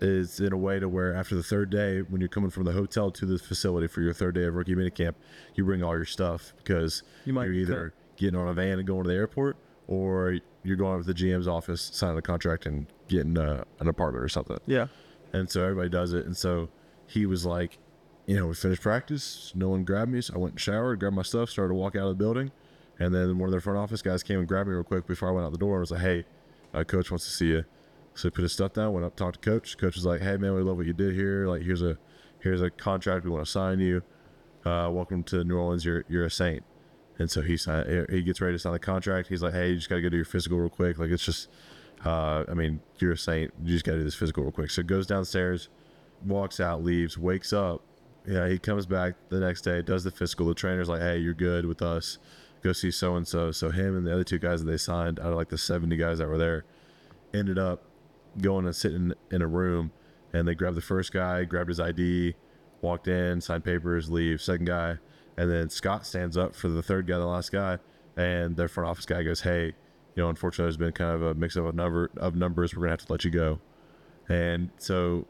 is 0.00 0.40
in 0.40 0.52
a 0.52 0.56
way 0.56 0.78
to 0.78 0.88
where 0.88 1.14
after 1.14 1.34
the 1.34 1.42
third 1.42 1.70
day, 1.70 2.00
when 2.00 2.20
you're 2.20 2.28
coming 2.28 2.50
from 2.50 2.64
the 2.64 2.72
hotel 2.72 3.10
to 3.10 3.26
the 3.26 3.38
facility 3.38 3.86
for 3.86 4.00
your 4.00 4.12
third 4.12 4.34
day 4.34 4.44
of 4.44 4.54
rookie 4.54 4.74
mini 4.74 4.90
camp, 4.90 5.16
you 5.54 5.64
bring 5.64 5.82
all 5.82 5.94
your 5.94 6.04
stuff 6.04 6.52
because 6.58 7.02
You 7.24 7.32
might 7.32 7.44
you're 7.44 7.52
be 7.52 7.60
either 7.60 7.94
getting 8.16 8.38
on 8.38 8.48
a 8.48 8.52
van 8.52 8.78
and 8.78 8.86
going 8.86 9.04
to 9.04 9.08
the 9.08 9.16
airport, 9.16 9.56
or 9.86 10.38
you're 10.62 10.76
going 10.76 10.98
up 10.98 11.06
to 11.06 11.12
the 11.12 11.14
GM's 11.14 11.48
office, 11.48 11.90
signing 11.92 12.18
a 12.18 12.22
contract, 12.22 12.66
and 12.66 12.86
getting 13.08 13.36
uh, 13.38 13.64
an 13.80 13.88
apartment 13.88 14.24
or 14.24 14.28
something. 14.28 14.58
Yeah. 14.66 14.86
And 15.32 15.50
so 15.50 15.62
everybody 15.62 15.88
does 15.88 16.12
it. 16.12 16.26
And 16.26 16.36
so 16.36 16.68
he 17.06 17.26
was 17.26 17.44
like, 17.44 17.78
you 18.26 18.36
know, 18.36 18.46
we 18.46 18.54
finished 18.54 18.82
practice. 18.82 19.52
No 19.54 19.68
one 19.68 19.84
grabbed 19.84 20.10
me. 20.10 20.20
So 20.20 20.34
I 20.34 20.38
went 20.38 20.52
and 20.52 20.60
showered, 20.60 21.00
grabbed 21.00 21.16
my 21.16 21.22
stuff, 21.22 21.50
started 21.50 21.70
to 21.70 21.74
walk 21.74 21.96
out 21.96 22.02
of 22.02 22.08
the 22.08 22.14
building. 22.14 22.50
And 22.98 23.14
then 23.14 23.38
one 23.38 23.48
of 23.48 23.50
their 23.50 23.60
front 23.60 23.78
office 23.78 24.00
guys 24.02 24.22
came 24.22 24.38
and 24.38 24.48
grabbed 24.48 24.68
me 24.68 24.74
real 24.74 24.84
quick 24.84 25.06
before 25.06 25.28
I 25.28 25.32
went 25.32 25.44
out 25.44 25.52
the 25.52 25.58
door 25.58 25.74
and 25.74 25.80
was 25.80 25.90
like, 25.90 26.00
hey, 26.00 26.24
uh, 26.72 26.84
coach 26.84 27.10
wants 27.10 27.24
to 27.26 27.30
see 27.30 27.48
you. 27.48 27.64
So 28.14 28.30
put 28.30 28.42
his 28.42 28.52
stuff 28.52 28.72
down, 28.72 28.92
went 28.92 29.04
up, 29.04 29.16
talked 29.16 29.42
to 29.42 29.50
coach. 29.50 29.76
Coach 29.76 29.96
was 29.96 30.06
like, 30.06 30.20
hey, 30.20 30.36
man, 30.36 30.54
we 30.54 30.62
love 30.62 30.76
what 30.76 30.86
you 30.86 30.92
did 30.92 31.14
here. 31.14 31.48
Like, 31.48 31.62
here's 31.62 31.82
a 31.82 31.98
here's 32.40 32.62
a 32.62 32.70
contract. 32.70 33.24
We 33.24 33.30
want 33.30 33.44
to 33.44 33.50
sign 33.50 33.80
you. 33.80 34.02
Uh, 34.64 34.88
welcome 34.92 35.22
to 35.24 35.42
New 35.44 35.58
Orleans. 35.58 35.84
You're, 35.84 36.04
you're 36.08 36.24
a 36.24 36.30
saint. 36.30 36.62
And 37.18 37.30
so 37.30 37.42
he 37.42 37.56
signed, 37.56 38.08
he 38.10 38.22
gets 38.22 38.40
ready 38.40 38.54
to 38.54 38.58
sign 38.58 38.72
the 38.72 38.78
contract. 38.78 39.28
He's 39.28 39.42
like, 39.42 39.52
hey, 39.52 39.70
you 39.70 39.76
just 39.76 39.88
got 39.88 39.96
to 39.96 40.02
go 40.02 40.08
do 40.08 40.16
your 40.16 40.24
physical 40.24 40.58
real 40.58 40.68
quick. 40.68 40.98
Like, 40.98 41.10
it's 41.10 41.24
just, 41.24 41.48
uh, 42.04 42.44
I 42.48 42.54
mean, 42.54 42.80
you're 42.98 43.12
a 43.12 43.18
saint. 43.18 43.52
You 43.62 43.72
just 43.72 43.84
got 43.84 43.92
to 43.92 43.98
do 43.98 44.04
this 44.04 44.14
physical 44.14 44.42
real 44.42 44.52
quick. 44.52 44.70
So 44.70 44.82
goes 44.82 45.06
downstairs, 45.06 45.68
walks 46.24 46.60
out, 46.60 46.82
leaves, 46.82 47.18
wakes 47.18 47.52
up. 47.52 47.82
Yeah, 48.26 48.48
he 48.48 48.58
comes 48.58 48.86
back 48.86 49.14
the 49.28 49.38
next 49.38 49.62
day, 49.62 49.82
does 49.82 50.04
the 50.04 50.10
physical. 50.10 50.46
The 50.46 50.54
trainer's 50.54 50.88
like, 50.88 51.00
hey, 51.00 51.18
you're 51.18 51.34
good 51.34 51.66
with 51.66 51.82
us. 51.82 52.18
Go 52.62 52.72
see 52.72 52.90
so 52.90 53.16
and 53.16 53.28
so. 53.28 53.52
So 53.52 53.70
him 53.70 53.96
and 53.96 54.06
the 54.06 54.12
other 54.12 54.24
two 54.24 54.38
guys 54.38 54.64
that 54.64 54.70
they 54.70 54.78
signed 54.78 55.20
out 55.20 55.32
of 55.32 55.34
like 55.34 55.50
the 55.50 55.58
70 55.58 55.96
guys 55.96 56.18
that 56.18 56.28
were 56.28 56.38
there 56.38 56.64
ended 57.34 57.58
up 57.58 57.84
going 58.40 58.66
and 58.66 58.74
sitting 58.74 59.12
in 59.30 59.42
a 59.42 59.46
room 59.46 59.92
and 60.32 60.46
they 60.48 60.54
grabbed 60.54 60.76
the 60.76 60.82
first 60.82 61.12
guy, 61.12 61.44
grabbed 61.44 61.68
his 61.68 61.80
ID, 61.80 62.34
walked 62.80 63.08
in, 63.08 63.40
signed 63.40 63.64
papers, 63.64 64.10
leave. 64.10 64.40
Second 64.42 64.66
guy, 64.66 64.98
and 65.36 65.50
then 65.50 65.70
Scott 65.70 66.06
stands 66.06 66.36
up 66.36 66.54
for 66.54 66.68
the 66.68 66.82
third 66.82 67.06
guy, 67.06 67.18
the 67.18 67.26
last 67.26 67.52
guy, 67.52 67.78
and 68.16 68.56
their 68.56 68.68
front 68.68 68.88
office 68.88 69.06
guy 69.06 69.22
goes, 69.22 69.40
"Hey, 69.40 69.66
you 69.66 70.22
know, 70.22 70.28
unfortunately, 70.28 70.64
there's 70.64 70.76
been 70.76 70.92
kind 70.92 71.14
of 71.14 71.22
a 71.22 71.34
mix 71.34 71.56
up 71.56 71.64
of 71.64 71.74
number 71.74 72.10
of 72.16 72.34
numbers. 72.34 72.74
We're 72.74 72.82
gonna 72.82 72.90
have 72.90 73.06
to 73.06 73.12
let 73.12 73.24
you 73.24 73.30
go." 73.30 73.60
And 74.28 74.70
so 74.78 75.26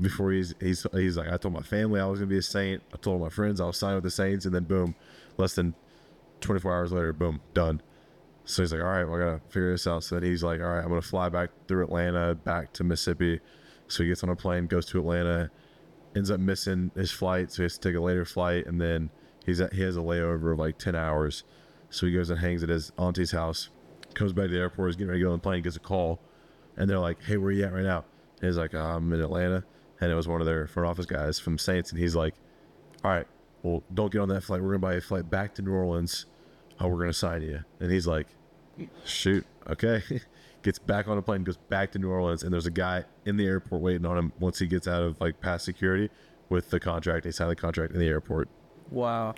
before 0.00 0.32
he's 0.32 0.54
he's 0.60 0.86
he's 0.92 1.16
like, 1.16 1.30
I 1.30 1.36
told 1.36 1.54
my 1.54 1.62
family 1.62 2.00
I 2.00 2.06
was 2.06 2.20
gonna 2.20 2.30
be 2.30 2.38
a 2.38 2.42
saint. 2.42 2.82
I 2.92 2.96
told 2.96 3.20
my 3.20 3.28
friends 3.28 3.60
I 3.60 3.66
was 3.66 3.76
signing 3.76 3.96
with 3.96 4.04
the 4.04 4.10
Saints, 4.10 4.44
and 4.44 4.54
then 4.54 4.64
boom, 4.64 4.94
less 5.36 5.54
than 5.54 5.74
24 6.40 6.72
hours 6.72 6.92
later, 6.92 7.12
boom, 7.12 7.40
done. 7.54 7.80
So 8.44 8.62
he's 8.62 8.72
like, 8.72 8.82
all 8.82 8.88
right, 8.88 9.04
well, 9.04 9.16
I 9.16 9.24
gotta 9.24 9.40
figure 9.48 9.72
this 9.72 9.86
out. 9.86 10.04
So 10.04 10.16
then 10.16 10.24
he's 10.24 10.42
like, 10.42 10.60
all 10.60 10.66
right, 10.66 10.82
I'm 10.82 10.88
gonna 10.88 11.02
fly 11.02 11.28
back 11.28 11.50
through 11.66 11.84
Atlanta, 11.84 12.34
back 12.34 12.72
to 12.74 12.84
Mississippi. 12.84 13.40
So 13.88 14.02
he 14.02 14.10
gets 14.10 14.22
on 14.22 14.28
a 14.28 14.36
plane, 14.36 14.66
goes 14.66 14.86
to 14.86 14.98
Atlanta, 14.98 15.50
ends 16.14 16.30
up 16.30 16.40
missing 16.40 16.90
his 16.94 17.10
flight, 17.10 17.50
so 17.50 17.58
he 17.58 17.62
has 17.64 17.78
to 17.78 17.88
take 17.88 17.96
a 17.96 18.00
later 18.00 18.24
flight, 18.24 18.66
and 18.66 18.80
then 18.80 19.10
he's 19.44 19.60
at, 19.60 19.72
he 19.72 19.82
has 19.82 19.96
a 19.96 20.00
layover 20.00 20.52
of 20.52 20.58
like 20.58 20.78
10 20.78 20.94
hours. 20.94 21.44
So 21.90 22.06
he 22.06 22.12
goes 22.12 22.30
and 22.30 22.40
hangs 22.40 22.62
at 22.62 22.68
his 22.68 22.92
auntie's 22.98 23.30
house, 23.30 23.70
comes 24.14 24.32
back 24.32 24.46
to 24.46 24.52
the 24.52 24.58
airport, 24.58 24.88
he's 24.88 24.96
getting 24.96 25.08
ready 25.08 25.20
to 25.20 25.26
go 25.26 25.32
on 25.32 25.38
the 25.38 25.42
plane, 25.42 25.62
gets 25.62 25.76
a 25.76 25.80
call, 25.80 26.20
and 26.76 26.88
they're 26.88 26.98
like, 26.98 27.22
hey, 27.22 27.36
where 27.36 27.48
are 27.48 27.52
you 27.52 27.64
at 27.64 27.72
right 27.72 27.84
now? 27.84 28.04
And 28.40 28.48
he's 28.48 28.56
like, 28.56 28.74
I'm 28.74 29.12
in 29.12 29.20
Atlanta, 29.20 29.64
and 30.00 30.10
it 30.10 30.14
was 30.14 30.28
one 30.28 30.40
of 30.40 30.46
their 30.46 30.66
front 30.66 30.88
office 30.88 31.06
guys 31.06 31.38
from 31.38 31.58
Saints, 31.58 31.90
and 31.90 32.00
he's 32.00 32.16
like, 32.16 32.34
all 33.04 33.10
right, 33.10 33.26
well, 33.62 33.82
don't 33.92 34.12
get 34.12 34.20
on 34.20 34.28
that 34.28 34.42
flight. 34.42 34.62
We're 34.62 34.70
gonna 34.70 34.78
buy 34.80 34.94
a 34.94 35.00
flight 35.00 35.30
back 35.30 35.54
to 35.54 35.62
New 35.62 35.72
Orleans. 35.72 36.26
Oh, 36.80 36.88
we're 36.88 36.98
gonna 37.00 37.12
sign 37.12 37.42
you. 37.42 37.60
And 37.80 37.90
he's 37.90 38.06
like, 38.06 38.26
shoot, 39.04 39.46
okay. 39.68 40.02
gets 40.62 40.78
back 40.78 41.08
on 41.08 41.18
a 41.18 41.22
plane, 41.22 41.44
goes 41.44 41.56
back 41.68 41.92
to 41.92 41.98
New 41.98 42.10
Orleans, 42.10 42.42
and 42.42 42.52
there's 42.52 42.66
a 42.66 42.70
guy 42.70 43.04
in 43.26 43.36
the 43.36 43.46
airport 43.46 43.82
waiting 43.82 44.06
on 44.06 44.16
him 44.16 44.32
once 44.40 44.58
he 44.58 44.66
gets 44.66 44.88
out 44.88 45.02
of 45.02 45.20
like 45.20 45.40
past 45.40 45.64
security 45.64 46.10
with 46.48 46.70
the 46.70 46.80
contract. 46.80 47.24
They 47.24 47.30
sign 47.30 47.48
the 47.48 47.56
contract 47.56 47.92
in 47.92 48.00
the 48.00 48.08
airport. 48.08 48.48
Wow. 48.90 49.34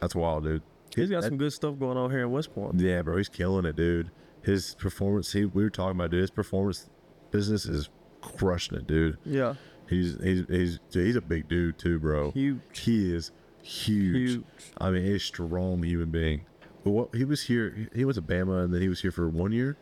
That's 0.00 0.14
wild, 0.14 0.44
dude. 0.44 0.62
He's 0.96 1.10
got 1.10 1.22
That- 1.22 1.28
some 1.28 1.38
good 1.38 1.52
stuff 1.52 1.78
going 1.78 1.96
on 1.96 2.10
here 2.10 2.20
in 2.20 2.30
West 2.32 2.54
Point. 2.54 2.80
Yeah, 2.80 3.02
bro, 3.02 3.16
he's 3.18 3.28
killing 3.28 3.64
it, 3.66 3.76
dude. 3.76 4.10
His 4.42 4.74
performance, 4.76 5.32
he 5.32 5.44
we 5.44 5.62
were 5.62 5.70
talking 5.70 5.96
about, 5.98 6.10
dude. 6.10 6.22
His 6.22 6.30
performance 6.30 6.88
business 7.30 7.66
is 7.66 7.90
crushing 8.22 8.78
it, 8.78 8.86
dude. 8.86 9.18
Yeah. 9.24 9.54
He's 9.88 10.16
he's 10.22 10.44
he's 10.48 10.78
dude, 10.90 11.06
he's 11.06 11.16
a 11.16 11.20
big 11.20 11.46
dude 11.48 11.78
too, 11.78 11.98
bro. 11.98 12.30
Huge. 12.30 12.60
He 12.78 13.14
is 13.14 13.32
huge. 13.62 14.30
Huge. 14.30 14.44
I 14.78 14.90
mean, 14.90 15.04
he's 15.04 15.16
a 15.16 15.18
strong 15.20 15.82
human 15.82 16.10
being. 16.10 16.46
But 16.84 16.90
what 16.90 17.14
he 17.14 17.24
was 17.24 17.42
here, 17.42 17.88
he 17.94 18.04
was 18.04 18.16
at 18.18 18.26
Bama, 18.26 18.64
and 18.64 18.72
then 18.72 18.80
he 18.80 18.88
was 18.88 19.02
here 19.02 19.10
for 19.12 19.28
one 19.28 19.52
year, 19.52 19.76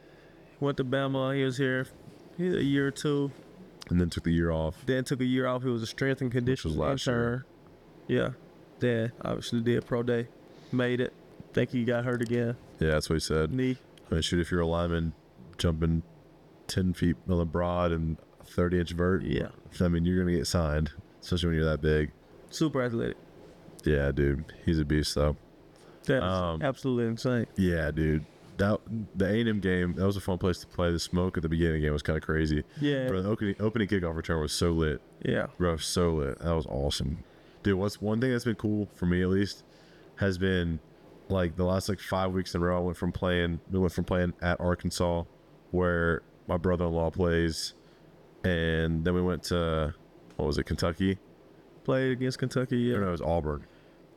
Went 0.60 0.76
to 0.78 0.84
Bama. 0.84 1.36
He 1.36 1.44
was 1.44 1.56
here 1.58 1.86
a 2.38 2.42
year 2.42 2.88
or 2.88 2.90
two. 2.90 3.30
and 3.90 4.00
then 4.00 4.10
took 4.10 4.24
the 4.24 4.32
year 4.32 4.50
off. 4.50 4.74
Then 4.86 5.04
took 5.04 5.20
a 5.20 5.24
year 5.24 5.46
off. 5.46 5.62
He 5.62 5.68
was 5.68 5.82
a 5.82 5.86
strength 5.86 6.20
and 6.20 6.30
conditioning 6.32 6.76
last 6.76 7.06
year. 7.06 7.14
intern. 7.16 7.44
Yeah. 8.08 8.30
Then 8.80 9.12
obviously 9.24 9.60
did 9.60 9.86
pro 9.86 10.02
day. 10.02 10.26
Made 10.72 11.00
it. 11.00 11.12
Think 11.52 11.70
he 11.70 11.84
got 11.84 12.04
hurt 12.04 12.20
again. 12.22 12.56
Yeah, 12.80 12.90
that's 12.90 13.08
what 13.08 13.14
he 13.16 13.20
said. 13.20 13.52
Knee. 13.52 13.76
I 14.10 14.14
mean, 14.14 14.22
shoot, 14.22 14.40
if 14.40 14.50
you're 14.50 14.60
a 14.60 14.66
lineman 14.66 15.12
jumping 15.56 16.02
ten 16.66 16.92
feet 16.92 17.16
on 17.28 17.38
the 17.38 17.44
broad 17.46 17.92
and 17.92 18.16
thirty 18.44 18.78
inch 18.80 18.90
vert, 18.92 19.22
Yeah. 19.22 19.48
I 19.80 19.88
mean, 19.88 20.04
you're 20.04 20.18
gonna 20.22 20.36
get 20.36 20.46
signed, 20.46 20.90
especially 21.20 21.48
when 21.50 21.56
you're 21.56 21.64
that 21.70 21.80
big. 21.80 22.10
Super 22.50 22.82
athletic. 22.82 23.16
Yeah, 23.84 24.10
dude, 24.12 24.44
he's 24.66 24.78
a 24.78 24.84
beast 24.84 25.14
though. 25.14 25.36
That's 26.08 26.24
Um, 26.24 26.62
absolutely 26.62 27.06
insane. 27.06 27.46
Yeah, 27.56 27.90
dude. 27.90 28.24
That 28.56 28.80
the 29.14 29.26
A 29.26 29.40
and 29.40 29.48
M 29.48 29.60
game 29.60 29.94
that 29.94 30.04
was 30.04 30.16
a 30.16 30.20
fun 30.20 30.36
place 30.38 30.58
to 30.58 30.66
play. 30.66 30.90
The 30.90 30.98
smoke 30.98 31.36
at 31.36 31.42
the 31.44 31.48
beginning 31.48 31.76
of 31.76 31.80
the 31.80 31.86
game 31.86 31.92
was 31.92 32.02
kind 32.02 32.16
of 32.16 32.24
crazy. 32.24 32.64
Yeah. 32.80 33.06
Bro, 33.06 33.22
the 33.22 33.28
opening, 33.28 33.54
opening 33.60 33.86
kickoff 33.86 34.16
return 34.16 34.40
was 34.40 34.52
so 34.52 34.70
lit. 34.72 35.00
Yeah. 35.24 35.46
Bro, 35.58 35.76
so 35.76 36.14
lit. 36.14 36.38
That 36.40 36.52
was 36.56 36.66
awesome. 36.66 37.18
Dude, 37.62 37.78
what's 37.78 38.00
one 38.00 38.20
thing 38.20 38.32
that's 38.32 38.44
been 38.44 38.56
cool 38.56 38.88
for 38.96 39.06
me 39.06 39.22
at 39.22 39.28
least 39.28 39.62
has 40.16 40.38
been 40.38 40.80
like 41.28 41.54
the 41.54 41.64
last 41.64 41.88
like 41.88 42.00
five 42.00 42.32
weeks 42.32 42.52
in 42.54 42.60
a 42.60 42.64
row. 42.64 42.78
I 42.78 42.80
went 42.80 42.96
from 42.96 43.12
playing, 43.12 43.60
we 43.70 43.78
went 43.78 43.92
from 43.92 44.04
playing 44.04 44.32
at 44.42 44.58
Arkansas, 44.60 45.22
where 45.70 46.22
my 46.48 46.56
brother-in-law 46.56 47.10
plays, 47.10 47.74
and 48.44 49.04
then 49.04 49.14
we 49.14 49.22
went 49.22 49.42
to 49.44 49.94
what 50.36 50.46
was 50.46 50.58
it, 50.58 50.64
Kentucky? 50.64 51.18
Played 51.84 52.12
against 52.12 52.38
Kentucky. 52.38 52.90
Or 52.92 52.94
Yeah. 52.96 53.00
no, 53.02 53.08
it 53.08 53.12
was 53.12 53.20
Auburn. 53.22 53.66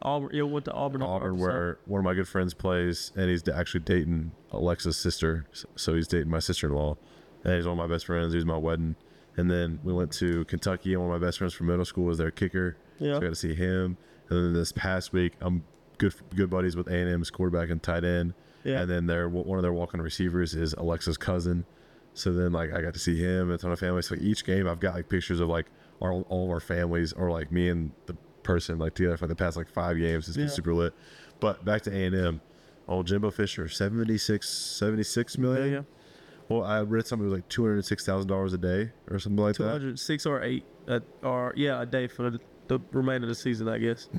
Auburn. 0.01 0.29
Yeah, 0.33 0.43
went 0.43 0.65
to 0.65 0.73
Auburn. 0.73 1.01
Auburn, 1.01 1.37
where 1.37 1.79
one 1.85 1.99
of 1.99 2.05
my 2.05 2.13
good 2.13 2.27
friends 2.27 2.53
plays, 2.53 3.11
and 3.15 3.29
he's 3.29 3.47
actually 3.47 3.81
dating 3.81 4.31
Alexa's 4.51 4.97
sister. 4.97 5.45
So 5.75 5.95
he's 5.95 6.07
dating 6.07 6.29
my 6.29 6.39
sister-in-law, 6.39 6.97
and 7.43 7.53
he's 7.55 7.65
one 7.65 7.79
of 7.79 7.89
my 7.89 7.93
best 7.93 8.05
friends. 8.05 8.33
He 8.33 8.37
was 8.37 8.45
my 8.45 8.57
wedding, 8.57 8.95
and 9.37 9.49
then 9.49 9.79
we 9.83 9.93
went 9.93 10.11
to 10.13 10.45
Kentucky, 10.45 10.93
and 10.93 11.03
one 11.03 11.13
of 11.13 11.21
my 11.21 11.25
best 11.25 11.37
friends 11.37 11.53
from 11.53 11.67
middle 11.67 11.85
school 11.85 12.05
was 12.05 12.17
their 12.17 12.31
kicker. 12.31 12.77
Yeah. 12.99 13.13
So 13.13 13.17
I 13.17 13.21
got 13.21 13.29
to 13.29 13.35
see 13.35 13.55
him. 13.55 13.97
And 14.29 14.45
then 14.45 14.53
this 14.53 14.71
past 14.71 15.11
week, 15.11 15.33
I'm 15.41 15.63
good 15.97 16.13
good 16.35 16.49
buddies 16.49 16.75
with 16.75 16.87
A&M's 16.87 17.29
quarterback 17.29 17.69
and 17.69 17.81
tight 17.81 18.03
end. 18.03 18.33
Yeah. 18.63 18.81
And 18.81 18.89
then 18.89 19.07
their 19.07 19.27
one 19.27 19.57
of 19.57 19.63
their 19.63 19.73
walk-on 19.73 20.01
receivers 20.01 20.53
is 20.53 20.73
Alexa's 20.73 21.17
cousin. 21.17 21.65
So 22.13 22.31
then 22.31 22.51
like 22.51 22.73
I 22.73 22.81
got 22.81 22.93
to 22.93 22.99
see 22.99 23.17
him. 23.17 23.51
It's 23.51 23.63
on 23.63 23.71
of 23.71 23.79
family. 23.79 24.01
So 24.01 24.15
each 24.19 24.45
game 24.45 24.67
I've 24.67 24.79
got 24.79 24.95
like 24.95 25.09
pictures 25.09 25.39
of 25.39 25.49
like 25.49 25.67
our, 26.01 26.13
all 26.13 26.45
of 26.45 26.51
our 26.51 26.59
families 26.59 27.13
or 27.13 27.31
like 27.31 27.51
me 27.51 27.69
and 27.69 27.91
the 28.05 28.15
person 28.43 28.77
like 28.79 28.93
together 28.95 29.17
for 29.17 29.27
the 29.27 29.35
past 29.35 29.57
like 29.57 29.69
five 29.69 29.97
games. 29.97 30.27
It's 30.27 30.37
been 30.37 30.47
Yeah. 30.47 30.51
super 30.53 30.73
lit. 30.73 30.93
But 31.39 31.63
back 31.65 31.81
to 31.83 31.91
A&M. 31.91 32.41
Old 32.87 33.07
Jimbo 33.07 33.31
Fisher, 33.31 33.67
76, 33.69 34.47
76 34.49 35.37
Yeah. 35.37 35.63
yeah. 35.65 35.81
Well, 36.49 36.63
I 36.63 36.81
read 36.81 37.07
something 37.07 37.23
was 37.25 37.33
like 37.33 37.47
two 37.47 37.63
hundred 37.63 37.85
six 37.85 38.05
thousand 38.05 38.27
dollars 38.27 38.51
a 38.53 38.57
day 38.57 38.91
or 39.09 39.19
something 39.19 39.41
like 39.41 39.55
Two 39.55 39.63
that. 39.63 39.69
hundred 39.71 39.97
six 39.99 40.25
or 40.25 40.43
eight, 40.43 40.65
uh, 40.87 40.99
or 41.23 41.53
yeah, 41.55 41.81
a 41.81 41.85
day 41.85 42.07
for 42.07 42.29
the, 42.29 42.39
the 42.67 42.79
remainder 42.91 43.23
of 43.25 43.29
the 43.29 43.35
season, 43.35 43.69
I 43.69 43.77
guess. 43.77 44.09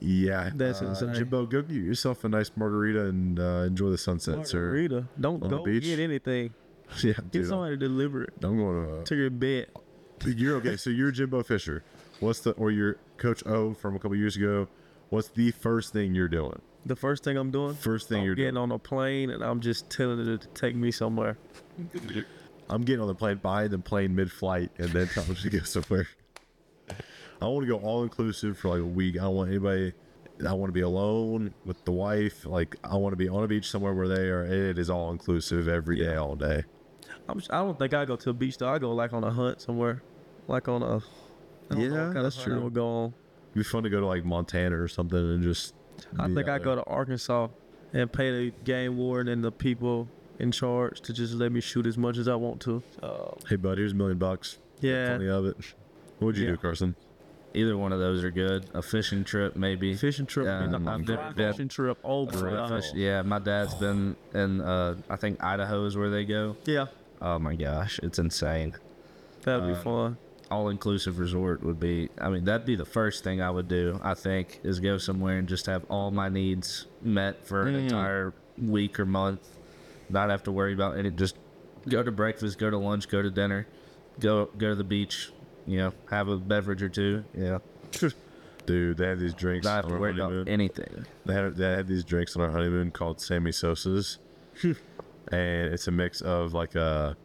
Yeah, 0.00 0.50
That's 0.54 0.80
uh, 0.80 0.86
insane. 0.86 1.14
Jimbo, 1.14 1.46
go 1.46 1.60
get 1.62 1.74
yourself 1.74 2.24
a 2.24 2.28
nice 2.28 2.50
margarita 2.56 3.06
and 3.06 3.38
uh, 3.38 3.64
enjoy 3.66 3.90
the 3.90 3.98
sunset, 3.98 4.46
sir. 4.46 4.60
Margarita. 4.60 5.08
Don't 5.20 5.40
go 5.40 5.64
get 5.64 5.98
anything. 5.98 6.54
Yeah, 7.04 7.12
Get 7.12 7.30
dude. 7.30 7.46
somebody 7.46 7.74
to 7.74 7.76
deliver 7.76 8.24
it 8.24 8.32
I'm 8.42 8.56
going 8.56 9.04
to 9.04 9.14
your 9.14 9.30
bed. 9.30 9.68
to. 10.20 10.30
You're 10.32 10.56
okay. 10.56 10.76
So 10.76 10.90
you're 10.90 11.12
Jimbo 11.12 11.44
Fisher. 11.44 11.84
What's 12.20 12.40
the 12.40 12.52
or 12.52 12.70
you're 12.70 12.96
Coach 13.16 13.42
O 13.46 13.72
from 13.74 13.96
a 13.96 13.98
couple 13.98 14.16
years 14.16 14.36
ago? 14.36 14.68
What's 15.08 15.28
the 15.28 15.50
first 15.50 15.92
thing 15.92 16.14
you're 16.14 16.28
doing? 16.28 16.60
The 16.86 16.96
first 16.96 17.24
thing 17.24 17.36
I'm 17.36 17.50
doing, 17.50 17.74
First 17.74 18.08
thing 18.08 18.20
I'm 18.20 18.24
you're 18.26 18.34
getting 18.34 18.54
doing. 18.54 18.70
on 18.70 18.72
a 18.72 18.78
plane 18.78 19.30
and 19.30 19.42
I'm 19.42 19.60
just 19.60 19.90
telling 19.90 20.20
it 20.20 20.40
to 20.42 20.48
take 20.48 20.74
me 20.76 20.90
somewhere. 20.90 21.36
I'm 22.68 22.82
getting 22.82 23.00
on 23.00 23.08
the 23.08 23.14
plane, 23.14 23.36
buying 23.38 23.70
the 23.70 23.78
plane 23.78 24.14
mid-flight, 24.14 24.70
and 24.78 24.88
then 24.90 25.08
telling 25.08 25.34
to 25.34 25.50
go 25.50 25.58
somewhere. 25.60 26.06
I 27.42 27.46
want 27.46 27.66
to 27.66 27.72
go 27.72 27.78
all 27.78 28.02
inclusive 28.02 28.56
for 28.58 28.68
like 28.68 28.80
a 28.80 28.84
week. 28.84 29.16
I 29.16 29.22
don't 29.22 29.34
want 29.34 29.50
anybody. 29.50 29.92
I 30.46 30.52
want 30.54 30.68
to 30.68 30.72
be 30.72 30.80
alone 30.82 31.52
with 31.64 31.84
the 31.84 31.92
wife. 31.92 32.46
Like 32.46 32.76
I 32.84 32.96
want 32.96 33.12
to 33.12 33.16
be 33.16 33.28
on 33.28 33.44
a 33.44 33.48
beach 33.48 33.68
somewhere 33.70 33.92
where 33.94 34.08
they 34.08 34.28
are. 34.28 34.44
It 34.44 34.78
is 34.78 34.88
all 34.88 35.10
inclusive 35.10 35.68
every 35.68 35.96
day, 35.98 36.14
all 36.16 36.36
day. 36.36 36.64
I'm, 37.28 37.42
I 37.50 37.58
don't 37.58 37.78
think 37.78 37.92
I 37.94 38.04
go 38.04 38.16
to 38.16 38.30
a 38.30 38.32
beach 38.32 38.58
though. 38.58 38.68
I 38.68 38.78
go 38.78 38.92
like 38.94 39.12
on 39.12 39.24
a 39.24 39.30
hunt 39.30 39.60
somewhere, 39.60 40.02
like 40.48 40.68
on 40.68 40.82
a. 40.82 41.00
I 41.70 41.74
don't 41.74 41.88
know 41.88 41.94
Yeah, 41.96 42.06
what 42.06 42.12
kind 42.14 42.24
that's 42.24 42.36
of 42.38 42.44
true. 42.44 42.52
true. 42.54 42.62
Will 42.62 42.70
go 42.70 42.86
on. 42.88 43.14
It'd 43.52 43.54
be 43.54 43.62
fun 43.64 43.82
to 43.84 43.90
go 43.90 44.00
to 44.00 44.06
like 44.06 44.24
Montana 44.24 44.80
or 44.80 44.88
something 44.88 45.18
and 45.18 45.42
just. 45.42 45.74
I 46.18 46.28
think 46.32 46.48
I 46.48 46.58
go 46.58 46.74
to 46.74 46.84
Arkansas 46.84 47.48
and 47.92 48.10
pay 48.12 48.30
the 48.30 48.52
game 48.64 48.96
warden 48.96 49.32
and 49.32 49.44
the 49.44 49.52
people 49.52 50.08
in 50.38 50.50
charge 50.52 51.00
to 51.02 51.12
just 51.12 51.34
let 51.34 51.52
me 51.52 51.60
shoot 51.60 51.86
as 51.86 51.98
much 51.98 52.16
as 52.16 52.26
I 52.28 52.34
want 52.36 52.60
to. 52.62 52.82
Uh, 53.02 53.32
Hey, 53.48 53.56
bud, 53.56 53.76
here's 53.78 53.92
a 53.92 53.94
million 53.94 54.16
bucks. 54.18 54.58
yeah, 54.80 55.08
Plenty 55.08 55.28
of 55.28 55.44
it. 55.46 55.56
What 56.18 56.26
would 56.26 56.36
you 56.38 56.44
Yeah. 56.46 56.50
do, 56.52 56.56
Carson? 56.56 56.94
Either 57.52 57.76
one 57.76 57.92
of 57.92 57.98
those 57.98 58.22
are 58.24 58.30
good. 58.30 58.64
A 58.74 58.80
fishing 58.80 59.24
trip, 59.24 59.56
maybe. 59.56 59.94
fishing 59.94 60.24
trip. 60.24 60.46
Um, 60.46 60.88
I've 60.88 61.06
never 61.06 61.32
been- 61.34 61.52
fishing 61.52 61.68
trip 61.68 61.98
over. 62.04 62.68
Fish- 62.68 62.94
yeah, 62.94 63.22
my 63.22 63.38
dad's 63.40 63.74
been 63.74 64.16
in. 64.32 64.60
Uh, 64.60 64.94
I 65.10 65.16
think 65.16 65.42
Idaho 65.42 65.84
is 65.84 65.96
where 65.96 66.08
they 66.10 66.24
go. 66.24 66.56
yeah, 66.64 66.86
Oh 67.20 67.38
my 67.38 67.54
gosh, 67.56 67.98
it's 68.02 68.18
insane. 68.18 68.74
that'd 69.42 69.66
be 69.66 69.72
Uh, 69.72 69.82
fun. 69.82 70.16
All 70.50 70.68
inclusive 70.68 71.18
resort 71.18 71.62
would 71.62 71.78
be. 71.78 72.08
I 72.20 72.28
mean, 72.28 72.44
that'd 72.44 72.66
be 72.66 72.74
the 72.76 72.84
first 72.84 73.22
thing 73.22 73.40
I 73.40 73.50
would 73.50 73.68
do. 73.68 74.00
I 74.02 74.14
think 74.14 74.60
is 74.64 74.80
go 74.80 74.98
somewhere 74.98 75.38
and 75.38 75.48
just 75.48 75.66
have 75.66 75.84
all 75.88 76.10
my 76.10 76.28
needs 76.28 76.86
met 77.02 77.46
for 77.46 77.66
an 77.68 77.74
Mm. 77.74 77.82
entire 77.84 78.32
week 78.58 78.98
or 78.98 79.06
month. 79.06 79.48
Not 80.08 80.28
have 80.30 80.42
to 80.44 80.52
worry 80.52 80.72
about 80.74 80.98
any. 80.98 81.10
Just 81.10 81.36
go 81.88 82.02
to 82.02 82.10
breakfast, 82.10 82.58
go 82.58 82.68
to 82.68 82.76
lunch, 82.78 83.08
go 83.08 83.22
to 83.22 83.30
dinner, 83.30 83.66
go 84.18 84.46
go 84.58 84.70
to 84.70 84.74
the 84.74 84.82
beach. 84.84 85.30
You 85.68 85.78
know, 85.78 85.92
have 86.10 86.26
a 86.28 86.36
beverage 86.36 86.82
or 86.82 86.88
two. 86.88 87.22
Yeah, 87.32 87.58
Dude, 88.66 88.96
they 88.98 89.06
had 89.06 89.18
these 89.20 89.34
drinks 89.34 89.64
not 89.64 89.76
have 89.76 89.84
on 89.84 89.90
to 89.90 89.94
our 89.94 90.00
worry 90.00 90.10
about 90.12 90.24
honeymoon. 90.24 90.48
anything. 90.48 91.06
They 91.26 91.34
had 91.34 91.54
they 91.56 91.70
had 91.70 91.86
these 91.86 92.02
drinks 92.04 92.34
on 92.34 92.42
our 92.42 92.50
honeymoon 92.50 92.90
called 92.90 93.20
Sammy 93.20 93.52
Sosa's, 93.52 94.18
and 94.64 95.72
it's 95.72 95.86
a 95.86 95.90
mix 95.92 96.20
of 96.22 96.54
like 96.54 96.74
a 96.74 97.16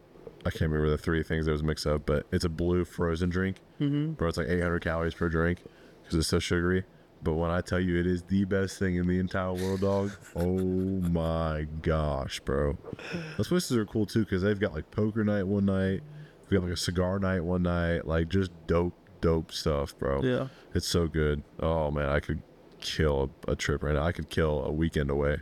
I 0.46 0.52
can't 0.52 0.70
remember 0.70 0.90
the 0.90 0.98
three 0.98 1.24
things 1.24 1.48
it 1.48 1.52
was 1.52 1.64
mixed 1.64 1.88
up, 1.88 2.06
but 2.06 2.28
it's 2.32 2.46
a 2.46 2.50
blue 2.50 2.86
frozen 2.86 3.30
drink. 3.30 3.58
Mm-hmm. 3.80 4.14
Bro, 4.14 4.30
it's 4.30 4.38
like 4.38 4.48
800 4.48 4.80
calories 4.80 5.16
per 5.16 5.28
drink 5.28 5.64
because 6.04 6.20
it's 6.20 6.28
so 6.28 6.40
sugary. 6.40 6.84
But 7.24 7.34
when 7.34 7.50
I 7.50 7.62
tell 7.62 7.80
you 7.80 8.00
it 8.00 8.06
is 8.06 8.22
the 8.22 8.46
best 8.46 8.78
thing 8.78 8.96
in 8.96 9.08
the 9.08 9.18
entire 9.18 9.54
world, 9.54 9.82
dog, 9.82 10.12
oh 10.36 10.60
my 10.60 11.66
gosh, 11.82 12.40
bro. 12.42 12.78
Those 13.38 13.48
places 13.48 13.76
are 13.76 13.86
cool 13.86 14.06
too 14.06 14.20
because 14.20 14.44
they've 14.44 14.60
got 14.60 14.74
like 14.74 14.92
poker 14.92 15.24
night 15.24 15.48
one 15.48 15.66
night, 15.66 16.02
we 16.48 16.58
got 16.58 16.64
like 16.64 16.74
a 16.74 16.78
cigar 16.78 17.18
night 17.18 17.44
one 17.44 17.64
night, 17.64 18.06
like 18.06 18.30
just 18.30 18.52
dope, 18.68 18.94
dope 19.22 19.52
stuff, 19.52 19.98
bro. 19.98 20.22
Yeah. 20.22 20.48
It's 20.76 20.88
so 20.88 21.08
good. 21.08 21.42
Oh 21.60 21.90
man, 21.90 22.10
I 22.10 22.20
could 22.20 22.44
kill 22.80 23.32
a, 23.48 23.54
a 23.54 23.56
trip 23.56 23.82
right 23.82 23.96
now. 23.96 24.04
I 24.04 24.12
could 24.12 24.30
kill 24.30 24.64
a 24.64 24.72
weekend 24.72 25.10
away. 25.10 25.38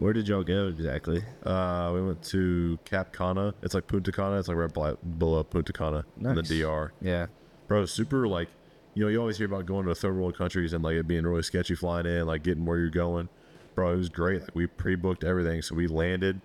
Where 0.00 0.14
did 0.14 0.28
y'all 0.28 0.42
go 0.42 0.68
exactly? 0.68 1.22
Uh, 1.44 1.90
we 1.92 2.00
went 2.00 2.22
to 2.24 2.78
Cap 2.86 3.12
Cana. 3.12 3.52
It's 3.62 3.74
like 3.74 3.86
Punta 3.86 4.10
Cana. 4.10 4.38
It's 4.38 4.48
like 4.48 4.56
right 4.56 4.72
bla- 4.72 4.96
below 4.96 5.44
Punta 5.44 5.74
Cana 5.74 6.06
in 6.18 6.34
the 6.34 6.42
DR. 6.42 6.92
Yeah, 7.02 7.26
Bro, 7.68 7.84
super 7.84 8.26
like, 8.26 8.48
you 8.94 9.04
know, 9.04 9.10
you 9.10 9.20
always 9.20 9.36
hear 9.36 9.46
about 9.46 9.66
going 9.66 9.84
to 9.86 9.94
third 9.94 10.16
world 10.16 10.36
countries 10.38 10.72
and 10.72 10.82
like 10.82 10.94
it 10.94 11.06
being 11.06 11.24
really 11.24 11.42
sketchy 11.42 11.74
flying 11.74 12.06
in, 12.06 12.26
like 12.26 12.42
getting 12.42 12.64
where 12.64 12.78
you're 12.78 12.88
going. 12.88 13.28
Bro, 13.74 13.92
it 13.92 13.96
was 13.96 14.08
great. 14.08 14.40
Like 14.40 14.54
we 14.54 14.66
pre-booked 14.66 15.22
everything, 15.22 15.60
so 15.60 15.74
we 15.74 15.86
landed, 15.86 16.40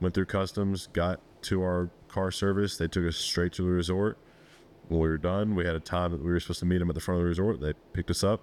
went 0.00 0.14
through 0.14 0.26
customs, 0.26 0.88
got 0.92 1.20
to 1.42 1.62
our 1.62 1.90
car 2.08 2.32
service. 2.32 2.76
They 2.76 2.88
took 2.88 3.06
us 3.06 3.16
straight 3.16 3.52
to 3.54 3.62
the 3.62 3.70
resort. 3.70 4.18
When 4.88 5.00
we 5.00 5.08
were 5.08 5.18
done, 5.18 5.54
we 5.54 5.64
had 5.64 5.76
a 5.76 5.80
time 5.80 6.10
that 6.10 6.22
we 6.22 6.30
were 6.32 6.40
supposed 6.40 6.60
to 6.60 6.66
meet 6.66 6.78
them 6.78 6.88
at 6.90 6.96
the 6.96 7.00
front 7.00 7.20
of 7.20 7.22
the 7.22 7.28
resort. 7.28 7.60
They 7.60 7.74
picked 7.92 8.10
us 8.10 8.24
up, 8.24 8.40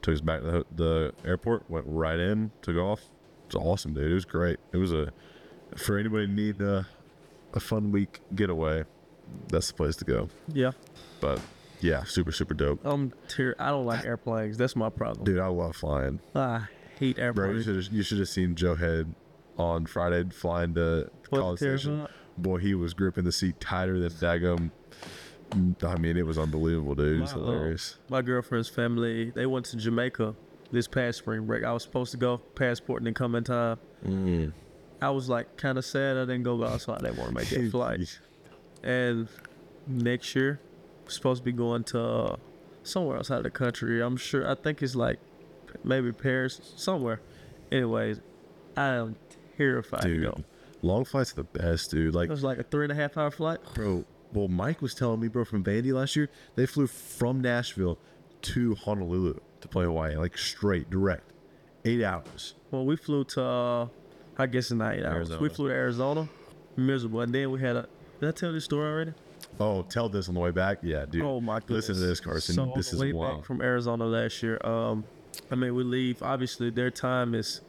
took 0.00 0.14
us 0.14 0.22
back 0.22 0.40
to 0.40 0.46
the, 0.50 0.64
the 0.74 1.14
airport, 1.28 1.68
went 1.68 1.84
right 1.86 2.18
in, 2.18 2.50
took 2.62 2.76
off. 2.76 3.02
It 3.50 3.56
was 3.58 3.64
awesome, 3.66 3.94
dude. 3.94 4.10
It 4.10 4.14
was 4.14 4.24
great. 4.24 4.58
It 4.72 4.76
was 4.76 4.92
a 4.92 5.12
for 5.76 5.98
anybody 5.98 6.26
need 6.26 6.60
a, 6.60 6.86
a 7.54 7.60
fun 7.60 7.92
week 7.92 8.20
getaway. 8.34 8.84
That's 9.48 9.68
the 9.68 9.74
place 9.74 9.96
to 9.96 10.04
go. 10.04 10.28
Yeah. 10.52 10.72
But 11.20 11.40
yeah, 11.80 12.04
super 12.04 12.32
super 12.32 12.54
dope. 12.54 12.80
I'm 12.84 13.12
ter- 13.28 13.54
I 13.58 13.70
don't 13.70 13.86
like 13.86 14.04
airplanes. 14.04 14.56
That's 14.56 14.76
my 14.76 14.88
problem. 14.90 15.24
Dude, 15.24 15.38
I 15.38 15.46
love 15.46 15.76
flying. 15.76 16.20
I 16.34 16.62
hate 16.98 17.16
Bro, 17.16 17.24
you 17.24 17.26
airplanes. 17.26 17.64
should 17.64 17.76
have 17.76 17.92
you 17.92 18.02
should 18.02 18.18
have 18.18 18.28
seen 18.28 18.54
Joe 18.54 18.74
Head 18.74 19.14
on 19.58 19.86
Friday 19.86 20.28
flying 20.30 20.74
to 20.74 21.10
Was 21.30 21.40
College 21.40 21.58
Station. 21.58 22.06
Boy, 22.38 22.58
he 22.58 22.74
was 22.74 22.94
gripping 22.94 23.24
the 23.24 23.32
seat 23.32 23.60
tighter 23.60 23.98
than 23.98 24.10
Dagum. 24.12 24.70
I 25.84 25.96
mean, 25.96 26.16
it 26.16 26.24
was 26.24 26.38
unbelievable, 26.38 26.94
dude. 26.94 27.18
It 27.18 27.20
was 27.20 27.34
Wow. 27.34 27.42
Uh, 27.42 27.44
hilarious. 27.46 27.98
My 28.08 28.22
girlfriend's 28.22 28.68
family, 28.68 29.30
they 29.30 29.46
went 29.46 29.66
to 29.66 29.76
Jamaica 29.76 30.34
this 30.72 30.86
past 30.88 31.18
spring 31.18 31.46
break. 31.46 31.64
I 31.64 31.72
was 31.72 31.82
supposed 31.82 32.12
to 32.12 32.16
go, 32.16 32.38
passport 32.38 33.02
didn't 33.04 33.16
come 33.16 33.34
in 33.34 33.44
time. 33.44 33.78
Mm. 34.06 34.52
I 35.02 35.10
was 35.10 35.28
like 35.28 35.56
kind 35.56 35.78
of 35.78 35.84
sad 35.84 36.16
I 36.16 36.20
didn't 36.20 36.42
go, 36.42 36.56
but 36.56 36.70
also 36.70 36.92
I 36.94 36.98
didn't 36.98 37.16
want 37.16 37.30
to 37.30 37.34
make 37.34 37.48
that 37.48 37.70
flight. 37.70 38.18
And 38.82 39.28
next 39.86 40.34
year, 40.34 40.60
supposed 41.08 41.40
to 41.40 41.44
be 41.44 41.52
going 41.52 41.84
to 41.84 42.00
uh, 42.00 42.36
somewhere 42.82 43.16
outside 43.18 43.38
of 43.38 43.42
the 43.44 43.50
country. 43.50 44.00
I'm 44.02 44.16
sure. 44.16 44.48
I 44.48 44.54
think 44.54 44.82
it's 44.82 44.94
like 44.94 45.18
maybe 45.84 46.12
Paris, 46.12 46.60
somewhere. 46.76 47.20
Anyways, 47.72 48.20
I 48.76 48.94
am 48.94 49.16
terrified 49.56 50.02
to 50.02 50.08
Dude, 50.08 50.22
go. 50.24 50.44
long 50.82 51.04
flights 51.04 51.32
are 51.32 51.36
the 51.36 51.44
best, 51.44 51.90
dude. 51.90 52.14
Like, 52.14 52.28
It 52.28 52.32
was 52.32 52.44
like 52.44 52.58
a 52.58 52.62
three 52.62 52.84
and 52.84 52.92
a 52.92 52.96
half 52.96 53.16
hour 53.16 53.30
flight. 53.30 53.58
bro, 53.74 54.04
well, 54.32 54.48
Mike 54.48 54.80
was 54.82 54.94
telling 54.94 55.20
me, 55.20 55.28
bro, 55.28 55.44
from 55.44 55.62
Vandy 55.64 55.92
last 55.92 56.14
year, 56.16 56.28
they 56.56 56.66
flew 56.66 56.86
from 56.86 57.40
Nashville 57.40 57.98
to 58.42 58.74
Honolulu 58.76 59.38
to 59.60 59.68
play 59.68 59.84
Hawaii, 59.84 60.16
like 60.16 60.36
straight, 60.36 60.90
direct, 60.90 61.32
eight 61.84 62.02
hours. 62.02 62.54
Well, 62.70 62.84
we 62.84 62.96
flew 62.96 63.24
to, 63.24 63.42
uh, 63.42 63.88
I 64.38 64.46
guess 64.46 64.70
in 64.70 64.78
not 64.78 64.94
eight 64.94 65.04
hours. 65.04 65.36
We 65.38 65.48
flew 65.48 65.68
to 65.68 65.74
Arizona, 65.74 66.28
miserable, 66.76 67.20
and 67.20 67.34
then 67.34 67.50
we 67.50 67.60
had 67.60 67.76
a. 67.76 67.88
Did 68.20 68.28
I 68.28 68.32
tell 68.32 68.52
this 68.52 68.64
story 68.64 68.90
already? 68.90 69.12
Oh, 69.58 69.82
tell 69.82 70.08
this 70.08 70.28
on 70.28 70.34
the 70.34 70.40
way 70.40 70.50
back, 70.50 70.78
yeah, 70.82 71.04
dude. 71.06 71.22
Oh 71.22 71.40
my 71.40 71.60
goodness! 71.60 71.88
Listen 71.88 72.02
to 72.02 72.08
this, 72.08 72.20
Carson. 72.20 72.54
So 72.54 72.72
this 72.74 72.92
is 72.92 73.12
wild. 73.12 73.38
back 73.38 73.46
from 73.46 73.60
Arizona 73.60 74.04
last 74.04 74.42
year. 74.42 74.58
Um, 74.64 75.04
I 75.50 75.54
mean, 75.54 75.74
we 75.74 75.82
leave. 75.82 76.22
Obviously, 76.22 76.70
their 76.70 76.90
time 76.90 77.34
is 77.34 77.60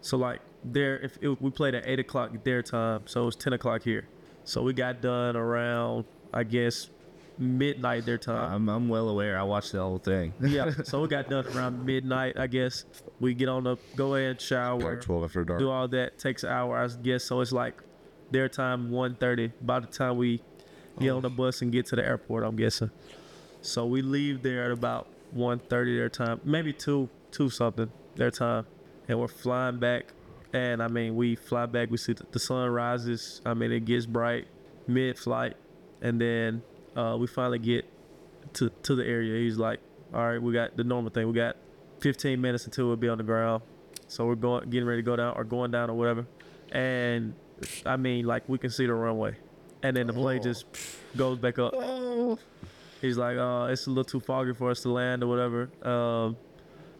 so 0.00 0.16
like 0.16 0.40
there. 0.64 0.98
If 0.98 1.18
it, 1.20 1.40
we 1.40 1.50
played 1.50 1.74
at 1.74 1.86
eight 1.86 1.98
o'clock 2.00 2.32
their 2.44 2.62
time, 2.62 3.02
so 3.06 3.22
it 3.22 3.26
was 3.26 3.36
ten 3.36 3.52
o'clock 3.52 3.82
here. 3.82 4.06
So 4.44 4.62
we 4.62 4.72
got 4.72 5.00
done 5.00 5.36
around, 5.36 6.04
I 6.32 6.44
guess, 6.44 6.88
midnight 7.38 8.06
their 8.06 8.18
time. 8.18 8.52
I'm 8.52 8.68
I'm 8.68 8.88
well 8.88 9.08
aware. 9.08 9.38
I 9.38 9.42
watched 9.42 9.72
the 9.72 9.80
whole 9.80 9.98
thing. 9.98 10.32
yeah. 10.40 10.70
So 10.84 11.02
we 11.02 11.08
got 11.08 11.28
done 11.28 11.46
around 11.48 11.84
midnight. 11.84 12.38
I 12.38 12.46
guess 12.46 12.84
we 13.20 13.34
get 13.34 13.48
on 13.48 13.64
the 13.64 13.76
go 13.94 14.14
ahead 14.14 14.40
shower, 14.40 14.78
Like 14.94 15.00
12 15.00 15.24
after 15.24 15.44
dark. 15.44 15.58
do 15.58 15.70
all 15.70 15.88
that 15.88 16.18
takes 16.18 16.44
an 16.44 16.50
hour. 16.50 16.76
I 16.78 16.88
guess 17.02 17.24
so. 17.24 17.40
It's 17.40 17.52
like 17.52 17.82
their 18.30 18.48
time 18.48 18.90
1.30 18.90 19.52
By 19.62 19.80
the 19.80 19.86
time 19.86 20.16
we 20.16 20.42
get 20.98 21.10
on 21.10 21.22
the 21.22 21.28
oh. 21.28 21.30
bus 21.30 21.62
and 21.62 21.70
get 21.70 21.86
to 21.86 21.96
the 21.96 22.04
airport, 22.04 22.44
I'm 22.44 22.56
guessing. 22.56 22.90
So 23.60 23.86
we 23.86 24.02
leave 24.02 24.42
there 24.42 24.64
at 24.64 24.70
about 24.70 25.08
1.30 25.36 25.68
their 25.68 26.08
time, 26.08 26.40
maybe 26.44 26.72
two 26.72 27.08
two 27.30 27.50
something 27.50 27.90
their 28.14 28.30
time, 28.30 28.66
and 29.08 29.18
we're 29.18 29.28
flying 29.28 29.78
back. 29.78 30.06
And 30.52 30.82
I 30.82 30.88
mean, 30.88 31.16
we 31.16 31.34
fly 31.36 31.66
back. 31.66 31.90
We 31.90 31.98
see 31.98 32.14
the, 32.14 32.24
the 32.30 32.38
sun 32.38 32.70
rises. 32.70 33.42
I 33.44 33.52
mean, 33.52 33.72
it 33.72 33.84
gets 33.84 34.06
bright 34.06 34.46
mid-flight, 34.88 35.56
and 36.00 36.20
then 36.20 36.62
uh, 36.96 37.16
we 37.18 37.26
finally 37.26 37.58
get 37.58 37.84
to 38.54 38.70
to 38.82 38.94
the 38.94 39.04
area. 39.04 39.40
He's 39.40 39.58
like, 39.58 39.80
"All 40.12 40.26
right, 40.26 40.40
we 40.40 40.52
got 40.52 40.76
the 40.76 40.84
normal 40.84 41.10
thing. 41.10 41.26
We 41.28 41.34
got 41.34 41.56
15 42.00 42.40
minutes 42.40 42.64
until 42.64 42.86
we'll 42.86 42.96
be 42.96 43.08
on 43.08 43.18
the 43.18 43.24
ground." 43.24 43.62
So 44.08 44.24
we're 44.26 44.36
going, 44.36 44.70
getting 44.70 44.86
ready 44.86 45.02
to 45.02 45.06
go 45.06 45.16
down 45.16 45.34
or 45.36 45.44
going 45.44 45.70
down 45.70 45.90
or 45.90 45.94
whatever. 45.94 46.26
And 46.72 47.34
I 47.84 47.96
mean, 47.96 48.24
like 48.26 48.48
we 48.48 48.58
can 48.58 48.70
see 48.70 48.86
the 48.86 48.94
runway, 48.94 49.36
and 49.82 49.96
then 49.96 50.06
the 50.06 50.12
plane 50.12 50.42
just 50.42 50.66
goes 51.16 51.38
back 51.38 51.58
up. 51.58 51.74
He's 53.00 53.18
like, 53.18 53.36
"Uh, 53.36 53.68
it's 53.70 53.86
a 53.86 53.90
little 53.90 54.04
too 54.04 54.20
foggy 54.20 54.54
for 54.54 54.70
us 54.70 54.80
to 54.82 54.90
land 54.90 55.22
or 55.22 55.26
whatever." 55.26 55.70
Um, 55.82 56.36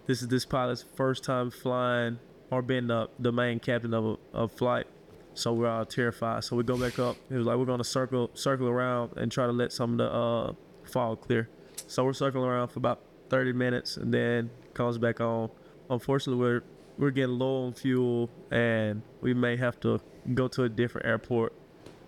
this 0.06 0.22
is 0.22 0.28
this 0.28 0.44
pilot's 0.44 0.84
first 0.94 1.24
time 1.24 1.50
flying 1.50 2.18
or 2.50 2.62
being 2.62 2.86
the, 2.86 3.08
the 3.18 3.32
main 3.32 3.58
captain 3.58 3.92
of 3.92 4.04
a, 4.04 4.16
of 4.32 4.52
flight. 4.52 4.86
So 5.36 5.52
we're 5.52 5.68
all 5.68 5.84
terrified. 5.84 6.44
So 6.44 6.56
we 6.56 6.64
go 6.64 6.78
back 6.78 6.98
up. 6.98 7.16
It 7.28 7.34
was 7.34 7.46
like, 7.46 7.58
we're 7.58 7.66
gonna 7.66 7.84
circle 7.84 8.30
circle 8.32 8.68
around 8.68 9.12
and 9.16 9.30
try 9.30 9.44
to 9.44 9.52
let 9.52 9.70
some 9.70 9.92
of 9.92 9.98
the 9.98 10.10
uh, 10.10 10.52
fog 10.84 11.20
clear. 11.20 11.50
So 11.86 12.04
we're 12.04 12.14
circling 12.14 12.48
around 12.48 12.68
for 12.68 12.78
about 12.78 13.00
30 13.28 13.52
minutes 13.52 13.98
and 13.98 14.12
then 14.12 14.50
comes 14.72 14.96
back 14.96 15.20
on. 15.20 15.50
Unfortunately, 15.90 16.42
we're 16.42 16.62
we're 16.96 17.10
getting 17.10 17.38
low 17.38 17.66
on 17.66 17.74
fuel 17.74 18.30
and 18.50 19.02
we 19.20 19.34
may 19.34 19.56
have 19.56 19.78
to 19.80 20.00
go 20.32 20.48
to 20.48 20.62
a 20.62 20.70
different 20.70 21.06
airport 21.06 21.52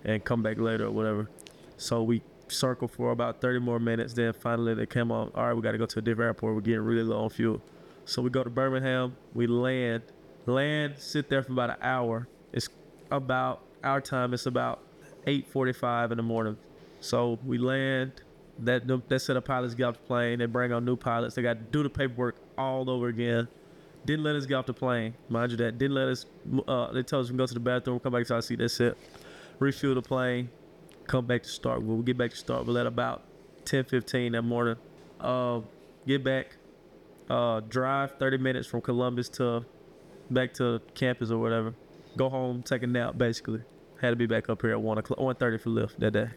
and 0.06 0.24
come 0.24 0.42
back 0.42 0.58
later 0.58 0.86
or 0.86 0.90
whatever. 0.90 1.28
So 1.76 2.02
we 2.02 2.22
circle 2.48 2.88
for 2.88 3.10
about 3.10 3.42
30 3.42 3.58
more 3.58 3.78
minutes. 3.78 4.14
Then 4.14 4.32
finally 4.32 4.72
they 4.72 4.86
come 4.86 5.12
on. 5.12 5.30
All 5.34 5.48
right, 5.48 5.52
we 5.52 5.60
got 5.60 5.72
to 5.72 5.78
go 5.78 5.84
to 5.84 5.98
a 5.98 6.02
different 6.02 6.28
airport. 6.28 6.54
We're 6.54 6.62
getting 6.62 6.80
really 6.80 7.02
low 7.02 7.24
on 7.24 7.28
fuel. 7.28 7.60
So 8.06 8.22
we 8.22 8.30
go 8.30 8.42
to 8.42 8.48
Birmingham. 8.48 9.16
We 9.34 9.46
land, 9.46 10.02
land, 10.46 10.94
sit 10.96 11.28
there 11.28 11.42
for 11.42 11.52
about 11.52 11.70
an 11.70 11.76
hour. 11.82 12.26
It's 12.54 12.70
about 13.10 13.62
our 13.84 14.00
time. 14.00 14.34
It's 14.34 14.46
about 14.46 14.80
8:45 15.26 16.10
in 16.12 16.16
the 16.16 16.22
morning. 16.22 16.56
So 17.00 17.38
we 17.44 17.58
land. 17.58 18.12
That 18.60 18.88
that 19.08 19.20
set 19.20 19.36
of 19.36 19.44
pilots 19.44 19.74
get 19.74 19.84
off 19.84 19.94
the 19.94 20.00
plane. 20.06 20.40
They 20.40 20.46
bring 20.46 20.72
on 20.72 20.84
new 20.84 20.96
pilots. 20.96 21.36
They 21.36 21.42
got 21.42 21.54
to 21.58 21.64
do 21.70 21.82
the 21.84 21.90
paperwork 21.90 22.36
all 22.56 22.90
over 22.90 23.06
again. 23.08 23.46
Didn't 24.04 24.24
let 24.24 24.34
us 24.34 24.46
get 24.46 24.54
off 24.54 24.66
the 24.66 24.74
plane, 24.74 25.14
mind 25.28 25.52
you. 25.52 25.56
That 25.58 25.78
didn't 25.78 25.94
let 25.94 26.08
us. 26.08 26.26
Uh, 26.66 26.92
they 26.92 27.02
told 27.04 27.24
us 27.24 27.28
we 27.28 27.32
can 27.32 27.36
go 27.36 27.46
to 27.46 27.54
the 27.54 27.60
bathroom, 27.60 28.00
come 28.00 28.12
back 28.12 28.26
to 28.26 28.34
our 28.34 28.42
seat. 28.42 28.58
That's 28.58 28.80
it. 28.80 28.96
Refuel 29.60 29.94
the 29.94 30.02
plane. 30.02 30.48
come 31.06 31.26
back 31.26 31.42
to 31.42 31.48
Starkville. 31.48 31.82
We'll 31.82 32.02
get 32.02 32.18
back 32.18 32.30
to 32.32 32.36
Starkville 32.36 32.78
at 32.80 32.86
about 32.86 33.22
10, 33.64 33.84
15 33.84 34.32
that 34.32 34.42
morning. 34.42 34.76
Uh, 35.20 35.60
get 36.06 36.22
back, 36.24 36.56
uh, 37.30 37.60
drive 37.60 38.18
30 38.18 38.38
minutes 38.38 38.66
from 38.68 38.80
Columbus 38.80 39.28
to 39.30 39.64
back 40.30 40.52
to 40.54 40.80
campus 40.94 41.30
or 41.30 41.38
whatever. 41.38 41.74
Go 42.18 42.28
home, 42.28 42.62
take 42.62 42.82
a 42.82 42.86
nap, 42.86 43.16
basically. 43.16 43.62
Had 44.00 44.10
to 44.10 44.16
be 44.16 44.26
back 44.26 44.50
up 44.50 44.60
here 44.60 44.72
at 44.72 44.80
1 44.80 44.98
o'clock, 44.98 45.18
1.30 45.18 45.60
for 45.60 45.70
lift 45.70 46.00
that 46.00 46.10
day. 46.10 46.28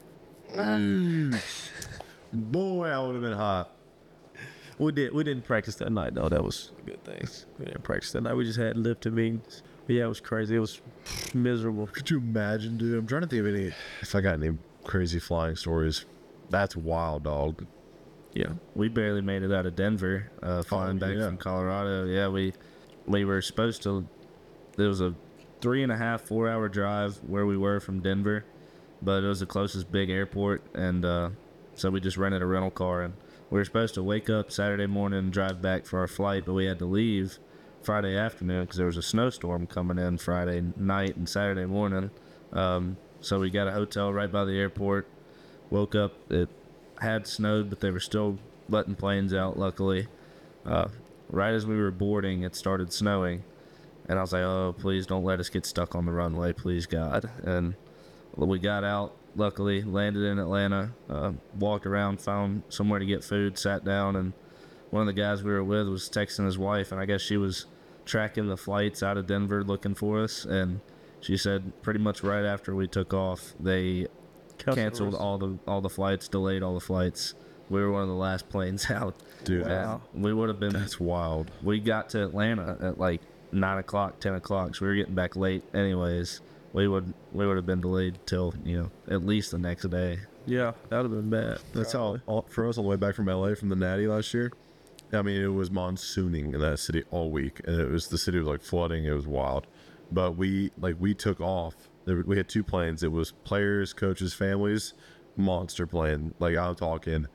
Boy, 2.34 2.88
I 2.88 3.00
would 3.00 3.16
have 3.16 3.24
been 3.24 3.34
hot. 3.34 3.76
We 4.78 4.92
did. 4.92 5.14
We 5.14 5.24
didn't 5.24 5.44
practice 5.44 5.76
that 5.76 5.92
night 5.92 6.16
though. 6.16 6.30
That 6.30 6.44
was 6.44 6.72
good 6.86 7.04
things. 7.04 7.46
We 7.60 7.66
didn't 7.66 7.84
practice 7.84 8.12
that 8.14 8.22
night. 8.22 8.34
We 8.34 8.46
just 8.46 8.58
had 8.58 8.78
lifting 8.78 9.14
meetings. 9.14 9.62
But 9.86 9.96
yeah, 9.96 10.06
it 10.06 10.08
was 10.08 10.20
crazy. 10.20 10.56
It 10.56 10.60
was 10.60 10.82
miserable. 11.36 11.88
Could 11.88 12.10
you 12.10 12.18
imagine, 12.18 12.78
dude? 12.78 12.98
I'm 12.98 13.06
trying 13.06 13.22
to 13.22 13.28
think 13.28 13.42
of 13.42 13.54
any. 13.54 13.72
If 14.02 14.16
I 14.16 14.22
got 14.22 14.42
any 14.42 14.58
crazy 14.84 15.20
flying 15.20 15.56
stories, 15.56 16.06
that's 16.50 16.76
wild, 16.76 17.24
dog. 17.24 17.66
Yeah. 18.34 18.54
we 18.76 18.88
barely 18.88 19.22
made 19.22 19.44
it 19.44 19.52
out 19.52 19.66
of 19.66 19.76
Denver, 19.76 20.32
uh, 20.42 20.64
flying 20.64 20.98
back 20.98 21.16
yeah. 21.16 21.26
from 21.26 21.38
Colorado. 21.38 22.06
Yeah, 22.06 22.30
we 22.30 22.54
we 23.06 23.26
were 23.26 23.42
supposed 23.42 23.84
to. 23.84 24.08
There 24.78 24.88
was 24.88 25.02
a 25.02 25.14
three 25.62 25.84
and 25.84 25.92
a 25.92 25.98
half, 25.98 26.22
four 26.22 26.50
hour 26.50 26.68
drive 26.68 27.18
where 27.26 27.46
we 27.46 27.58
were 27.58 27.80
from 27.80 28.02
Denver, 28.02 28.44
but 29.02 29.24
it 29.24 29.28
was 29.28 29.40
the 29.40 29.46
closest 29.46 29.92
big 29.92 30.10
airport, 30.10 30.64
and 30.74 31.06
uh, 31.06 31.30
so 31.76 31.90
we 31.90 32.00
just 32.00 32.18
rented 32.18 32.42
a 32.42 32.46
rental 32.46 32.72
car, 32.72 33.04
and 33.04 33.14
we 33.50 33.60
were 33.60 33.66
supposed 33.66 33.94
to 33.96 34.04
wake 34.04 34.30
up 34.30 34.52
Saturday 34.52 34.88
morning 34.88 35.20
and 35.20 35.34
drive 35.34 35.62
back 35.62 35.86
for 35.86 36.00
our 36.00 36.08
flight, 36.08 36.46
but 36.46 36.54
we 36.54 36.66
had 36.66 36.80
to 36.80 36.86
leave 36.86 37.40
Friday 37.84 38.18
afternoon 38.18 38.64
because 38.64 38.78
there 38.78 38.86
was 38.86 38.98
a 38.98 39.02
snowstorm 39.02 39.68
coming 39.68 39.98
in 39.98 40.18
Friday 40.18 40.64
night 40.78 41.16
and 41.16 41.28
Saturday 41.28 41.66
morning. 41.66 42.12
Um, 42.54 42.98
so 43.22 43.40
we 43.40 43.50
got 43.50 43.68
a 43.68 43.72
hotel 43.72 44.12
right 44.12 44.32
by 44.32 44.46
the 44.46 44.54
airport. 44.54 45.08
Woke 45.70 45.96
up, 45.96 46.14
it 46.32 46.50
had 47.00 47.28
snowed, 47.28 47.70
but 47.70 47.80
they 47.80 47.92
were 47.92 48.00
still 48.00 48.38
letting 48.70 48.96
planes 48.96 49.34
out. 49.34 49.58
Luckily, 49.58 50.08
uh, 50.66 50.90
right 51.30 51.54
as 51.54 51.66
we 51.66 51.76
were 51.76 51.92
boarding, 51.92 52.44
it 52.44 52.56
started 52.56 52.94
snowing, 52.94 53.44
and 54.10 54.18
I 54.18 54.22
was 54.22 54.34
like, 54.34 54.44
"Oh, 54.44 54.76
please 54.78 55.06
don't 55.06 55.24
let 55.24 55.40
us 55.40 55.50
get 55.50 55.66
stuck 55.66 55.96
on 55.96 56.06
the 56.06 56.12
runway, 56.12 56.54
please 56.54 56.86
God." 56.86 57.30
And 57.44 57.76
we 58.36 58.60
got 58.60 58.84
out. 58.84 59.16
Luckily, 59.36 59.82
landed 59.82 60.24
in 60.24 60.40
Atlanta. 60.40 60.92
Uh, 61.10 61.32
walked 61.58 61.86
around, 61.86 62.20
found 62.20 62.64
somewhere 62.70 63.00
to 63.00 63.06
get 63.06 63.24
food, 63.24 63.58
sat 63.58 63.86
down, 63.86 64.16
and 64.18 64.34
one 64.90 65.02
of 65.02 65.08
the 65.08 65.14
guys 65.22 65.42
we 65.42 65.52
were 65.52 65.64
with 65.64 65.88
was 65.88 66.10
texting 66.10 66.46
his 66.46 66.58
wife, 66.58 66.92
and 66.92 67.00
I 67.00 67.06
guess 67.06 67.22
she 67.22 67.38
was 67.38 67.66
tracking 68.04 68.48
the 68.50 68.58
flights 68.58 69.02
out 69.02 69.16
of 69.18 69.28
Denver 69.28 69.64
looking 69.64 69.96
for 69.96 70.22
us, 70.22 70.44
and 70.44 70.82
she 71.22 71.38
said 71.38 71.72
pretty 71.82 72.00
much 72.00 72.24
right 72.24 72.44
after 72.44 72.76
we 72.76 72.88
took 72.88 73.14
off, 73.14 73.54
they 73.58 74.08
canceled 74.58 75.16
all 75.16 75.38
the 75.38 75.58
all 75.66 75.80
the 75.82 75.90
flights, 75.90 76.28
delayed 76.28 76.62
all 76.62 76.74
the 76.74 76.80
flights. 76.82 77.34
We 77.70 77.80
were 77.82 77.92
one 77.92 78.02
of 78.02 78.10
the 78.10 78.16
last 78.16 78.50
planes 78.50 78.92
out. 78.92 79.16
Dude, 79.46 79.66
Wow. 79.66 80.02
We 80.14 80.34
would 80.34 80.50
have 80.50 80.60
been. 80.60 80.74
that's 80.74 81.00
wild. 81.00 81.52
We 81.64 81.80
got 81.80 82.10
to 82.10 82.24
Atlanta 82.26 82.78
at 82.82 83.00
like 83.00 83.22
nine 83.52 83.78
o'clock, 83.78 84.20
ten 84.20 84.36
o'clock, 84.36 84.76
so 84.76 84.86
we 84.86 84.90
were 84.90 84.96
getting 84.96 85.16
back 85.16 85.36
late. 85.36 85.64
Anyways, 85.74 86.42
we 86.74 86.88
would 86.88 87.14
we 87.32 87.46
would 87.46 87.56
have 87.56 87.66
been 87.66 87.82
delayed 87.82 88.20
till 88.26 88.54
you 88.64 88.78
know 88.84 88.92
at 89.14 89.26
least 89.26 89.52
the 89.52 89.58
next 89.58 89.90
day. 89.90 90.20
Yeah, 90.46 90.72
that 90.90 91.04
would 91.04 91.12
have 91.12 91.22
been 91.22 91.30
bad. 91.30 91.60
That's 91.74 91.94
how 91.94 92.18
all, 92.26 92.44
for 92.50 92.68
us 92.68 92.78
on 92.78 92.84
the 92.84 92.90
way 92.90 92.96
back 92.96 93.16
from 93.16 93.28
LA 93.28 93.54
from 93.56 93.70
the 93.70 93.76
Natty 93.76 94.08
last 94.08 94.34
year. 94.34 94.52
I 95.14 95.22
mean, 95.22 95.42
it 95.42 95.48
was 95.48 95.70
monsooning 95.70 96.54
in 96.54 96.62
that 96.62 96.80
city 96.80 97.04
all 97.12 97.30
week, 97.32 97.62
and 97.66 97.80
it 97.80 97.90
was 97.90 98.08
the 98.08 98.18
city 98.18 98.40
was 98.40 98.48
like 98.48 98.62
flooding. 98.62 99.06
It 99.06 99.12
was 99.12 99.28
wild, 99.28 99.68
but 100.12 100.38
we 100.38 100.72
like 100.80 100.96
we 101.00 101.14
took 101.14 101.42
off. 101.42 101.76
Were- 102.06 102.24
we 102.24 102.38
had 102.38 102.48
two 102.48 102.64
planes. 102.64 103.04
It 103.04 103.12
was 103.12 103.32
players, 103.44 103.94
coaches, 103.94 104.34
families, 104.34 104.94
monster 105.36 105.86
plane. 105.86 106.34
Like 106.40 106.56
I'm 106.58 106.76
talking, 106.76 107.28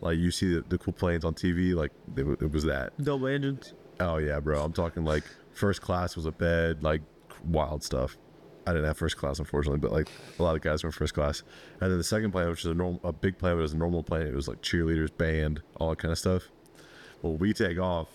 like 0.00 0.18
you 0.18 0.30
see 0.30 0.54
the, 0.54 0.62
the 0.68 0.78
cool 0.78 0.92
planes 0.92 1.24
on 1.24 1.34
TV. 1.34 1.74
Like 1.74 1.92
it, 2.16 2.26
it 2.42 2.52
was 2.52 2.64
that. 2.64 2.92
Double 3.02 3.28
engines. 3.28 3.74
Oh 4.00 4.16
yeah, 4.16 4.40
bro. 4.40 4.62
I'm 4.62 4.72
talking 4.72 5.04
like 5.04 5.24
first 5.52 5.80
class 5.82 6.16
was 6.16 6.26
a 6.26 6.32
bed, 6.32 6.82
like 6.82 7.02
wild 7.44 7.82
stuff. 7.82 8.16
I 8.66 8.72
didn't 8.72 8.86
have 8.86 8.98
first 8.98 9.16
class 9.16 9.38
unfortunately, 9.38 9.80
but 9.80 9.92
like 9.92 10.08
a 10.38 10.42
lot 10.42 10.54
of 10.54 10.62
guys 10.62 10.84
were 10.84 10.92
first 10.92 11.14
class. 11.14 11.42
And 11.80 11.90
then 11.90 11.98
the 11.98 12.04
second 12.04 12.30
plane, 12.32 12.48
which 12.48 12.60
is 12.60 12.66
a 12.66 12.74
normal, 12.74 13.00
a 13.04 13.12
big 13.12 13.38
plane, 13.38 13.54
but 13.54 13.60
it 13.60 13.62
was 13.62 13.72
a 13.72 13.78
normal 13.78 14.02
plane. 14.02 14.26
It 14.26 14.34
was 14.34 14.48
like 14.48 14.62
cheerleaders, 14.62 15.16
band, 15.16 15.62
all 15.76 15.90
that 15.90 15.98
kind 15.98 16.12
of 16.12 16.18
stuff. 16.18 16.50
Well, 17.22 17.36
we 17.36 17.52
take 17.52 17.78
off. 17.78 18.08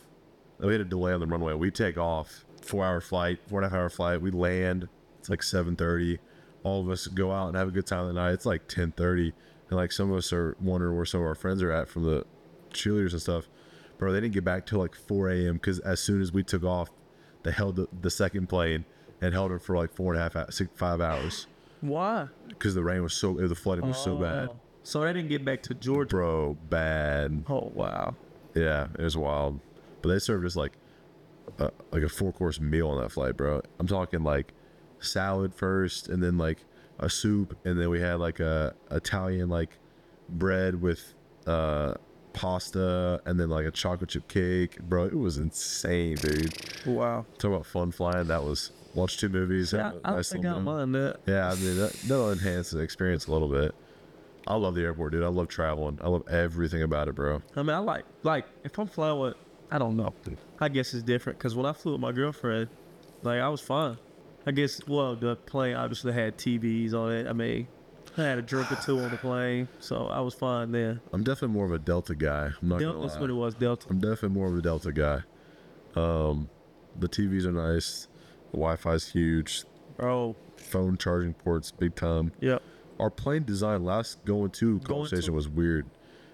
We 0.59 0.71
had 0.71 0.81
a 0.81 0.85
delay 0.85 1.13
on 1.13 1.19
the 1.19 1.27
runway. 1.27 1.53
We 1.53 1.71
take 1.71 1.97
off, 1.97 2.45
four 2.61 2.85
hour 2.85 3.01
flight, 3.01 3.39
four 3.47 3.59
and 3.59 3.65
a 3.65 3.69
half 3.69 3.77
hour 3.77 3.89
flight. 3.89 4.21
We 4.21 4.31
land. 4.31 4.87
It's 5.19 5.29
like 5.29 5.43
seven 5.43 5.75
thirty. 5.75 6.19
All 6.63 6.81
of 6.81 6.89
us 6.89 7.07
go 7.07 7.31
out 7.31 7.47
and 7.49 7.57
have 7.57 7.67
a 7.67 7.71
good 7.71 7.85
time 7.85 8.01
of 8.01 8.07
the 8.07 8.13
night. 8.13 8.31
It's 8.31 8.45
like 8.45 8.67
ten 8.67 8.91
thirty, 8.91 9.33
and 9.69 9.77
like 9.77 9.91
some 9.91 10.11
of 10.11 10.17
us 10.17 10.31
are 10.31 10.55
wondering 10.61 10.95
where 10.95 11.05
some 11.05 11.21
of 11.21 11.27
our 11.27 11.35
friends 11.35 11.61
are 11.61 11.71
at 11.71 11.89
from 11.89 12.03
the 12.03 12.25
cheerleaders 12.71 13.11
and 13.11 13.21
stuff. 13.21 13.49
Bro, 13.97 14.11
they 14.11 14.21
didn't 14.21 14.33
get 14.33 14.43
back 14.43 14.65
till 14.65 14.79
like 14.79 14.93
4 14.93 15.29
a.m. 15.29 15.53
because 15.53 15.79
as 15.79 16.01
soon 16.01 16.21
as 16.21 16.33
we 16.33 16.43
took 16.43 16.63
off, 16.63 16.89
they 17.45 17.51
held 17.51 17.77
the, 17.77 17.87
the 18.01 18.09
second 18.09 18.49
plane 18.49 18.83
and 19.21 19.33
held 19.33 19.51
it 19.51 19.61
for 19.61 19.77
like 19.77 19.93
four 19.93 20.13
and 20.13 20.21
a 20.21 20.29
half, 20.29 20.51
six, 20.51 20.69
five 20.75 20.99
hours 20.99 21.47
Why? 21.79 22.27
because 22.49 22.75
the 22.75 22.83
rain 22.83 23.03
was 23.03 23.13
so, 23.13 23.35
the 23.35 23.55
flooding 23.55 23.87
was 23.87 23.97
so 23.97 24.17
bad. 24.17 24.49
Oh. 24.49 24.55
So 24.83 25.01
they 25.01 25.13
didn't 25.13 25.29
get 25.29 25.45
back 25.45 25.63
to 25.63 25.73
Georgia. 25.73 26.09
Bro, 26.09 26.57
bad. 26.69 27.43
Oh 27.49 27.71
wow. 27.73 28.15
Yeah, 28.53 28.87
it 28.97 29.01
was 29.01 29.15
wild. 29.15 29.59
But 30.01 30.09
they 30.09 30.19
served 30.19 30.45
us 30.45 30.55
like 30.55 30.73
a, 31.59 31.71
like 31.91 32.03
a 32.03 32.09
four 32.09 32.31
course 32.31 32.59
meal 32.59 32.89
on 32.89 33.01
that 33.01 33.11
flight, 33.11 33.37
bro. 33.37 33.61
I'm 33.79 33.87
talking 33.87 34.23
like 34.23 34.53
salad 34.99 35.53
first, 35.53 36.07
and 36.09 36.21
then 36.21 36.37
like 36.37 36.59
a 36.99 37.09
soup, 37.09 37.57
and 37.65 37.79
then 37.79 37.89
we 37.89 37.99
had 37.99 38.19
like 38.19 38.39
a 38.39 38.75
Italian 38.91 39.49
like 39.49 39.77
bread 40.29 40.81
with 40.81 41.13
uh 41.47 41.95
pasta, 42.35 43.21
and 43.25 43.39
then 43.39 43.49
like 43.49 43.65
a 43.65 43.71
chocolate 43.71 44.11
chip 44.11 44.27
cake, 44.27 44.79
bro. 44.81 45.05
It 45.05 45.17
was 45.17 45.37
insane, 45.37 46.17
dude. 46.17 46.53
Wow. 46.85 47.25
Talk 47.39 47.51
about 47.51 47.65
fun 47.65 47.91
flying. 47.91 48.27
That 48.27 48.43
was 48.43 48.71
watch 48.93 49.17
two 49.17 49.29
movies. 49.29 49.73
Yeah, 49.73 49.93
I, 50.03 50.09
have 50.09 50.17
a 50.17 50.19
I 50.19 50.23
think 50.23 50.45
I 50.45 50.51
meal. 50.51 50.61
mind 50.61 50.95
that. 50.95 51.19
Yeah, 51.25 51.49
I 51.49 51.55
mean 51.55 51.77
that, 51.77 51.93
that'll 51.93 52.31
enhance 52.31 52.71
the 52.71 52.79
experience 52.79 53.27
a 53.27 53.31
little 53.31 53.47
bit. 53.47 53.73
I 54.47 54.55
love 54.55 54.75
the 54.75 54.81
airport, 54.83 55.13
dude. 55.13 55.23
I 55.23 55.27
love 55.27 55.47
traveling. 55.47 55.97
I 56.03 56.07
love 56.07 56.27
everything 56.29 56.83
about 56.83 57.07
it, 57.07 57.15
bro. 57.15 57.41
I 57.55 57.63
mean, 57.63 57.71
I 57.71 57.79
like 57.79 58.05
like 58.23 58.45
if 58.63 58.77
I'm 58.77 58.87
flying 58.87 59.19
with, 59.19 59.35
I 59.71 59.79
don't 59.79 59.97
know. 59.97 60.13
I 60.59 60.69
guess 60.69 60.93
it's 60.93 61.03
different 61.03 61.39
because 61.39 61.55
when 61.55 61.65
I 61.65 61.73
flew 61.73 61.93
with 61.93 62.01
my 62.01 62.11
girlfriend, 62.11 62.69
like 63.23 63.39
I 63.39 63.49
was 63.49 63.61
fine. 63.61 63.97
I 64.45 64.51
guess 64.51 64.85
well 64.87 65.15
the 65.15 65.35
plane 65.35 65.75
obviously 65.75 66.13
had 66.13 66.37
TVs 66.37 66.93
on 66.93 67.11
it. 67.11 67.27
I 67.27 67.33
mean, 67.33 67.67
I 68.17 68.21
had 68.23 68.37
a 68.37 68.41
drink 68.41 68.71
or 68.71 68.75
two 68.77 68.99
on 68.99 69.11
the 69.11 69.17
plane, 69.17 69.67
so 69.79 70.07
I 70.07 70.21
was 70.21 70.33
fine 70.33 70.71
there. 70.71 71.01
I'm 71.11 71.23
definitely 71.23 71.53
more 71.55 71.65
of 71.65 71.71
a 71.73 71.79
Delta 71.79 72.15
guy. 72.15 72.51
I'm 72.61 72.69
not 72.69 72.79
Delta, 72.79 72.95
gonna 72.97 73.07
that's 73.07 73.19
what 73.19 73.29
it 73.29 73.33
was. 73.33 73.55
Delta. 73.55 73.87
I'm 73.89 73.99
definitely 73.99 74.29
more 74.29 74.47
of 74.47 74.57
a 74.57 74.61
Delta 74.61 74.91
guy. 74.93 75.21
Um, 75.95 76.49
the 76.99 77.07
TVs 77.09 77.45
are 77.45 77.51
nice. 77.51 78.07
The 78.51 78.57
Wi-Fi's 78.57 79.09
huge. 79.09 79.63
Oh, 79.99 80.35
Phone 80.57 80.97
charging 80.97 81.33
ports, 81.33 81.71
big 81.71 81.95
time. 81.95 82.31
yep. 82.39 82.61
Our 82.99 83.09
plane 83.09 83.43
design 83.43 83.83
last 83.83 84.23
going 84.23 84.51
to 84.51 84.79
conversation 84.79 85.25
to- 85.25 85.33
was 85.33 85.49
weird. 85.49 85.85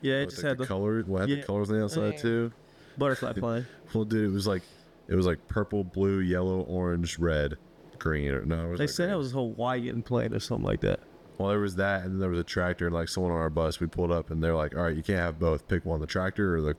Yeah, 0.02 0.16
it 0.16 0.20
With, 0.26 0.30
just 0.32 0.44
like, 0.44 0.50
had 0.50 0.58
the 0.60 0.64
the 0.64 0.68
color. 0.68 1.04
Well, 1.08 1.18
it 1.18 1.22
had 1.22 1.30
yeah. 1.30 1.36
the 1.42 1.48
colors 1.48 1.70
on 1.72 1.78
the 1.78 1.84
outside 1.84 2.18
too. 2.20 2.52
butterfly 2.98 3.34
plane. 3.38 3.66
Well, 3.94 4.04
dude, 4.06 4.26
it 4.30 4.34
was 4.34 4.46
like 4.48 4.62
it 5.08 5.16
was 5.16 5.26
like 5.26 5.48
purple, 5.48 5.84
blue, 5.84 6.20
yellow, 6.20 6.62
orange, 6.62 7.18
red, 7.20 7.58
green. 8.00 8.30
Or 8.32 8.46
no, 8.46 8.66
it 8.66 8.70
was 8.70 8.78
They 8.78 8.84
like 8.86 8.90
said 8.92 9.04
green. 9.06 9.14
it 9.16 9.18
was 9.18 9.32
a 9.32 9.36
Hawaiian 9.36 10.04
plane 10.04 10.34
or 10.34 10.40
something 10.40 10.66
like 10.66 10.82
that. 10.82 11.00
Well, 11.38 11.50
there 11.50 11.60
was 11.60 11.76
that, 11.78 12.04
and 12.04 12.14
then 12.14 12.20
there 12.20 12.30
was 12.30 12.40
a 12.40 12.44
tractor, 12.44 12.86
and 12.88 12.94
like 12.94 13.10
someone 13.10 13.32
on 13.32 13.38
our 13.40 13.50
bus, 13.50 13.80
we 13.80 13.88
pulled 13.88 14.12
up, 14.12 14.30
and 14.32 14.44
they're 14.44 14.56
like, 14.56 14.76
"All 14.76 14.84
right, 14.84 14.96
you 14.96 15.02
can't 15.04 15.20
have 15.20 15.40
both. 15.40 15.68
Pick 15.68 15.86
one: 15.86 16.00
the 16.00 16.08
tractor 16.08 16.56
or 16.56 16.62
the 16.62 16.76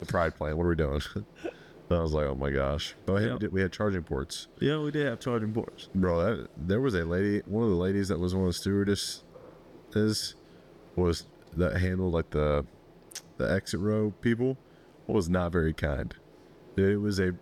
the 0.00 0.06
Pride 0.06 0.34
plane. 0.36 0.56
What 0.56 0.64
are 0.64 0.68
we 0.70 0.76
doing?" 0.76 1.00
I 1.90 2.00
was 2.00 2.12
like, 2.12 2.26
"Oh 2.26 2.34
my 2.34 2.50
gosh!" 2.50 2.94
But 3.06 3.14
we 3.14 3.22
had, 3.22 3.52
we 3.52 3.60
had 3.60 3.72
charging 3.72 4.02
ports, 4.02 4.48
Yeah, 4.60 4.78
we 4.80 4.90
did 4.90 5.06
have 5.06 5.20
charging 5.20 5.52
ports. 5.52 5.88
bro. 5.94 6.18
That, 6.36 6.48
there 6.56 6.80
was 6.80 6.94
a 6.94 7.04
lady, 7.04 7.42
one 7.46 7.62
of 7.64 7.70
the 7.70 7.76
ladies 7.76 8.08
that 8.08 8.18
was 8.18 8.34
one 8.34 8.42
of 8.42 8.48
the 8.48 8.54
stewardess, 8.54 9.22
is 9.94 10.34
was 10.96 11.26
that 11.56 11.78
handled 11.80 12.12
like 12.12 12.30
the 12.30 12.66
the 13.38 13.50
exit 13.50 13.80
row 13.80 14.12
people 14.20 14.58
was 15.06 15.28
not 15.28 15.52
very 15.52 15.72
kind. 15.72 16.14
It 16.76 17.00
was 17.00 17.18
a 17.18 17.32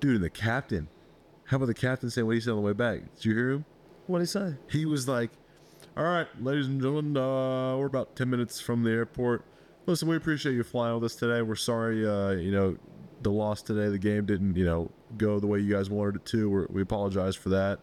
dude, 0.00 0.16
and 0.16 0.24
the 0.24 0.30
captain. 0.30 0.88
How 1.44 1.56
about 1.56 1.66
the 1.66 1.74
captain 1.74 2.10
saying 2.10 2.26
what 2.26 2.34
he 2.34 2.40
said 2.42 2.50
on 2.50 2.56
the 2.56 2.62
way 2.62 2.72
back? 2.74 3.14
Did 3.14 3.24
you 3.24 3.34
hear 3.34 3.50
him? 3.52 3.64
What 4.06 4.18
did 4.18 4.24
he 4.24 4.26
say? 4.26 4.54
he 4.70 4.84
was 4.84 5.08
like, 5.08 5.30
"All 5.98 6.04
right, 6.04 6.28
ladies 6.40 6.68
and 6.68 6.80
gentlemen, 6.80 7.16
uh, 7.16 7.76
we're 7.76 7.86
about 7.86 8.14
ten 8.14 8.30
minutes 8.30 8.60
from 8.60 8.84
the 8.84 8.90
airport. 8.90 9.44
Listen, 9.86 10.08
we 10.08 10.16
appreciate 10.16 10.52
you 10.54 10.62
flying 10.62 10.94
with 10.94 11.04
us 11.04 11.16
today. 11.16 11.42
We're 11.42 11.56
sorry, 11.56 12.06
uh, 12.06 12.30
you 12.30 12.52
know, 12.52 12.76
the 13.22 13.30
loss 13.30 13.62
today. 13.62 13.88
The 13.88 13.98
game 13.98 14.24
didn't, 14.24 14.56
you 14.56 14.64
know, 14.64 14.90
go 15.16 15.40
the 15.40 15.46
way 15.48 15.58
you 15.58 15.72
guys 15.74 15.90
wanted 15.90 16.16
it 16.16 16.24
to. 16.26 16.48
We're, 16.48 16.66
we 16.70 16.82
apologize 16.82 17.34
for 17.34 17.48
that." 17.50 17.80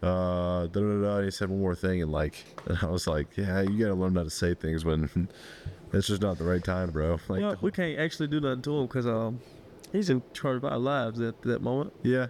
Uh, 0.00 0.66
da, 0.68 0.80
da, 0.80 1.02
da. 1.02 1.16
And 1.16 1.24
he 1.24 1.30
said 1.32 1.48
one 1.50 1.58
more 1.60 1.74
thing, 1.74 2.00
and 2.00 2.12
like, 2.12 2.44
and 2.66 2.78
I 2.80 2.86
was 2.86 3.06
like, 3.08 3.36
"Yeah, 3.36 3.62
you 3.62 3.76
gotta 3.76 3.94
learn 3.94 4.14
how 4.14 4.22
to 4.22 4.30
say 4.30 4.54
things 4.54 4.84
when 4.84 5.28
it's 5.92 6.06
just 6.06 6.22
not 6.22 6.38
the 6.38 6.44
right 6.44 6.62
time, 6.62 6.90
bro." 6.92 7.18
Like, 7.28 7.40
Well, 7.40 7.56
we 7.60 7.72
can't 7.72 7.98
actually 7.98 8.28
do 8.28 8.40
nothing 8.40 8.62
to 8.62 8.78
him 8.78 8.86
because 8.86 9.06
um, 9.08 9.40
he's 9.90 10.10
in 10.10 10.22
charge 10.32 10.58
of 10.58 10.64
our 10.64 10.78
lives 10.78 11.20
at 11.20 11.42
that 11.42 11.62
moment. 11.62 11.92
yeah, 12.04 12.28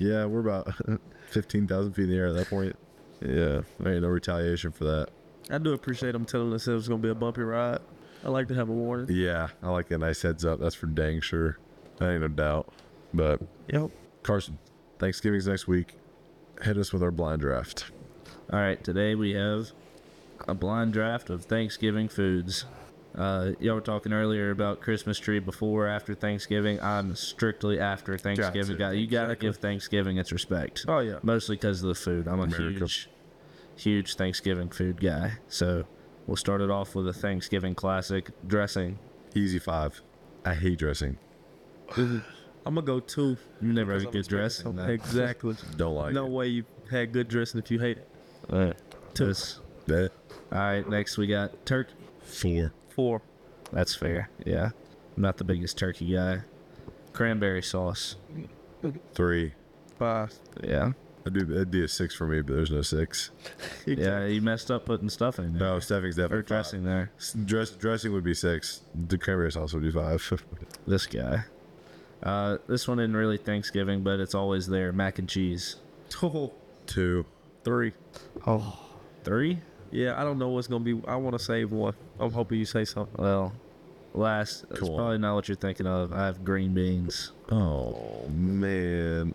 yeah, 0.00 0.24
we're 0.24 0.40
about 0.40 0.74
fifteen 1.28 1.68
thousand 1.68 1.92
feet 1.92 2.04
in 2.06 2.10
the 2.10 2.16
air 2.16 2.26
at 2.26 2.34
that 2.34 2.50
point. 2.50 2.74
Yeah, 3.20 3.62
there 3.80 3.92
ain't 3.94 4.02
no 4.02 4.08
retaliation 4.08 4.72
for 4.72 4.84
that. 4.84 5.08
I 5.50 5.58
do 5.58 5.72
appreciate 5.72 6.12
them 6.12 6.24
telling 6.24 6.52
us 6.52 6.66
it 6.66 6.72
was 6.72 6.88
gonna 6.88 7.02
be 7.02 7.08
a 7.08 7.14
bumpy 7.14 7.42
ride. 7.42 7.78
I 8.24 8.28
like 8.28 8.48
to 8.48 8.54
have 8.54 8.68
a 8.68 8.72
warning. 8.72 9.06
Yeah, 9.10 9.48
I 9.62 9.70
like 9.70 9.90
a 9.90 9.98
nice 9.98 10.22
heads 10.22 10.44
up. 10.44 10.58
That's 10.58 10.74
for 10.74 10.86
dang 10.86 11.20
sure. 11.20 11.58
I 12.00 12.12
ain't 12.12 12.22
no 12.22 12.28
doubt. 12.28 12.72
But 13.14 13.40
Yep. 13.68 13.90
Carson, 14.22 14.58
Thanksgiving's 14.98 15.46
next 15.46 15.68
week. 15.68 15.94
Hit 16.62 16.76
us 16.76 16.92
with 16.92 17.02
our 17.02 17.10
blind 17.10 17.42
draft. 17.42 17.90
All 18.52 18.58
right, 18.58 18.82
today 18.82 19.14
we 19.14 19.32
have 19.34 19.70
a 20.48 20.54
blind 20.54 20.92
draft 20.92 21.30
of 21.30 21.44
Thanksgiving 21.44 22.08
foods. 22.08 22.64
Uh, 23.16 23.52
y'all 23.60 23.76
were 23.76 23.80
talking 23.80 24.12
earlier 24.12 24.50
about 24.50 24.80
Christmas 24.80 25.18
tree 25.18 25.38
before 25.38 25.86
or 25.86 25.88
after 25.88 26.14
Thanksgiving. 26.14 26.78
I'm 26.82 27.14
strictly 27.16 27.80
after 27.80 28.18
Thanksgiving 28.18 28.76
guy. 28.76 28.92
You 28.92 29.06
gotta 29.06 29.36
give 29.36 29.56
Thanksgiving 29.56 30.18
its 30.18 30.32
respect. 30.32 30.84
Oh 30.86 30.98
yeah. 30.98 31.18
Mostly 31.22 31.56
because 31.56 31.82
of 31.82 31.88
the 31.88 31.94
food. 31.94 32.28
I'm 32.28 32.40
a 32.40 32.42
America. 32.42 32.80
huge, 32.80 33.08
huge 33.76 34.14
Thanksgiving 34.16 34.68
food 34.68 35.00
guy. 35.00 35.32
So 35.48 35.84
we'll 36.26 36.36
start 36.36 36.60
it 36.60 36.70
off 36.70 36.94
with 36.94 37.08
a 37.08 37.12
Thanksgiving 37.14 37.74
classic 37.74 38.30
dressing. 38.46 38.98
Easy 39.34 39.58
five. 39.58 40.02
I 40.44 40.52
hate 40.54 40.78
dressing. 40.78 41.16
I'm 41.96 42.22
gonna 42.74 42.82
go 42.82 43.00
two. 43.00 43.36
You 43.62 43.72
never 43.72 43.92
have 43.92 44.02
Because 44.02 44.04
a 44.04 44.08
I'm 44.08 44.12
good 44.12 44.28
dressing. 44.28 44.78
Exactly. 44.90 45.54
Don't 45.76 45.94
like 45.94 46.12
no 46.12 46.26
it. 46.26 46.30
way 46.32 46.46
you 46.48 46.64
had 46.90 47.12
good 47.12 47.28
dressing 47.28 47.60
if 47.60 47.70
you 47.70 47.78
hate 47.78 47.98
it. 47.98 48.08
Uh, 48.50 48.72
this- 49.14 49.60
Eh, 49.88 50.08
All 50.50 50.58
right, 50.58 50.88
next 50.88 51.16
we 51.16 51.28
got 51.28 51.64
turkey. 51.64 51.94
Four. 52.24 52.72
Four. 52.96 53.22
That's 53.72 53.94
fair. 53.94 54.30
Yeah. 54.44 54.70
I'm 55.16 55.22
not 55.22 55.36
the 55.36 55.44
biggest 55.44 55.78
turkey 55.78 56.12
guy. 56.12 56.40
Cranberry 57.12 57.62
sauce. 57.62 58.16
Three. 59.14 59.52
Five. 59.98 60.32
Yeah. 60.62 60.92
I'd 61.26 61.32
be, 61.32 61.40
it'd 61.40 61.70
be 61.70 61.82
a 61.84 61.88
six 61.88 62.14
for 62.14 62.26
me, 62.26 62.40
but 62.40 62.54
there's 62.54 62.70
no 62.70 62.82
six. 62.82 63.30
Yeah, 63.86 64.24
you 64.26 64.40
messed 64.42 64.70
up 64.70 64.84
putting 64.86 65.08
stuffing 65.08 65.52
there. 65.52 65.60
No, 65.74 65.78
stuffing's 65.78 66.16
definitely 66.16 66.38
Or 66.38 66.42
dressing 66.42 66.84
there. 66.84 67.10
five. 67.18 67.46
Dress, 67.46 67.70
dressing 67.70 68.12
would 68.12 68.24
be 68.24 68.34
six. 68.34 68.80
The 69.08 69.16
cranberry 69.18 69.52
sauce 69.52 69.72
would 69.74 69.82
be 69.84 69.92
five. 69.92 70.22
This 70.88 71.06
guy. 71.06 71.44
Uh, 72.22 72.58
this 72.68 72.88
one 72.88 72.98
isn't 72.98 73.14
really 73.16 73.36
Thanksgiving, 73.38 74.02
but 74.02 74.18
it's 74.20 74.34
always 74.34 74.66
there. 74.66 74.92
Mac 74.92 75.18
and 75.18 75.28
cheese. 75.28 75.76
Two. 76.08 77.24
three. 77.64 77.92
Oh. 78.46 78.78
Three? 79.24 79.60
Yeah, 79.90 80.20
I 80.20 80.24
don't 80.24 80.38
know 80.38 80.48
what's 80.48 80.66
gonna 80.66 80.84
be. 80.84 81.00
I 81.06 81.16
want 81.16 81.36
to 81.38 81.44
save 81.44 81.70
one. 81.72 81.94
I'm 82.20 82.32
hoping 82.32 82.58
you 82.58 82.64
say 82.64 82.84
something. 82.84 83.22
Well, 83.22 83.52
last. 84.14 84.64
It's 84.70 84.80
Come 84.80 84.94
probably 84.94 85.18
not 85.18 85.34
what 85.34 85.48
you're 85.48 85.56
thinking 85.56 85.86
of. 85.86 86.12
I 86.12 86.26
have 86.26 86.44
green 86.44 86.74
beans. 86.74 87.32
Oh 87.50 88.26
man. 88.28 89.34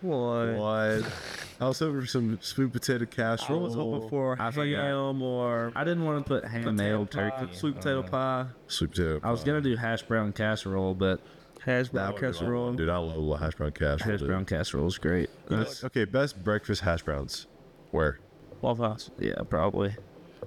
What? 0.00 0.54
What? 0.54 1.12
I 1.60 1.66
was 1.66 1.78
hoping 1.80 2.00
for 2.02 2.06
some 2.06 2.38
sweet 2.40 2.72
potato 2.72 3.04
casserole. 3.06 3.58
I 3.58 3.62
was 3.64 3.74
hoping 3.74 4.08
for 4.08 4.36
I 4.40 4.50
forgot. 4.52 4.84
ham 4.84 5.22
or 5.22 5.72
I 5.74 5.82
didn't 5.82 6.04
want 6.04 6.24
to 6.24 6.28
put 6.28 6.44
ham 6.44 6.62
potato 6.62 6.72
mayo 6.76 7.04
pie, 7.04 7.30
turkey. 7.30 7.54
sweet 7.56 7.74
potato 7.76 8.00
Uh, 8.00 8.08
pie, 8.08 8.46
Sweet 8.68 8.90
potato. 8.90 9.20
I 9.24 9.30
was 9.32 9.42
gonna 9.42 9.60
do 9.60 9.74
hash 9.74 10.02
brown 10.04 10.32
casserole, 10.32 10.94
but 10.94 11.20
hash 11.64 11.88
brown 11.88 12.06
That 12.06 12.12
would 12.14 12.20
be 12.20 12.26
casserole. 12.38 12.66
one. 12.66 12.76
Dude, 12.76 12.88
I 12.88 12.96
love 12.98 13.40
hash 13.40 13.56
brown 13.56 13.72
casserole. 13.72 14.10
hash 14.12 14.20
dude. 14.20 14.28
brown 14.28 14.44
casserole 14.44 14.86
is 14.86 14.98
great. 14.98 15.30
That's- 15.48 15.82
Okay, 15.82 16.04
best 16.04 16.44
breakfast 16.44 16.82
hash 16.82 17.02
browns. 17.02 17.48
Where? 17.90 18.20
Waffle 18.60 18.88
House. 18.88 19.10
yeah, 19.18 19.34
probably. 19.48 19.94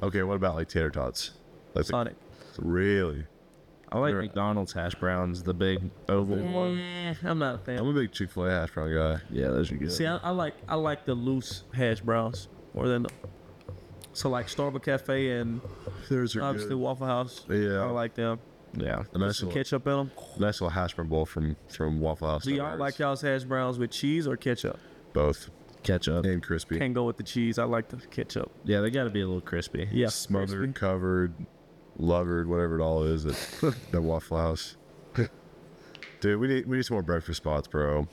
Okay, 0.02 0.24
what 0.24 0.36
about 0.36 0.56
like 0.56 0.68
tater 0.70 0.90
tots? 0.90 1.32
Like 1.74 1.86
the- 1.86 1.90
Sonic. 1.92 2.16
really? 2.58 3.26
I 3.94 3.98
like 4.00 4.14
They're- 4.14 4.22
McDonald's 4.22 4.72
hash 4.74 4.96
browns, 4.96 5.44
the 5.44 5.54
big 5.54 5.90
oval. 6.08 6.40
Eh, 6.78 7.14
I'm 7.24 7.40
not 7.40 7.56
a 7.56 7.58
fan. 7.58 7.78
I'm 7.80 7.88
a 7.90 7.94
big 7.94 8.12
Chick 8.14 8.32
Fil 8.32 8.46
A 8.48 8.50
hash 8.52 8.72
brown 8.72 8.94
guy. 8.94 9.20
Yeah, 9.30 9.48
those 9.50 9.70
are 9.72 9.76
good. 9.76 9.92
See, 9.92 10.06
I, 10.06 10.16
I 10.18 10.30
like 10.30 10.54
I 10.70 10.76
like 10.76 11.06
the 11.06 11.14
loose 11.14 11.64
hash 11.74 12.00
browns 12.00 12.48
more 12.74 12.88
than 12.88 13.04
the. 13.04 13.10
So 14.14 14.30
like 14.30 14.48
Starkville 14.48 14.84
Cafe 14.84 15.32
and 15.32 15.60
There's 16.10 16.36
are 16.36 16.44
obviously 16.44 16.76
Waffle 16.76 17.06
House. 17.08 17.46
Yeah. 17.50 17.82
I 17.84 17.90
like 17.92 18.14
them. 18.16 18.40
yeah. 18.78 19.04
A 19.14 19.18
nice 19.18 19.38
Some 19.40 19.48
little, 19.50 19.52
ketchup 19.62 19.88
in 19.88 19.94
them. 19.94 20.12
nice 20.40 20.62
little 20.62 20.70
hash 20.70 20.94
brown 20.94 21.08
bowl 21.10 21.26
from 21.26 21.56
from 21.70 22.00
Waffle 22.00 22.30
House. 22.30 22.44
Do 22.46 22.54
y'all 22.54 22.78
like 22.78 22.98
y'all's 22.98 23.22
hash 23.22 23.44
browns 23.44 23.78
with 23.78 23.92
cheese 23.92 24.26
or 24.28 24.38
ketchup? 24.38 24.80
both 25.14 25.50
Ketchup. 25.84 26.26
and 26.26 26.42
crispy? 26.44 26.78
Can't 26.80 26.94
go 26.94 27.06
with 27.06 27.18
the 27.18 27.24
cheese. 27.24 27.58
I 27.60 27.64
like 27.64 27.90
the 27.90 27.98
ketchup. 28.08 28.52
Yeah, 28.66 28.82
they 28.82 28.90
got 28.90 29.06
to 29.06 29.10
be 29.10 29.22
a 29.22 29.26
little 29.26 29.42
crispy. 29.42 29.88
Yeah, 29.92 30.08
Smothered, 30.10 30.60
crispy. 30.60 30.74
covered, 30.80 31.34
lovered, 31.98 32.48
whatever 32.48 32.80
it 32.80 32.84
all 32.84 33.04
is 33.04 33.26
at 33.26 33.74
that 33.92 34.02
Waffle 34.02 34.38
House. 34.38 34.78
Dude, 36.22 36.40
we 36.40 36.48
need 36.48 36.66
we 36.68 36.78
need 36.78 36.84
some 36.84 36.96
more 36.96 37.02
breakfast 37.04 37.38
spots, 37.38 37.68
bro. 37.68 38.08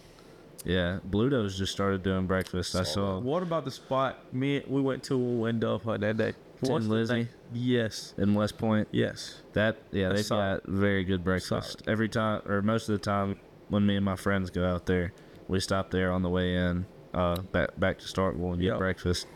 Yeah, 0.65 0.99
Bluto's 1.09 1.57
just 1.57 1.73
started 1.73 2.03
doing 2.03 2.27
breakfast. 2.27 2.75
I 2.75 2.83
saw 2.83 3.21
What 3.21 3.43
about 3.43 3.65
the 3.65 3.71
spot 3.71 4.19
me 4.35 4.63
we 4.67 4.81
went 4.81 5.03
to 5.05 5.17
when 5.17 5.37
we 5.37 5.41
went 5.43 5.61
Dove 5.61 5.83
Hut 5.85 6.01
that 6.01 6.17
day? 6.17 6.33
Tin 6.63 6.73
What's 6.73 6.87
the 6.87 6.93
Lizzie? 6.93 7.29
Yes. 7.55 8.15
in 8.19 8.35
West 8.35 8.59
Point. 8.59 8.89
Yes. 8.91 9.43
That 9.53 9.77
yeah, 9.93 10.09
they've 10.09 10.25
Solid. 10.25 10.63
got 10.65 10.73
very 10.73 11.05
good 11.05 11.23
breakfast. 11.23 11.83
Every 11.87 12.09
time 12.09 12.43
or 12.47 12.61
most 12.63 12.89
of 12.89 12.95
the 12.95 13.05
time 13.05 13.39
when 13.69 13.87
me 13.87 13.95
and 13.97 14.05
my 14.05 14.17
friends 14.17 14.51
go 14.51 14.67
out 14.67 14.87
there, 14.87 15.13
we 15.47 15.61
stop 15.61 15.91
there 15.91 16.11
on 16.11 16.23
the 16.23 16.29
way 16.29 16.57
in, 16.57 16.87
uh, 17.19 17.41
back 17.53 17.79
back 17.79 17.99
to 17.99 18.05
Starkville 18.07 18.53
and 18.53 18.61
get 18.61 18.69
Yep. 18.69 18.79
breakfast. 18.79 19.27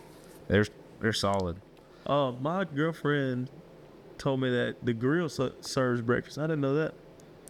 They're 0.49 0.66
they're 1.01 1.12
solid. 1.12 1.57
Uh, 2.07 2.33
my 2.40 2.64
girlfriend 2.64 3.51
told 4.18 4.40
me 4.40 4.51
that 4.51 4.77
the 4.85 4.92
grill 4.92 5.29
ser- 5.29 5.53
serves 5.61 6.01
breakfast. 6.01 6.38
I 6.38 6.42
didn't 6.42 6.61
know 6.61 6.75
that. 6.75 6.95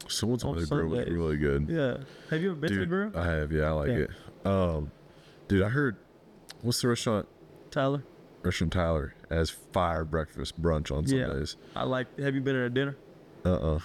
Someone 0.08 0.38
told 0.38 0.56
On 0.56 0.62
me 0.62 0.64
the 0.68 0.74
grill 0.74 0.88
was 0.88 1.08
really 1.08 1.36
good. 1.36 1.68
Yeah. 1.68 1.98
Have 2.30 2.42
you 2.42 2.50
ever 2.52 2.60
been 2.60 2.72
to 2.72 2.78
the 2.80 2.86
grill? 2.86 3.12
I 3.16 3.24
have. 3.26 3.52
Yeah, 3.52 3.64
I 3.64 3.70
like 3.72 3.88
Yeah. 3.88 3.94
it. 3.96 4.10
Um, 4.46 4.90
dude, 5.48 5.62
I 5.62 5.68
heard. 5.68 5.96
What's 6.62 6.80
the 6.82 6.88
restaurant? 6.88 7.28
Tyler? 7.70 8.02
Restaurant 8.42 8.72
Tyler 8.72 9.14
has 9.30 9.50
fire 9.50 10.04
breakfast 10.04 10.60
brunch 10.60 10.90
on 10.90 11.04
Yeah. 11.06 11.28
Sundays. 11.28 11.56
I 11.76 11.84
like. 11.84 12.18
Have 12.18 12.34
you 12.34 12.40
been 12.40 12.54
to 12.54 12.68
dinner? 12.70 12.96
Uh 13.44 13.74
uh 13.76 13.78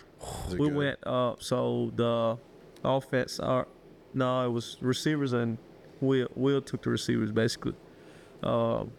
we 0.58 0.70
went. 0.72 1.00
Uh, 1.06 1.36
so 1.40 1.92
the 1.96 2.38
offense 2.84 3.40
are. 3.40 3.68
No, 4.14 4.46
it 4.46 4.50
was 4.52 4.78
receivers 4.82 5.34
and 5.34 5.58
Will. 6.02 6.28
Will 6.36 6.62
took 6.62 6.84
the 6.84 6.90
receivers 6.90 7.32
basically. 7.32 7.74
Um, 8.44 8.92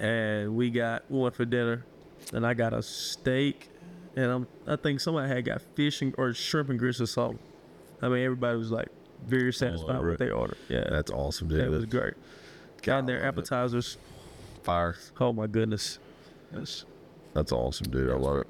and 0.00 0.56
we 0.56 0.70
got 0.70 1.04
we 1.10 1.18
went 1.20 1.34
for 1.34 1.44
dinner, 1.44 1.84
and 2.32 2.46
I 2.46 2.54
got 2.54 2.72
a 2.72 2.82
steak, 2.82 3.68
and 4.16 4.26
I'm 4.30 4.46
I 4.66 4.76
think 4.76 5.00
somebody 5.00 5.28
had 5.28 5.44
got 5.44 5.62
fish 5.74 6.02
and, 6.02 6.14
or 6.18 6.32
shrimp 6.32 6.70
and 6.70 6.78
grits 6.78 7.00
or 7.00 7.06
something. 7.06 7.38
I 8.02 8.08
mean, 8.08 8.24
everybody 8.24 8.56
was 8.58 8.70
like 8.70 8.88
very 9.26 9.52
satisfied 9.52 10.02
with 10.02 10.14
it. 10.14 10.18
they 10.18 10.30
ordered. 10.30 10.58
Yeah, 10.68 10.84
That's 10.90 11.10
awesome, 11.10 11.48
dude. 11.48 11.60
that 11.60 11.70
was 11.70 11.86
great. 11.86 12.14
Got 12.82 13.06
their 13.06 13.24
appetizers. 13.24 13.96
Fire. 14.62 14.96
Oh 15.20 15.32
my 15.32 15.46
goodness. 15.46 15.98
Yes. 16.54 16.84
That's 17.32 17.50
awesome, 17.52 17.90
dude. 17.90 18.10
I 18.10 18.14
love 18.16 18.38
it. 18.38 18.46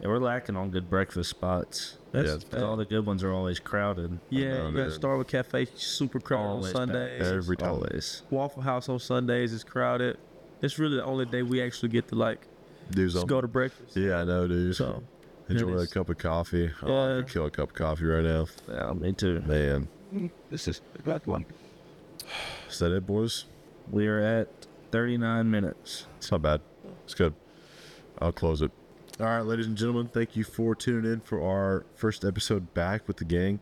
Yeah, 0.00 0.08
we're 0.08 0.18
lacking 0.18 0.56
on 0.56 0.70
good 0.70 0.88
breakfast 0.88 1.30
spots. 1.30 1.98
That's, 2.16 2.28
Yeah, 2.28 2.34
it's 2.36 2.44
'Cause 2.44 2.62
all 2.62 2.76
the 2.76 2.84
good 2.86 3.04
ones 3.04 3.22
are 3.22 3.32
always 3.32 3.58
crowded. 3.60 4.18
yeah, 4.30 4.58
know, 4.58 4.68
you 4.70 4.76
got 4.76 4.90
dude. 4.90 5.00
Starkville 5.00 5.26
Cafe 5.28 5.66
super 5.74 6.18
crowded 6.18 6.48
on 6.48 6.62
Sundays. 6.64 7.18
packed. 7.22 7.34
Every 7.34 7.56
time. 7.58 7.68
Always. 7.70 8.22
Waffle 8.30 8.62
House 8.62 8.88
on 8.88 8.98
Sundays 8.98 9.52
is 9.52 9.62
crowded. 9.64 10.16
It's 10.62 10.78
really 10.78 10.96
the 10.96 11.04
only 11.04 11.26
day 11.26 11.42
we 11.42 11.60
actually 11.60 11.90
get 11.90 12.08
to 12.08 12.14
like 12.14 12.46
Do 12.90 13.04
just 13.04 13.16
something. 13.16 13.28
go 13.28 13.40
to 13.42 13.48
breakfast. 13.48 13.96
Yeah, 13.96 14.20
I 14.20 14.24
know, 14.24 14.48
dude. 14.48 14.74
So 14.76 15.02
Enjoy 15.48 15.76
a 15.76 15.86
cup 15.86 16.08
of 16.08 16.18
coffee. 16.18 16.70
Oh, 16.82 17.18
I 17.18 17.20
could 17.22 17.28
kill 17.32 17.46
a 17.46 17.50
cup 17.50 17.68
of 17.68 17.74
coffee 17.74 18.04
right 18.06 18.24
now. 18.24 18.46
Yeah, 18.68 18.92
me 18.94 19.12
too. 19.12 19.42
Man. 19.46 19.86
this 20.50 20.66
is 20.68 20.80
that 21.04 21.26
one. 21.26 21.44
Is 22.70 22.78
that 22.80 22.90
it, 22.92 23.06
boys? 23.06 23.44
We 23.90 24.08
are 24.08 24.18
at 24.18 24.48
39 24.90 25.48
minutes. 25.50 26.06
It's 26.16 26.32
not 26.32 26.42
bad. 26.42 26.60
It's 27.04 27.14
good. 27.14 27.34
I'll 28.20 28.32
close 28.32 28.62
it. 28.62 28.72
All 29.18 29.24
right, 29.24 29.40
ladies 29.40 29.66
and 29.66 29.78
gentlemen, 29.78 30.08
thank 30.08 30.36
you 30.36 30.44
for 30.44 30.74
tuning 30.74 31.10
in 31.10 31.20
for 31.20 31.40
our 31.40 31.86
first 31.94 32.22
episode 32.22 32.74
back 32.74 33.08
with 33.08 33.16
the 33.16 33.24
gang. 33.24 33.60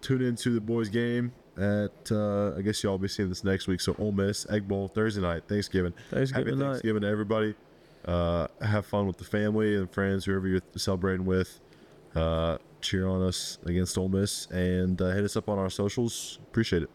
Tune 0.00 0.22
in 0.22 0.36
to 0.36 0.54
the 0.54 0.60
boys' 0.60 0.88
game 0.88 1.32
at, 1.56 2.12
uh, 2.12 2.54
I 2.56 2.62
guess 2.62 2.84
y'all 2.84 2.92
will 2.92 2.98
be 2.98 3.08
seeing 3.08 3.28
this 3.28 3.42
next 3.42 3.66
week. 3.66 3.80
So, 3.80 3.96
Ole 3.98 4.12
Miss, 4.12 4.46
Egg 4.48 4.68
Bowl, 4.68 4.86
Thursday 4.86 5.20
night, 5.20 5.42
Thanksgiving. 5.48 5.92
Thanksgiving 6.08 6.54
Happy 6.54 6.56
night. 6.56 6.66
Thanksgiving 6.66 7.02
to 7.02 7.08
everybody. 7.08 7.56
Uh, 8.04 8.46
have 8.60 8.86
fun 8.86 9.08
with 9.08 9.16
the 9.18 9.24
family 9.24 9.74
and 9.74 9.90
friends, 9.90 10.24
whoever 10.24 10.46
you're 10.46 10.62
celebrating 10.76 11.26
with. 11.26 11.58
Uh, 12.14 12.58
cheer 12.80 13.08
on 13.08 13.22
us 13.22 13.58
against 13.66 13.98
Ole 13.98 14.08
Miss 14.08 14.46
and 14.52 15.02
uh, 15.02 15.10
hit 15.10 15.24
us 15.24 15.36
up 15.36 15.48
on 15.48 15.58
our 15.58 15.70
socials. 15.70 16.38
Appreciate 16.44 16.84
it. 16.84 16.90